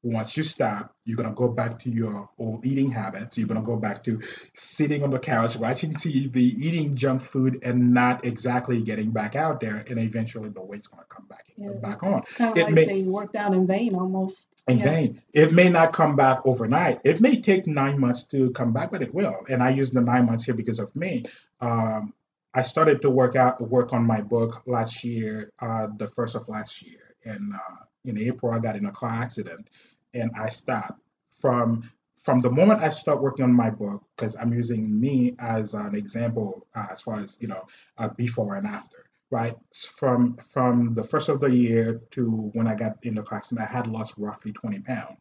once 0.05 0.37
you 0.37 0.43
stop, 0.43 0.93
you're 1.05 1.17
going 1.17 1.27
to 1.27 1.33
go 1.33 1.47
back 1.47 1.79
to 1.79 1.89
your 1.89 2.29
old 2.37 2.63
eating 2.63 2.91
habits. 2.91 3.39
You're 3.39 3.47
going 3.47 3.59
to 3.59 3.65
go 3.65 3.75
back 3.75 4.03
to 4.03 4.21
sitting 4.53 5.01
on 5.03 5.09
the 5.09 5.17
couch, 5.17 5.57
watching 5.57 5.93
TV, 5.95 6.35
eating 6.35 6.95
junk 6.95 7.23
food, 7.23 7.63
and 7.63 7.91
not 7.91 8.23
exactly 8.23 8.83
getting 8.83 9.09
back 9.09 9.35
out 9.35 9.59
there. 9.59 9.83
And 9.89 9.97
eventually 9.97 10.49
the 10.49 10.61
weight's 10.61 10.85
going 10.85 11.01
to 11.01 11.07
come 11.09 11.25
back, 11.25 11.45
Yeah. 11.57 11.69
back 11.81 12.03
on 12.03 12.19
It's 12.19 12.33
kind 12.33 12.51
of 12.51 12.57
It 12.57 12.63
like 12.65 12.73
may- 12.73 12.85
they 12.85 13.01
worked 13.01 13.35
out 13.35 13.55
in 13.55 13.65
vain 13.65 13.95
almost. 13.95 14.37
In 14.67 14.79
Yeah. 14.79 14.85
vain. 14.85 15.21
It 15.33 15.53
may 15.53 15.69
not 15.69 15.93
come 15.93 16.15
back 16.15 16.39
overnight. 16.45 16.99
It 17.03 17.21
may 17.21 17.41
take 17.41 17.67
nine 17.67 17.99
months 17.99 18.23
to 18.25 18.49
come 18.51 18.73
back, 18.73 18.91
but 18.91 19.01
it 19.01 19.13
will. 19.13 19.45
And 19.49 19.61
I 19.61 19.69
use 19.69 19.91
the 19.91 20.01
nine 20.01 20.25
months 20.25 20.45
here 20.45 20.55
because 20.55 20.79
of 20.79 20.95
me. 20.95 21.25
Um, 21.61 22.13
I 22.53 22.61
started 22.61 23.01
to 23.01 23.09
work 23.09 23.35
out, 23.35 23.61
work 23.61 23.93
on 23.93 24.05
my 24.05 24.21
book 24.21 24.63
last 24.65 25.03
year, 25.03 25.51
uh, 25.59 25.87
the 25.97 26.07
first 26.07 26.35
of 26.35 26.47
last 26.47 26.81
year, 26.81 27.15
and 27.25 27.53
uh, 27.53 27.83
in 28.05 28.17
April 28.17 28.51
I 28.53 28.59
got 28.59 28.75
in 28.75 28.85
a 28.85 28.91
car 28.91 29.11
accident, 29.11 29.67
and 30.13 30.31
I 30.37 30.49
stopped. 30.49 31.01
From 31.29 31.89
from 32.17 32.41
the 32.41 32.49
moment 32.49 32.81
I 32.81 32.89
start 32.89 33.21
working 33.21 33.43
on 33.43 33.53
my 33.53 33.69
book, 33.69 34.03
because 34.15 34.35
I'm 34.35 34.53
using 34.53 34.99
me 34.99 35.35
as 35.37 35.73
an 35.73 35.93
example 35.95 36.65
uh, 36.75 36.87
as 36.91 37.01
far 37.01 37.19
as 37.19 37.37
you 37.39 37.47
know, 37.47 37.67
uh, 37.97 38.07
before 38.07 38.55
and 38.55 38.65
after 38.65 39.05
right? 39.35 39.57
From 39.73 40.37
from 40.37 40.93
the 40.93 41.03
first 41.03 41.27
of 41.27 41.41
the 41.41 41.49
year 41.49 42.01
to 42.11 42.23
when 42.53 42.67
I 42.67 42.75
got 42.75 42.93
in 43.03 43.15
the 43.15 43.25
accident, 43.29 43.67
I 43.67 43.71
had 43.77 43.85
lost 43.85 44.13
roughly 44.17 44.53
20 44.53 44.79
pounds. 44.79 45.17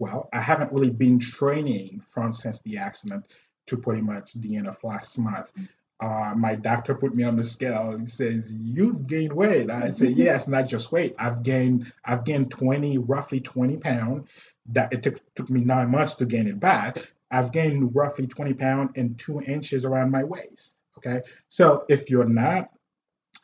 Well, 0.00 0.28
I 0.32 0.40
haven't 0.40 0.72
really 0.72 0.90
been 0.90 1.20
training 1.20 2.00
from 2.00 2.32
since 2.32 2.58
the 2.62 2.76
accident 2.76 3.24
to 3.68 3.76
pretty 3.76 4.02
much 4.02 4.32
the 4.34 4.56
end 4.56 4.66
of 4.66 4.82
last 4.82 5.16
month. 5.18 5.52
Uh, 6.00 6.34
my 6.36 6.56
doctor 6.56 6.94
put 6.94 7.14
me 7.14 7.22
on 7.22 7.36
the 7.36 7.44
scale 7.44 7.92
and 7.92 8.10
says, 8.10 8.52
"You've 8.52 9.06
gained 9.06 9.32
weight." 9.32 9.70
I 9.70 9.92
say, 9.92 10.08
"Yes, 10.26 10.48
not 10.48 10.66
just 10.66 10.90
weight. 10.90 11.14
I've 11.16 11.44
gained 11.44 11.92
I've 12.04 12.24
gained 12.24 12.50
20, 12.50 12.98
roughly 12.98 13.40
20 13.40 13.76
pounds." 13.76 14.28
that 14.70 14.92
it 14.92 15.00
took 15.04 15.20
took 15.36 15.48
me 15.48 15.60
nine 15.60 15.88
months 15.92 16.14
to 16.16 16.26
gain 16.26 16.48
it 16.48 16.58
back. 16.58 16.98
I've 17.30 17.52
gained 17.52 17.94
roughly 17.94 18.26
20 18.26 18.54
pounds 18.54 18.90
and 18.96 19.16
two 19.16 19.40
inches 19.42 19.84
around 19.84 20.10
my 20.10 20.24
waist. 20.24 20.78
Okay. 20.98 21.22
So 21.48 21.84
if 21.88 22.10
you're 22.10 22.32
not 22.42 22.75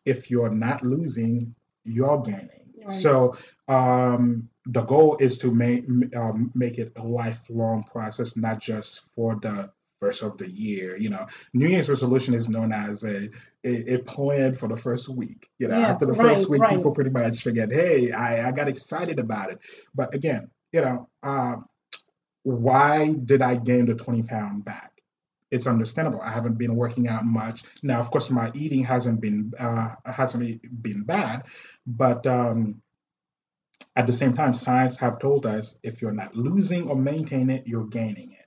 if 0.04 0.30
you're 0.30 0.50
not 0.50 0.82
losing, 0.82 1.54
you're 1.84 2.20
gaining. 2.20 2.72
Right. 2.78 2.90
So 2.90 3.36
um, 3.68 4.48
the 4.66 4.82
goal 4.82 5.16
is 5.18 5.36
to 5.38 5.50
make 5.50 5.84
um, 6.16 6.50
make 6.54 6.78
it 6.78 6.92
a 6.96 7.02
lifelong 7.02 7.84
process, 7.84 8.36
not 8.36 8.60
just 8.60 9.02
for 9.14 9.36
the 9.36 9.70
first 10.00 10.22
of 10.22 10.36
the 10.36 10.50
year. 10.50 10.96
You 10.96 11.10
know, 11.10 11.26
New 11.52 11.68
Year's 11.68 11.88
resolution 11.88 12.34
is 12.34 12.48
known 12.48 12.72
as 12.72 13.04
a 13.04 13.30
a, 13.64 13.94
a 13.94 13.98
plan 13.98 14.54
for 14.54 14.68
the 14.68 14.76
first 14.76 15.08
week. 15.08 15.48
You 15.58 15.68
know, 15.68 15.78
yeah, 15.78 15.88
after 15.88 16.06
the 16.06 16.12
right, 16.12 16.36
first 16.36 16.48
week, 16.48 16.62
right. 16.62 16.76
people 16.76 16.92
pretty 16.92 17.10
much 17.10 17.42
forget, 17.42 17.72
hey, 17.72 18.12
I, 18.12 18.48
I 18.48 18.52
got 18.52 18.68
excited 18.68 19.18
about 19.18 19.50
it. 19.50 19.58
But 19.94 20.14
again, 20.14 20.50
you 20.72 20.80
know, 20.80 21.08
uh, 21.22 21.56
why 22.42 23.14
did 23.24 23.42
I 23.42 23.56
gain 23.56 23.86
the 23.86 23.94
20 23.94 24.22
pound 24.24 24.64
back? 24.64 24.91
It's 25.52 25.66
understandable. 25.66 26.20
I 26.22 26.32
haven't 26.32 26.58
been 26.58 26.74
working 26.74 27.06
out 27.08 27.24
much. 27.24 27.62
Now, 27.82 28.00
of 28.00 28.10
course, 28.10 28.30
my 28.30 28.50
eating 28.54 28.82
hasn't 28.82 29.20
been 29.20 29.52
uh, 29.58 29.90
hasn't 30.04 30.82
been 30.82 31.02
bad, 31.04 31.46
but 31.86 32.26
um, 32.26 32.82
at 33.94 34.06
the 34.06 34.12
same 34.12 34.32
time, 34.34 34.54
science 34.54 34.96
have 34.96 35.18
told 35.18 35.44
us 35.44 35.76
if 35.82 36.00
you're 36.00 36.18
not 36.22 36.34
losing 36.34 36.88
or 36.88 36.96
maintaining 36.96 37.50
it, 37.50 37.66
you're 37.66 37.86
gaining 37.86 38.32
it. 38.32 38.46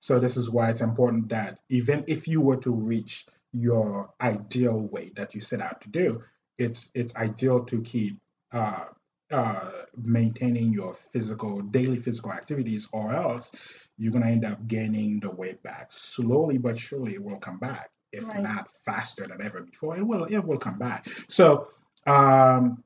So 0.00 0.18
this 0.18 0.36
is 0.36 0.48
why 0.48 0.70
it's 0.70 0.80
important 0.80 1.28
that 1.28 1.58
even 1.68 2.04
if 2.06 2.26
you 2.26 2.40
were 2.40 2.56
to 2.58 2.72
reach 2.72 3.26
your 3.52 4.10
ideal 4.20 4.78
weight 4.78 5.16
that 5.16 5.34
you 5.34 5.40
set 5.40 5.60
out 5.60 5.80
to 5.82 5.88
do, 5.90 6.22
it's 6.58 6.90
it's 6.94 7.14
ideal 7.16 7.64
to 7.64 7.82
keep 7.82 8.18
uh, 8.52 8.84
uh, 9.30 9.70
maintaining 9.96 10.72
your 10.72 10.94
physical 11.12 11.60
daily 11.60 11.98
physical 11.98 12.32
activities, 12.32 12.88
or 12.92 13.14
else 13.14 13.50
you're 13.96 14.12
gonna 14.12 14.26
end 14.26 14.44
up 14.44 14.66
gaining 14.66 15.20
the 15.20 15.30
weight 15.30 15.62
back 15.62 15.90
slowly 15.90 16.58
but 16.58 16.78
surely. 16.78 17.14
It 17.14 17.22
will 17.22 17.38
come 17.38 17.58
back, 17.58 17.90
if 18.12 18.28
right. 18.28 18.42
not 18.42 18.68
faster 18.84 19.26
than 19.26 19.42
ever 19.42 19.62
before. 19.62 19.96
It 19.96 20.06
will 20.06 20.24
it 20.24 20.38
will 20.38 20.58
come 20.58 20.78
back. 20.78 21.08
So 21.28 21.68
um, 22.06 22.82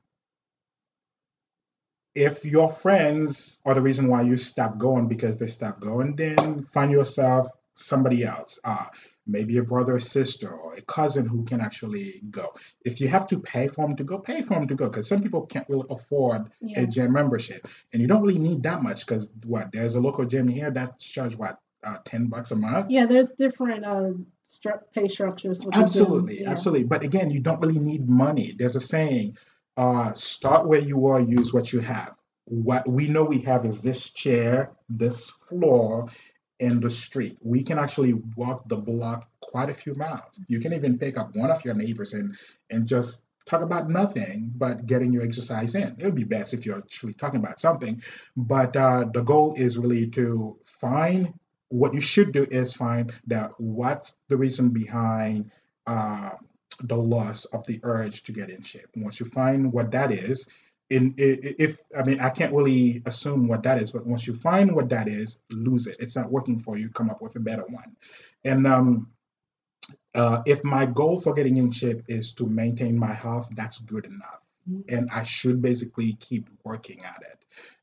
if 2.15 2.43
your 2.43 2.69
friends 2.69 3.59
are 3.65 3.73
the 3.73 3.81
reason 3.81 4.07
why 4.07 4.21
you 4.23 4.37
stop 4.37 4.77
going 4.77 5.07
because 5.07 5.37
they 5.37 5.47
stop 5.47 5.79
going, 5.79 6.15
then 6.15 6.63
find 6.65 6.91
yourself 6.91 7.47
somebody 7.73 8.23
else. 8.23 8.59
Uh, 8.63 8.85
maybe 9.27 9.57
a 9.57 9.63
brother 9.63 9.95
or 9.95 9.99
sister 9.99 10.49
or 10.49 10.73
a 10.73 10.81
cousin 10.81 11.25
who 11.25 11.43
can 11.43 11.61
actually 11.61 12.21
go. 12.29 12.53
If 12.83 12.99
you 12.99 13.07
have 13.07 13.27
to 13.27 13.39
pay 13.39 13.67
for 13.67 13.87
them 13.87 13.95
to 13.97 14.03
go, 14.03 14.17
pay 14.17 14.41
for 14.41 14.55
them 14.55 14.67
to 14.67 14.75
go 14.75 14.89
because 14.89 15.07
some 15.07 15.21
people 15.21 15.45
can't 15.45 15.67
really 15.69 15.87
afford 15.89 16.51
yeah. 16.59 16.81
a 16.81 16.87
gym 16.87 17.13
membership. 17.13 17.67
And 17.93 18.01
you 18.01 18.07
don't 18.07 18.21
really 18.21 18.39
need 18.39 18.63
that 18.63 18.81
much 18.81 19.05
because 19.05 19.29
what? 19.45 19.71
There's 19.71 19.95
a 19.95 20.01
local 20.01 20.25
gym 20.25 20.47
here 20.47 20.71
that's 20.71 21.05
charged 21.05 21.37
what? 21.37 21.59
Uh, 21.83 21.97
10 22.05 22.27
bucks 22.27 22.51
a 22.51 22.55
month? 22.55 22.91
Yeah, 22.91 23.07
there's 23.07 23.31
different 23.31 23.83
uh, 23.83 24.11
pay 24.93 25.07
structures. 25.07 25.67
absolutely, 25.73 26.41
yeah. 26.41 26.51
absolutely. 26.51 26.83
But 26.83 27.03
again, 27.03 27.31
you 27.31 27.39
don't 27.39 27.59
really 27.59 27.79
need 27.79 28.07
money. 28.07 28.55
There's 28.55 28.75
a 28.75 28.79
saying, 28.79 29.37
uh, 29.77 30.13
start 30.13 30.67
where 30.67 30.79
you 30.79 31.07
are, 31.07 31.19
use 31.19 31.53
what 31.53 31.73
you 31.73 31.79
have. 31.79 32.13
What 32.45 32.87
we 32.87 33.07
know 33.07 33.23
we 33.23 33.39
have 33.41 33.65
is 33.65 33.81
this 33.81 34.11
chair, 34.11 34.71
this 34.89 35.29
floor, 35.29 36.09
in 36.61 36.79
the 36.79 36.89
street. 36.89 37.37
We 37.41 37.63
can 37.63 37.77
actually 37.77 38.13
walk 38.37 38.69
the 38.69 38.77
block 38.77 39.27
quite 39.41 39.69
a 39.69 39.73
few 39.73 39.95
miles. 39.95 40.39
You 40.47 40.59
can 40.59 40.73
even 40.73 40.97
pick 40.97 41.17
up 41.17 41.35
one 41.35 41.51
of 41.51 41.65
your 41.65 41.73
neighbors 41.73 42.13
and 42.13 42.37
and 42.69 42.87
just 42.87 43.25
talk 43.45 43.61
about 43.61 43.89
nothing 43.89 44.51
but 44.55 44.85
getting 44.85 45.11
your 45.11 45.23
exercise 45.23 45.73
in. 45.75 45.95
It 45.99 46.05
would 46.05 46.15
be 46.15 46.23
best 46.23 46.53
if 46.53 46.65
you're 46.65 46.77
actually 46.77 47.13
talking 47.13 47.39
about 47.39 47.59
something, 47.59 48.01
but 48.37 48.75
uh, 48.77 49.05
the 49.11 49.23
goal 49.23 49.55
is 49.57 49.77
really 49.77 50.07
to 50.11 50.57
find 50.63 51.33
what 51.69 51.93
you 51.93 52.01
should 52.01 52.31
do 52.31 52.45
is 52.51 52.73
find 52.73 53.11
that 53.27 53.51
what's 53.57 54.13
the 54.27 54.37
reason 54.37 54.69
behind 54.69 55.49
uh, 55.87 56.31
the 56.83 56.97
loss 56.97 57.45
of 57.45 57.65
the 57.65 57.79
urge 57.83 58.23
to 58.23 58.31
get 58.31 58.49
in 58.49 58.61
shape. 58.61 58.87
Once 58.95 59.19
you 59.19 59.25
find 59.25 59.73
what 59.73 59.89
that 59.91 60.11
is, 60.11 60.47
in 60.91 61.13
if 61.17 61.81
I 61.97 62.03
mean 62.03 62.19
I 62.19 62.29
can't 62.29 62.53
really 62.53 63.01
assume 63.05 63.47
what 63.47 63.63
that 63.63 63.81
is, 63.81 63.91
but 63.91 64.05
once 64.05 64.27
you 64.27 64.33
find 64.35 64.75
what 64.75 64.89
that 64.89 65.07
is, 65.07 65.39
lose 65.51 65.87
it. 65.87 65.97
It's 65.99 66.15
not 66.15 66.29
working 66.29 66.59
for 66.59 66.77
you. 66.77 66.89
Come 66.89 67.09
up 67.09 67.21
with 67.21 67.35
a 67.37 67.39
better 67.39 67.63
one. 67.63 67.95
And 68.43 68.67
um, 68.67 69.09
uh, 70.13 70.41
if 70.45 70.63
my 70.63 70.85
goal 70.85 71.19
for 71.19 71.33
getting 71.33 71.57
in 71.57 71.71
shape 71.71 72.03
is 72.07 72.33
to 72.33 72.45
maintain 72.45 72.97
my 72.97 73.13
health, 73.13 73.49
that's 73.55 73.79
good 73.79 74.05
enough, 74.05 74.41
mm-hmm. 74.69 74.93
and 74.93 75.09
I 75.11 75.23
should 75.23 75.61
basically 75.61 76.13
keep 76.19 76.49
working 76.65 77.03
at 77.05 77.21
it. 77.21 77.39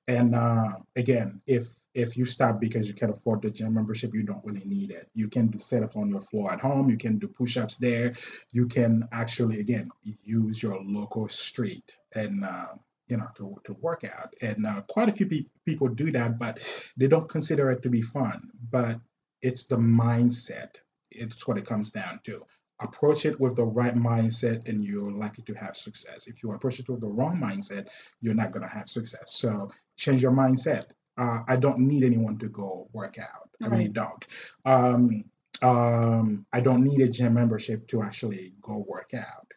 And 0.07 0.35
uh, 0.35 0.77
again, 0.95 1.41
if 1.47 1.69
if 1.95 2.17
you 2.17 2.27
stop 2.27 2.61
because 2.61 2.87
you 2.87 2.95
can't 2.95 3.11
afford 3.11 3.41
the 3.41 3.51
gym 3.51 3.73
membership, 3.75 4.15
you 4.15 4.23
don't 4.23 4.45
really 4.45 4.65
need 4.67 4.91
it. 4.91 5.09
You 5.15 5.29
can 5.29 5.59
set 5.59 5.83
up 5.83 5.97
on 5.97 6.11
your 6.11 6.21
floor 6.21 6.53
at 6.53 6.61
home. 6.61 6.91
You 6.91 6.99
can 6.99 7.19
do 7.19 7.27
push-ups 7.27 7.77
there. 7.77 8.15
You 8.53 8.67
can 8.67 9.09
actually, 9.11 9.61
again, 9.61 9.91
use 10.23 10.63
your 10.63 10.79
local 10.83 11.29
street 11.29 11.95
and 12.15 12.45
uh, 12.45 12.67
you 13.09 13.17
know, 13.17 13.29
to, 13.37 13.57
to 13.65 13.73
work 13.75 14.05
out. 14.05 14.35
And 14.41 14.67
uh, 14.67 14.83
quite 14.89 15.09
a 15.09 15.13
few 15.13 15.27
pe- 15.27 15.47
people 15.65 15.89
do 15.89 16.13
that, 16.13 16.39
but 16.39 16.61
they 16.97 17.07
don't 17.07 17.29
consider 17.29 17.71
it 17.71 17.83
to 17.83 17.91
be 17.91 18.03
fun. 18.03 18.51
But 18.71 19.01
it's 19.43 19.65
the 19.65 19.77
mindset. 19.77 20.77
It's 21.11 21.47
what 21.47 21.59
it 21.59 21.67
comes 21.67 21.91
down 21.91 22.21
to. 22.25 22.45
Approach 22.81 23.27
it 23.27 23.41
with 23.41 23.57
the 23.57 23.65
right 23.65 23.97
mindset, 23.97 24.69
and 24.69 24.85
you're 24.85 25.11
likely 25.11 25.43
to 25.45 25.55
have 25.55 25.77
success. 25.77 26.29
If 26.29 26.43
you 26.43 26.53
approach 26.53 26.79
it 26.79 26.89
with 26.89 27.01
the 27.01 27.09
wrong 27.09 27.37
mindset, 27.41 27.89
you're 28.21 28.35
not 28.35 28.53
going 28.53 28.63
to 28.63 28.73
have 28.73 28.89
success. 28.89 29.33
So 29.33 29.73
change 29.97 30.23
your 30.23 30.33
mindset. 30.33 30.85
Uh, 31.17 31.41
I 31.49 31.57
don't 31.57 31.81
need 31.81 32.05
anyone 32.05 32.39
to 32.39 32.49
go 32.49 32.89
work 32.93 33.19
out. 33.19 33.51
I 33.61 33.67
really 33.67 33.89
don't. 33.89 34.25
Um, 34.65 35.25
um, 35.63 36.47
I 36.53 36.61
don't 36.61 36.85
need 36.85 37.01
a 37.01 37.09
gym 37.09 37.35
membership 37.35 37.89
to 37.89 38.03
actually 38.03 38.55
go 38.63 38.85
work 38.87 39.13
out. 39.15 39.47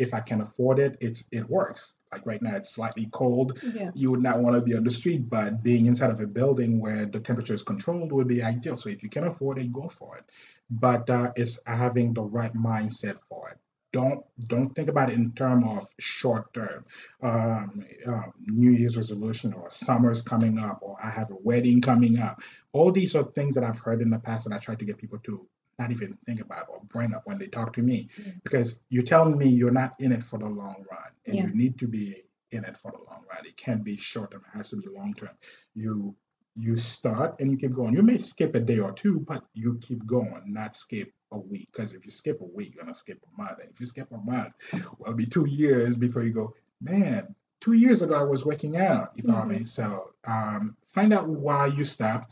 If 0.00 0.14
I 0.14 0.20
can 0.20 0.40
afford 0.40 0.78
it, 0.78 0.96
it's 1.00 1.24
it 1.30 1.48
works 1.48 1.94
like 2.12 2.26
right 2.26 2.42
now 2.42 2.56
it's 2.56 2.70
slightly 2.70 3.08
cold. 3.12 3.60
Yeah. 3.62 3.90
You 3.94 4.10
would 4.10 4.22
not 4.22 4.40
want 4.40 4.56
to 4.56 4.60
be 4.60 4.74
on 4.74 4.84
the 4.84 4.90
street, 4.90 5.28
but 5.28 5.62
being 5.62 5.86
inside 5.86 6.10
of 6.10 6.20
a 6.20 6.26
building 6.26 6.80
where 6.80 7.06
the 7.06 7.20
temperature 7.20 7.54
is 7.54 7.62
controlled 7.62 8.12
would 8.12 8.28
be 8.28 8.42
ideal. 8.42 8.76
So 8.76 8.88
if 8.88 9.02
you 9.02 9.08
can 9.08 9.24
afford 9.24 9.58
it, 9.58 9.72
go 9.72 9.88
for 9.88 10.18
it. 10.18 10.24
But 10.70 11.08
uh, 11.08 11.32
it's 11.36 11.58
having 11.66 12.14
the 12.14 12.22
right 12.22 12.54
mindset 12.54 13.18
for 13.28 13.50
it. 13.50 13.58
Don't 13.92 14.24
don't 14.46 14.70
think 14.74 14.88
about 14.88 15.10
it 15.10 15.14
in 15.14 15.32
terms 15.32 15.64
of 15.66 15.88
short 15.98 16.52
term, 16.54 16.84
um, 17.22 17.84
uh, 18.06 18.22
New 18.46 18.70
Year's 18.70 18.96
resolution 18.96 19.52
or 19.52 19.68
summer's 19.70 20.22
coming 20.22 20.60
up 20.60 20.78
or 20.80 20.96
I 21.02 21.10
have 21.10 21.30
a 21.32 21.36
wedding 21.42 21.80
coming 21.80 22.18
up. 22.18 22.40
All 22.72 22.92
these 22.92 23.16
are 23.16 23.24
things 23.24 23.56
that 23.56 23.64
I've 23.64 23.80
heard 23.80 24.00
in 24.00 24.10
the 24.10 24.18
past 24.18 24.46
and 24.46 24.54
I 24.54 24.58
try 24.58 24.76
to 24.76 24.84
get 24.84 24.98
people 24.98 25.18
to 25.24 25.44
not 25.80 25.90
even 25.90 26.16
think 26.26 26.40
about 26.40 26.66
or 26.68 26.80
bring 26.84 27.14
up 27.14 27.22
when 27.24 27.38
they 27.38 27.46
talk 27.46 27.72
to 27.72 27.82
me 27.82 28.08
yeah. 28.18 28.32
because 28.44 28.76
you're 28.90 29.02
telling 29.02 29.36
me 29.36 29.48
you're 29.48 29.70
not 29.70 29.94
in 29.98 30.12
it 30.12 30.22
for 30.22 30.38
the 30.38 30.48
long 30.48 30.84
run 30.90 31.10
and 31.26 31.36
yeah. 31.36 31.46
you 31.46 31.54
need 31.54 31.78
to 31.78 31.88
be 31.88 32.22
in 32.52 32.64
it 32.64 32.76
for 32.76 32.92
the 32.92 32.98
long 32.98 33.24
run. 33.28 33.46
It 33.46 33.56
can't 33.56 33.82
be 33.82 33.96
short 33.96 34.32
term, 34.32 34.42
it 34.52 34.56
has 34.56 34.70
to 34.70 34.76
be 34.76 34.88
long 34.88 35.14
term. 35.14 35.30
You 35.74 36.14
you 36.56 36.76
start 36.76 37.36
and 37.40 37.50
you 37.50 37.56
keep 37.56 37.72
going. 37.72 37.94
You 37.94 38.02
may 38.02 38.18
skip 38.18 38.54
a 38.54 38.60
day 38.60 38.80
or 38.80 38.92
two, 38.92 39.20
but 39.20 39.44
you 39.54 39.78
keep 39.80 40.04
going, 40.04 40.42
not 40.46 40.74
skip 40.74 41.12
a 41.30 41.38
week. 41.38 41.68
Because 41.72 41.94
if 41.94 42.04
you 42.04 42.10
skip 42.10 42.40
a 42.40 42.44
week, 42.44 42.74
you're 42.74 42.84
gonna 42.84 42.94
skip 42.94 43.24
a 43.24 43.42
month. 43.42 43.58
And 43.60 43.70
if 43.70 43.80
you 43.80 43.86
skip 43.86 44.10
a 44.12 44.18
month, 44.18 44.52
well, 44.72 44.96
it'll 45.02 45.14
be 45.14 45.26
two 45.26 45.46
years 45.46 45.96
before 45.96 46.22
you 46.22 46.32
go, 46.32 46.54
man, 46.80 47.34
two 47.60 47.72
years 47.72 48.02
ago 48.02 48.14
I 48.14 48.24
was 48.24 48.44
working 48.44 48.76
out. 48.76 49.12
You 49.14 49.22
mm-hmm. 49.22 49.48
me? 49.48 49.64
So 49.64 50.10
um, 50.24 50.76
find 50.86 51.12
out 51.12 51.28
why 51.28 51.66
you 51.66 51.84
stop 51.84 52.28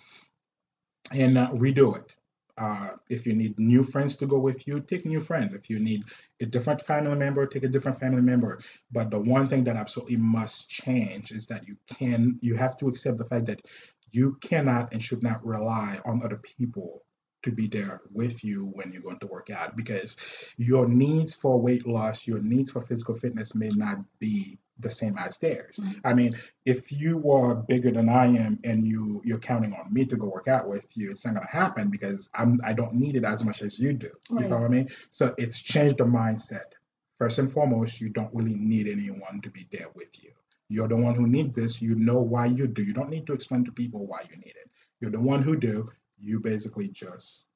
and 1.12 1.38
uh, 1.38 1.50
redo 1.52 1.96
it. 1.96 2.14
Uh, 2.58 2.90
if 3.08 3.26
you 3.26 3.34
need 3.34 3.58
new 3.58 3.82
friends 3.82 4.16
to 4.16 4.26
go 4.26 4.38
with 4.38 4.66
you, 4.66 4.80
take 4.80 5.06
new 5.06 5.20
friends. 5.20 5.54
If 5.54 5.70
you 5.70 5.78
need 5.78 6.04
a 6.40 6.46
different 6.46 6.82
family 6.82 7.14
member, 7.14 7.46
take 7.46 7.62
a 7.62 7.68
different 7.68 8.00
family 8.00 8.22
member. 8.22 8.60
But 8.90 9.10
the 9.10 9.20
one 9.20 9.46
thing 9.46 9.62
that 9.64 9.76
absolutely 9.76 10.16
must 10.16 10.68
change 10.68 11.30
is 11.30 11.46
that 11.46 11.68
you 11.68 11.76
can, 11.86 12.38
you 12.42 12.56
have 12.56 12.76
to 12.78 12.88
accept 12.88 13.18
the 13.18 13.24
fact 13.24 13.46
that 13.46 13.62
you 14.10 14.36
cannot 14.40 14.92
and 14.92 15.02
should 15.02 15.22
not 15.22 15.44
rely 15.46 16.00
on 16.04 16.24
other 16.24 16.38
people 16.38 17.04
to 17.42 17.52
be 17.52 17.68
there 17.68 18.00
with 18.12 18.42
you 18.42 18.66
when 18.74 18.92
you're 18.92 19.02
going 19.02 19.20
to 19.20 19.26
work 19.26 19.50
out 19.50 19.76
because 19.76 20.16
your 20.56 20.88
needs 20.88 21.34
for 21.34 21.60
weight 21.60 21.86
loss, 21.86 22.26
your 22.26 22.40
needs 22.40 22.70
for 22.70 22.82
physical 22.82 23.14
fitness 23.14 23.54
may 23.54 23.68
not 23.76 23.98
be 24.18 24.58
the 24.78 24.90
same 24.90 25.16
as 25.18 25.38
theirs. 25.38 25.76
Mm-hmm. 25.76 25.98
I 26.04 26.14
mean, 26.14 26.36
if 26.64 26.92
you 26.92 27.30
are 27.30 27.54
bigger 27.54 27.90
than 27.90 28.08
I 28.08 28.26
am 28.26 28.58
and 28.64 28.86
you 28.86 29.20
you're 29.24 29.38
counting 29.38 29.72
on 29.72 29.92
me 29.92 30.04
to 30.06 30.16
go 30.16 30.26
work 30.26 30.48
out 30.48 30.68
with 30.68 30.96
you, 30.96 31.10
it's 31.10 31.24
not 31.24 31.34
gonna 31.34 31.48
happen 31.50 31.88
because 31.88 32.28
I'm 32.34 32.60
I 32.64 32.72
don't 32.72 32.94
need 32.94 33.16
it 33.16 33.24
as 33.24 33.44
much 33.44 33.62
as 33.62 33.78
you 33.78 33.92
do. 33.92 34.10
Right. 34.30 34.44
You 34.44 34.50
follow 34.50 34.68
me? 34.68 34.88
So 35.10 35.34
it's 35.38 35.60
changed 35.60 35.98
the 35.98 36.04
mindset. 36.04 36.74
First 37.18 37.38
and 37.40 37.50
foremost, 37.50 38.00
you 38.00 38.10
don't 38.10 38.32
really 38.32 38.54
need 38.54 38.86
anyone 38.86 39.40
to 39.42 39.50
be 39.50 39.66
there 39.72 39.88
with 39.94 40.22
you. 40.22 40.30
You're 40.68 40.88
the 40.88 40.96
one 40.96 41.14
who 41.14 41.26
need 41.26 41.54
this. 41.54 41.82
You 41.82 41.94
know 41.96 42.20
why 42.20 42.46
you 42.46 42.66
do. 42.66 42.82
You 42.82 42.92
don't 42.92 43.10
need 43.10 43.26
to 43.26 43.32
explain 43.32 43.64
to 43.64 43.72
people 43.72 44.06
why 44.06 44.20
you 44.30 44.36
need 44.36 44.54
it. 44.54 44.70
You're 45.00 45.10
the 45.10 45.20
one 45.20 45.42
who 45.42 45.56
do. 45.56 45.90
You 46.18 46.40
basically 46.40 46.88
just 46.88 47.46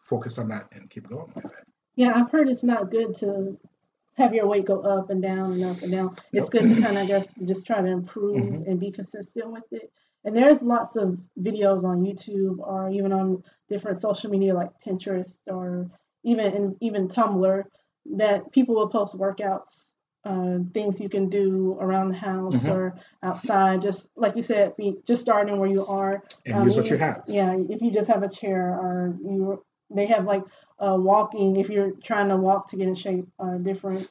focus 0.00 0.38
on 0.38 0.48
that 0.48 0.68
and 0.72 0.88
keep 0.88 1.08
going 1.08 1.30
with 1.34 1.44
it. 1.44 1.68
Yeah, 1.96 2.12
I've 2.14 2.30
heard 2.30 2.48
it's 2.48 2.62
not 2.62 2.90
good 2.90 3.14
to 3.16 3.58
have 4.18 4.34
your 4.34 4.46
weight 4.46 4.66
go 4.66 4.80
up 4.80 5.10
and 5.10 5.22
down 5.22 5.52
and 5.52 5.64
up 5.64 5.80
and 5.82 5.92
down. 5.92 6.16
It's 6.32 6.50
good 6.50 6.62
to 6.62 6.82
kind 6.82 6.98
of 6.98 7.08
just 7.08 7.38
just 7.46 7.66
try 7.66 7.80
to 7.80 7.88
improve 7.88 8.36
mm-hmm. 8.36 8.70
and 8.70 8.80
be 8.80 8.90
consistent 8.90 9.50
with 9.50 9.64
it. 9.70 9.90
And 10.24 10.36
there's 10.36 10.60
lots 10.60 10.96
of 10.96 11.18
videos 11.40 11.84
on 11.84 12.04
YouTube 12.04 12.58
or 12.58 12.90
even 12.90 13.12
on 13.12 13.44
different 13.70 14.00
social 14.00 14.30
media 14.30 14.52
like 14.54 14.70
Pinterest 14.84 15.34
or 15.46 15.90
even 16.24 16.46
in, 16.46 16.76
even 16.80 17.08
Tumblr 17.08 17.64
that 18.16 18.50
people 18.52 18.74
will 18.74 18.88
post 18.88 19.16
workouts, 19.16 19.78
uh, 20.24 20.58
things 20.74 20.98
you 20.98 21.08
can 21.08 21.28
do 21.28 21.76
around 21.80 22.08
the 22.08 22.16
house 22.16 22.64
Mhm. 22.64 22.70
or 22.70 22.94
outside. 23.22 23.80
Just 23.80 24.08
like 24.16 24.34
you 24.34 24.42
said, 24.42 24.76
be, 24.76 24.96
just 25.06 25.22
starting 25.22 25.58
where 25.58 25.68
you 25.68 25.86
are. 25.86 26.22
And 26.44 26.56
Um, 26.56 26.64
use 26.64 26.76
what 26.76 26.90
you 26.90 26.98
have. 26.98 27.22
Yeah, 27.28 27.56
if 27.56 27.80
you 27.80 27.92
just 27.92 28.08
have 28.08 28.22
a 28.24 28.28
chair 28.28 28.74
or 28.74 29.16
you, 29.22 29.62
they 29.90 30.06
have 30.06 30.24
like 30.24 30.42
uh, 30.78 30.96
walking. 30.98 31.56
If 31.56 31.68
you're 31.68 31.92
trying 32.02 32.28
to 32.28 32.36
walk 32.36 32.70
to 32.70 32.76
get 32.76 32.88
in 32.88 32.94
shape, 32.94 33.26
uh, 33.38 33.58
different 33.58 34.08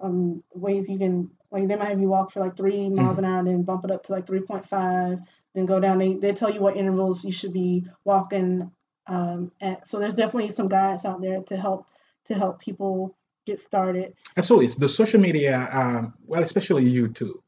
um, 0.00 0.42
ways 0.54 0.88
you 0.88 0.98
can 0.98 1.30
like 1.50 1.66
they 1.68 1.76
might 1.76 1.88
have 1.90 2.00
you 2.00 2.08
walk 2.08 2.32
for 2.32 2.40
like 2.40 2.56
three 2.56 2.88
miles 2.88 3.16
Mm-hmm. 3.16 3.18
an 3.18 3.24
hour, 3.24 3.38
and 3.38 3.48
then 3.48 3.62
bump 3.62 3.84
it 3.84 3.90
up 3.90 4.04
to 4.04 4.12
like 4.12 4.26
3.5, 4.26 5.22
then 5.54 5.66
go 5.66 5.80
down. 5.80 5.98
They 5.98 6.14
they 6.14 6.32
tell 6.32 6.52
you 6.52 6.60
what 6.60 6.76
intervals 6.76 7.24
you 7.24 7.32
should 7.32 7.52
be 7.52 7.86
walking 8.04 8.70
um, 9.06 9.52
at. 9.60 9.88
So 9.88 9.98
there's 9.98 10.14
definitely 10.14 10.52
some 10.54 10.68
guides 10.68 11.04
out 11.04 11.20
there 11.20 11.42
to 11.42 11.56
help 11.56 11.86
to 12.26 12.34
help 12.34 12.60
people 12.60 13.16
get 13.46 13.60
started. 13.60 14.14
Absolutely. 14.36 14.66
It's 14.66 14.74
the 14.74 14.88
social 14.88 15.20
media, 15.20 15.68
um, 15.72 16.14
well, 16.26 16.42
especially 16.42 16.84
YouTube, 16.84 17.40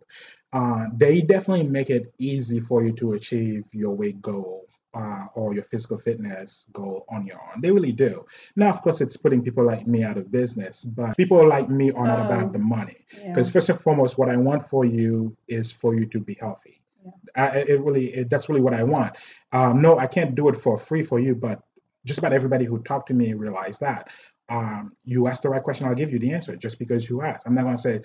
uh, 0.52 0.86
they 0.96 1.20
definitely 1.20 1.68
make 1.68 1.90
it 1.90 2.12
easy 2.18 2.60
for 2.60 2.82
you 2.82 2.92
to 2.94 3.12
achieve 3.12 3.64
your 3.72 3.94
weight 3.94 4.20
goal 4.22 4.66
uh, 4.94 5.26
or 5.34 5.54
your 5.54 5.64
physical 5.64 5.96
fitness 5.98 6.66
goal 6.72 7.04
on 7.08 7.26
your 7.26 7.36
own. 7.40 7.60
They 7.60 7.70
really 7.70 7.92
do. 7.92 8.26
Now, 8.56 8.70
of 8.70 8.82
course, 8.82 9.00
it's 9.00 9.16
putting 9.16 9.42
people 9.42 9.64
like 9.64 9.86
me 9.86 10.02
out 10.02 10.16
of 10.16 10.30
business, 10.32 10.84
but 10.84 11.16
people 11.16 11.46
like 11.48 11.68
me 11.68 11.92
are 11.92 12.06
not 12.06 12.20
Oh. 12.20 12.26
about 12.26 12.52
the 12.52 12.58
money. 12.58 13.06
Yeah. 13.16 13.28
Because 13.28 13.50
first 13.50 13.68
and 13.68 13.80
foremost, 13.80 14.18
what 14.18 14.28
I 14.28 14.36
want 14.36 14.66
for 14.68 14.84
you 14.84 15.36
is 15.46 15.70
for 15.70 15.94
you 15.94 16.06
to 16.06 16.18
be 16.20 16.36
healthy. 16.40 16.82
Yeah. 17.04 17.12
I, 17.36 17.58
it 17.60 17.80
really, 17.80 18.06
it, 18.14 18.30
that's 18.30 18.48
really 18.48 18.60
what 18.60 18.74
I 18.74 18.82
want. 18.82 19.16
Um, 19.52 19.80
no, 19.80 19.98
I 19.98 20.06
can't 20.06 20.34
do 20.34 20.48
it 20.48 20.56
for 20.56 20.76
free 20.76 21.02
for 21.02 21.18
you, 21.18 21.34
but 21.34 21.62
just 22.04 22.18
about 22.18 22.32
everybody 22.32 22.64
who 22.64 22.82
talked 22.82 23.08
to 23.08 23.14
me 23.14 23.34
realized 23.34 23.80
that. 23.80 24.08
Um, 24.48 24.96
you 25.04 25.28
ask 25.28 25.42
the 25.42 25.48
right 25.48 25.62
question, 25.62 25.86
I'll 25.86 25.94
give 25.94 26.10
you 26.10 26.18
the 26.18 26.32
answer 26.32 26.56
just 26.56 26.78
because 26.80 27.08
you 27.08 27.22
asked. 27.22 27.46
I'm 27.46 27.54
not 27.54 27.62
going 27.62 27.76
to 27.76 27.82
say, 27.82 28.00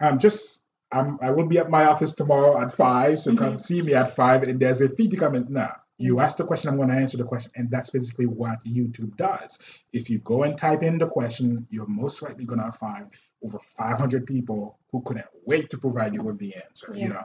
um, 0.00 0.18
just, 0.18 0.60
I'm, 0.92 1.18
I 1.22 1.30
will 1.30 1.46
be 1.46 1.58
at 1.58 1.70
my 1.70 1.86
office 1.86 2.12
tomorrow 2.12 2.60
at 2.60 2.74
five, 2.74 3.18
so 3.18 3.34
come 3.34 3.58
see 3.58 3.80
me 3.80 3.94
at 3.94 4.14
five, 4.14 4.42
and 4.42 4.60
there's 4.60 4.82
a 4.82 4.88
fee 4.90 5.08
to 5.08 5.16
come 5.16 5.34
in. 5.34 5.46
No, 5.48 5.68
you 5.98 6.20
ask 6.20 6.36
the 6.36 6.44
question, 6.44 6.70
I'm 6.70 6.76
going 6.76 6.88
to 6.88 6.94
answer 6.94 7.16
the 7.16 7.24
question, 7.24 7.52
and 7.56 7.70
that's 7.70 7.90
basically 7.90 8.26
what 8.26 8.64
YouTube 8.64 9.16
does. 9.16 9.58
If 9.92 10.10
you 10.10 10.18
go 10.18 10.42
and 10.42 10.58
type 10.58 10.82
in 10.82 10.98
the 10.98 11.06
question, 11.06 11.66
you're 11.70 11.86
most 11.86 12.22
likely 12.22 12.44
going 12.44 12.60
to 12.60 12.72
find 12.72 13.10
over 13.42 13.58
500 13.58 14.26
people 14.26 14.78
who 14.90 15.02
couldn't 15.02 15.26
wait 15.44 15.70
to 15.70 15.78
provide 15.78 16.14
you 16.14 16.22
with 16.22 16.38
the 16.38 16.54
answer. 16.54 16.94
You 16.94 17.10
know, 17.10 17.24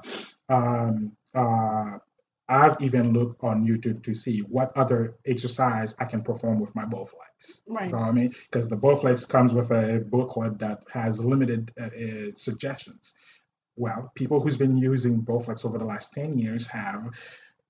um, 0.50 1.12
uh, 1.34 1.98
I've 2.48 2.82
even 2.82 3.14
looked 3.14 3.44
on 3.44 3.66
YouTube 3.66 4.04
to 4.04 4.14
see 4.14 4.40
what 4.40 4.76
other 4.76 5.16
exercise 5.26 5.96
I 6.00 6.06
can 6.06 6.22
perform 6.22 6.60
with 6.60 6.76
my 6.76 6.84
Bowflex. 6.86 7.62
Right. 7.68 7.86
You 7.86 7.94
know 7.94 8.00
what 8.00 8.10
I 8.10 8.12
mean? 8.12 8.34
Because 8.52 8.68
the 8.68 8.76
Bowflex 8.76 9.28
comes 9.28 9.54
with 9.54 9.72
a 9.72 10.04
booklet 10.10 10.60
that 10.60 10.84
has 10.92 11.24
limited 11.24 11.72
uh, 11.80 11.86
uh, 11.86 12.32
suggestions. 12.34 13.16
Well, 13.78 14.12
people 14.16 14.42
who's 14.42 14.58
been 14.58 14.76
using 14.76 15.22
Bowflex 15.22 15.66
over 15.66 15.78
the 15.78 15.86
last 15.86 16.14
10 16.14 16.38
years 16.38 16.68
have 16.68 17.10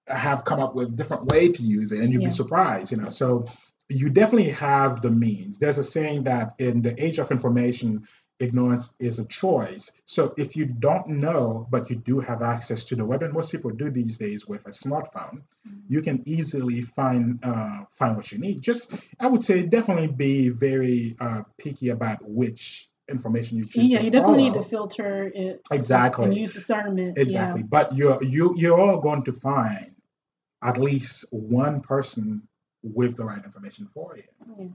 have 0.07 0.45
come 0.45 0.59
up 0.59 0.75
with 0.75 0.95
different 0.97 1.25
way 1.25 1.49
to 1.49 1.63
use 1.63 1.91
it, 1.91 1.99
and 1.99 2.11
you'd 2.11 2.21
Yeah. 2.21 2.27
be 2.27 2.31
surprised. 2.33 2.91
You 2.91 2.97
know, 2.97 3.09
so 3.09 3.45
you 3.89 4.09
definitely 4.09 4.51
have 4.51 5.01
the 5.01 5.11
means. 5.11 5.57
There's 5.59 5.77
a 5.77 5.83
saying 5.83 6.23
that 6.23 6.55
in 6.59 6.81
the 6.81 7.01
age 7.03 7.19
of 7.19 7.31
information, 7.31 8.07
ignorance 8.39 8.95
is 8.99 9.19
a 9.19 9.25
choice. 9.25 9.91
So 10.05 10.33
if 10.37 10.55
you 10.55 10.65
don't 10.65 11.07
know, 11.07 11.67
but 11.69 11.89
you 11.89 11.97
do 11.97 12.19
have 12.19 12.41
access 12.41 12.83
to 12.85 12.95
the 12.95 13.05
web, 13.05 13.21
and 13.23 13.33
most 13.33 13.51
people 13.51 13.69
do 13.71 13.91
these 13.91 14.17
days 14.17 14.47
with 14.47 14.65
a 14.65 14.71
smartphone, 14.71 15.43
you 15.87 16.01
can 16.01 16.23
easily 16.25 16.81
find 16.81 17.39
uh, 17.43 17.85
find 17.89 18.15
what 18.15 18.31
you 18.31 18.39
need. 18.39 18.61
Just 18.61 18.91
I 19.19 19.27
would 19.27 19.43
say 19.43 19.63
definitely 19.63 20.07
be 20.07 20.49
very 20.49 21.15
uh, 21.19 21.43
picky 21.57 21.89
about 21.89 22.19
which 22.23 22.89
information 23.09 23.57
you 23.57 23.65
choose 23.65 23.87
Yeah, 23.87 23.99
to 23.99 24.05
you 24.05 24.11
definitely 24.11 24.43
need 24.43 24.53
to 24.53 24.63
filter 24.63 25.31
it 25.33 25.61
Exactly. 25.71 26.25
and 26.25 26.35
use 26.35 26.53
the 26.53 26.59
discernment. 26.59 27.17
Exactly. 27.17 27.63
But 27.63 27.95
you're 27.95 28.23
you 28.23 28.53
you're 28.57 28.79
all 28.79 28.99
going 28.99 29.23
to 29.23 29.33
find 29.33 29.95
at 30.63 30.77
least 30.77 31.25
one 31.31 31.81
person 31.81 32.47
with 32.83 33.15
the 33.17 33.25
right 33.25 33.43
information 33.43 33.87
for 33.93 34.17
you. 34.17 34.23
Yeah. 34.57 34.67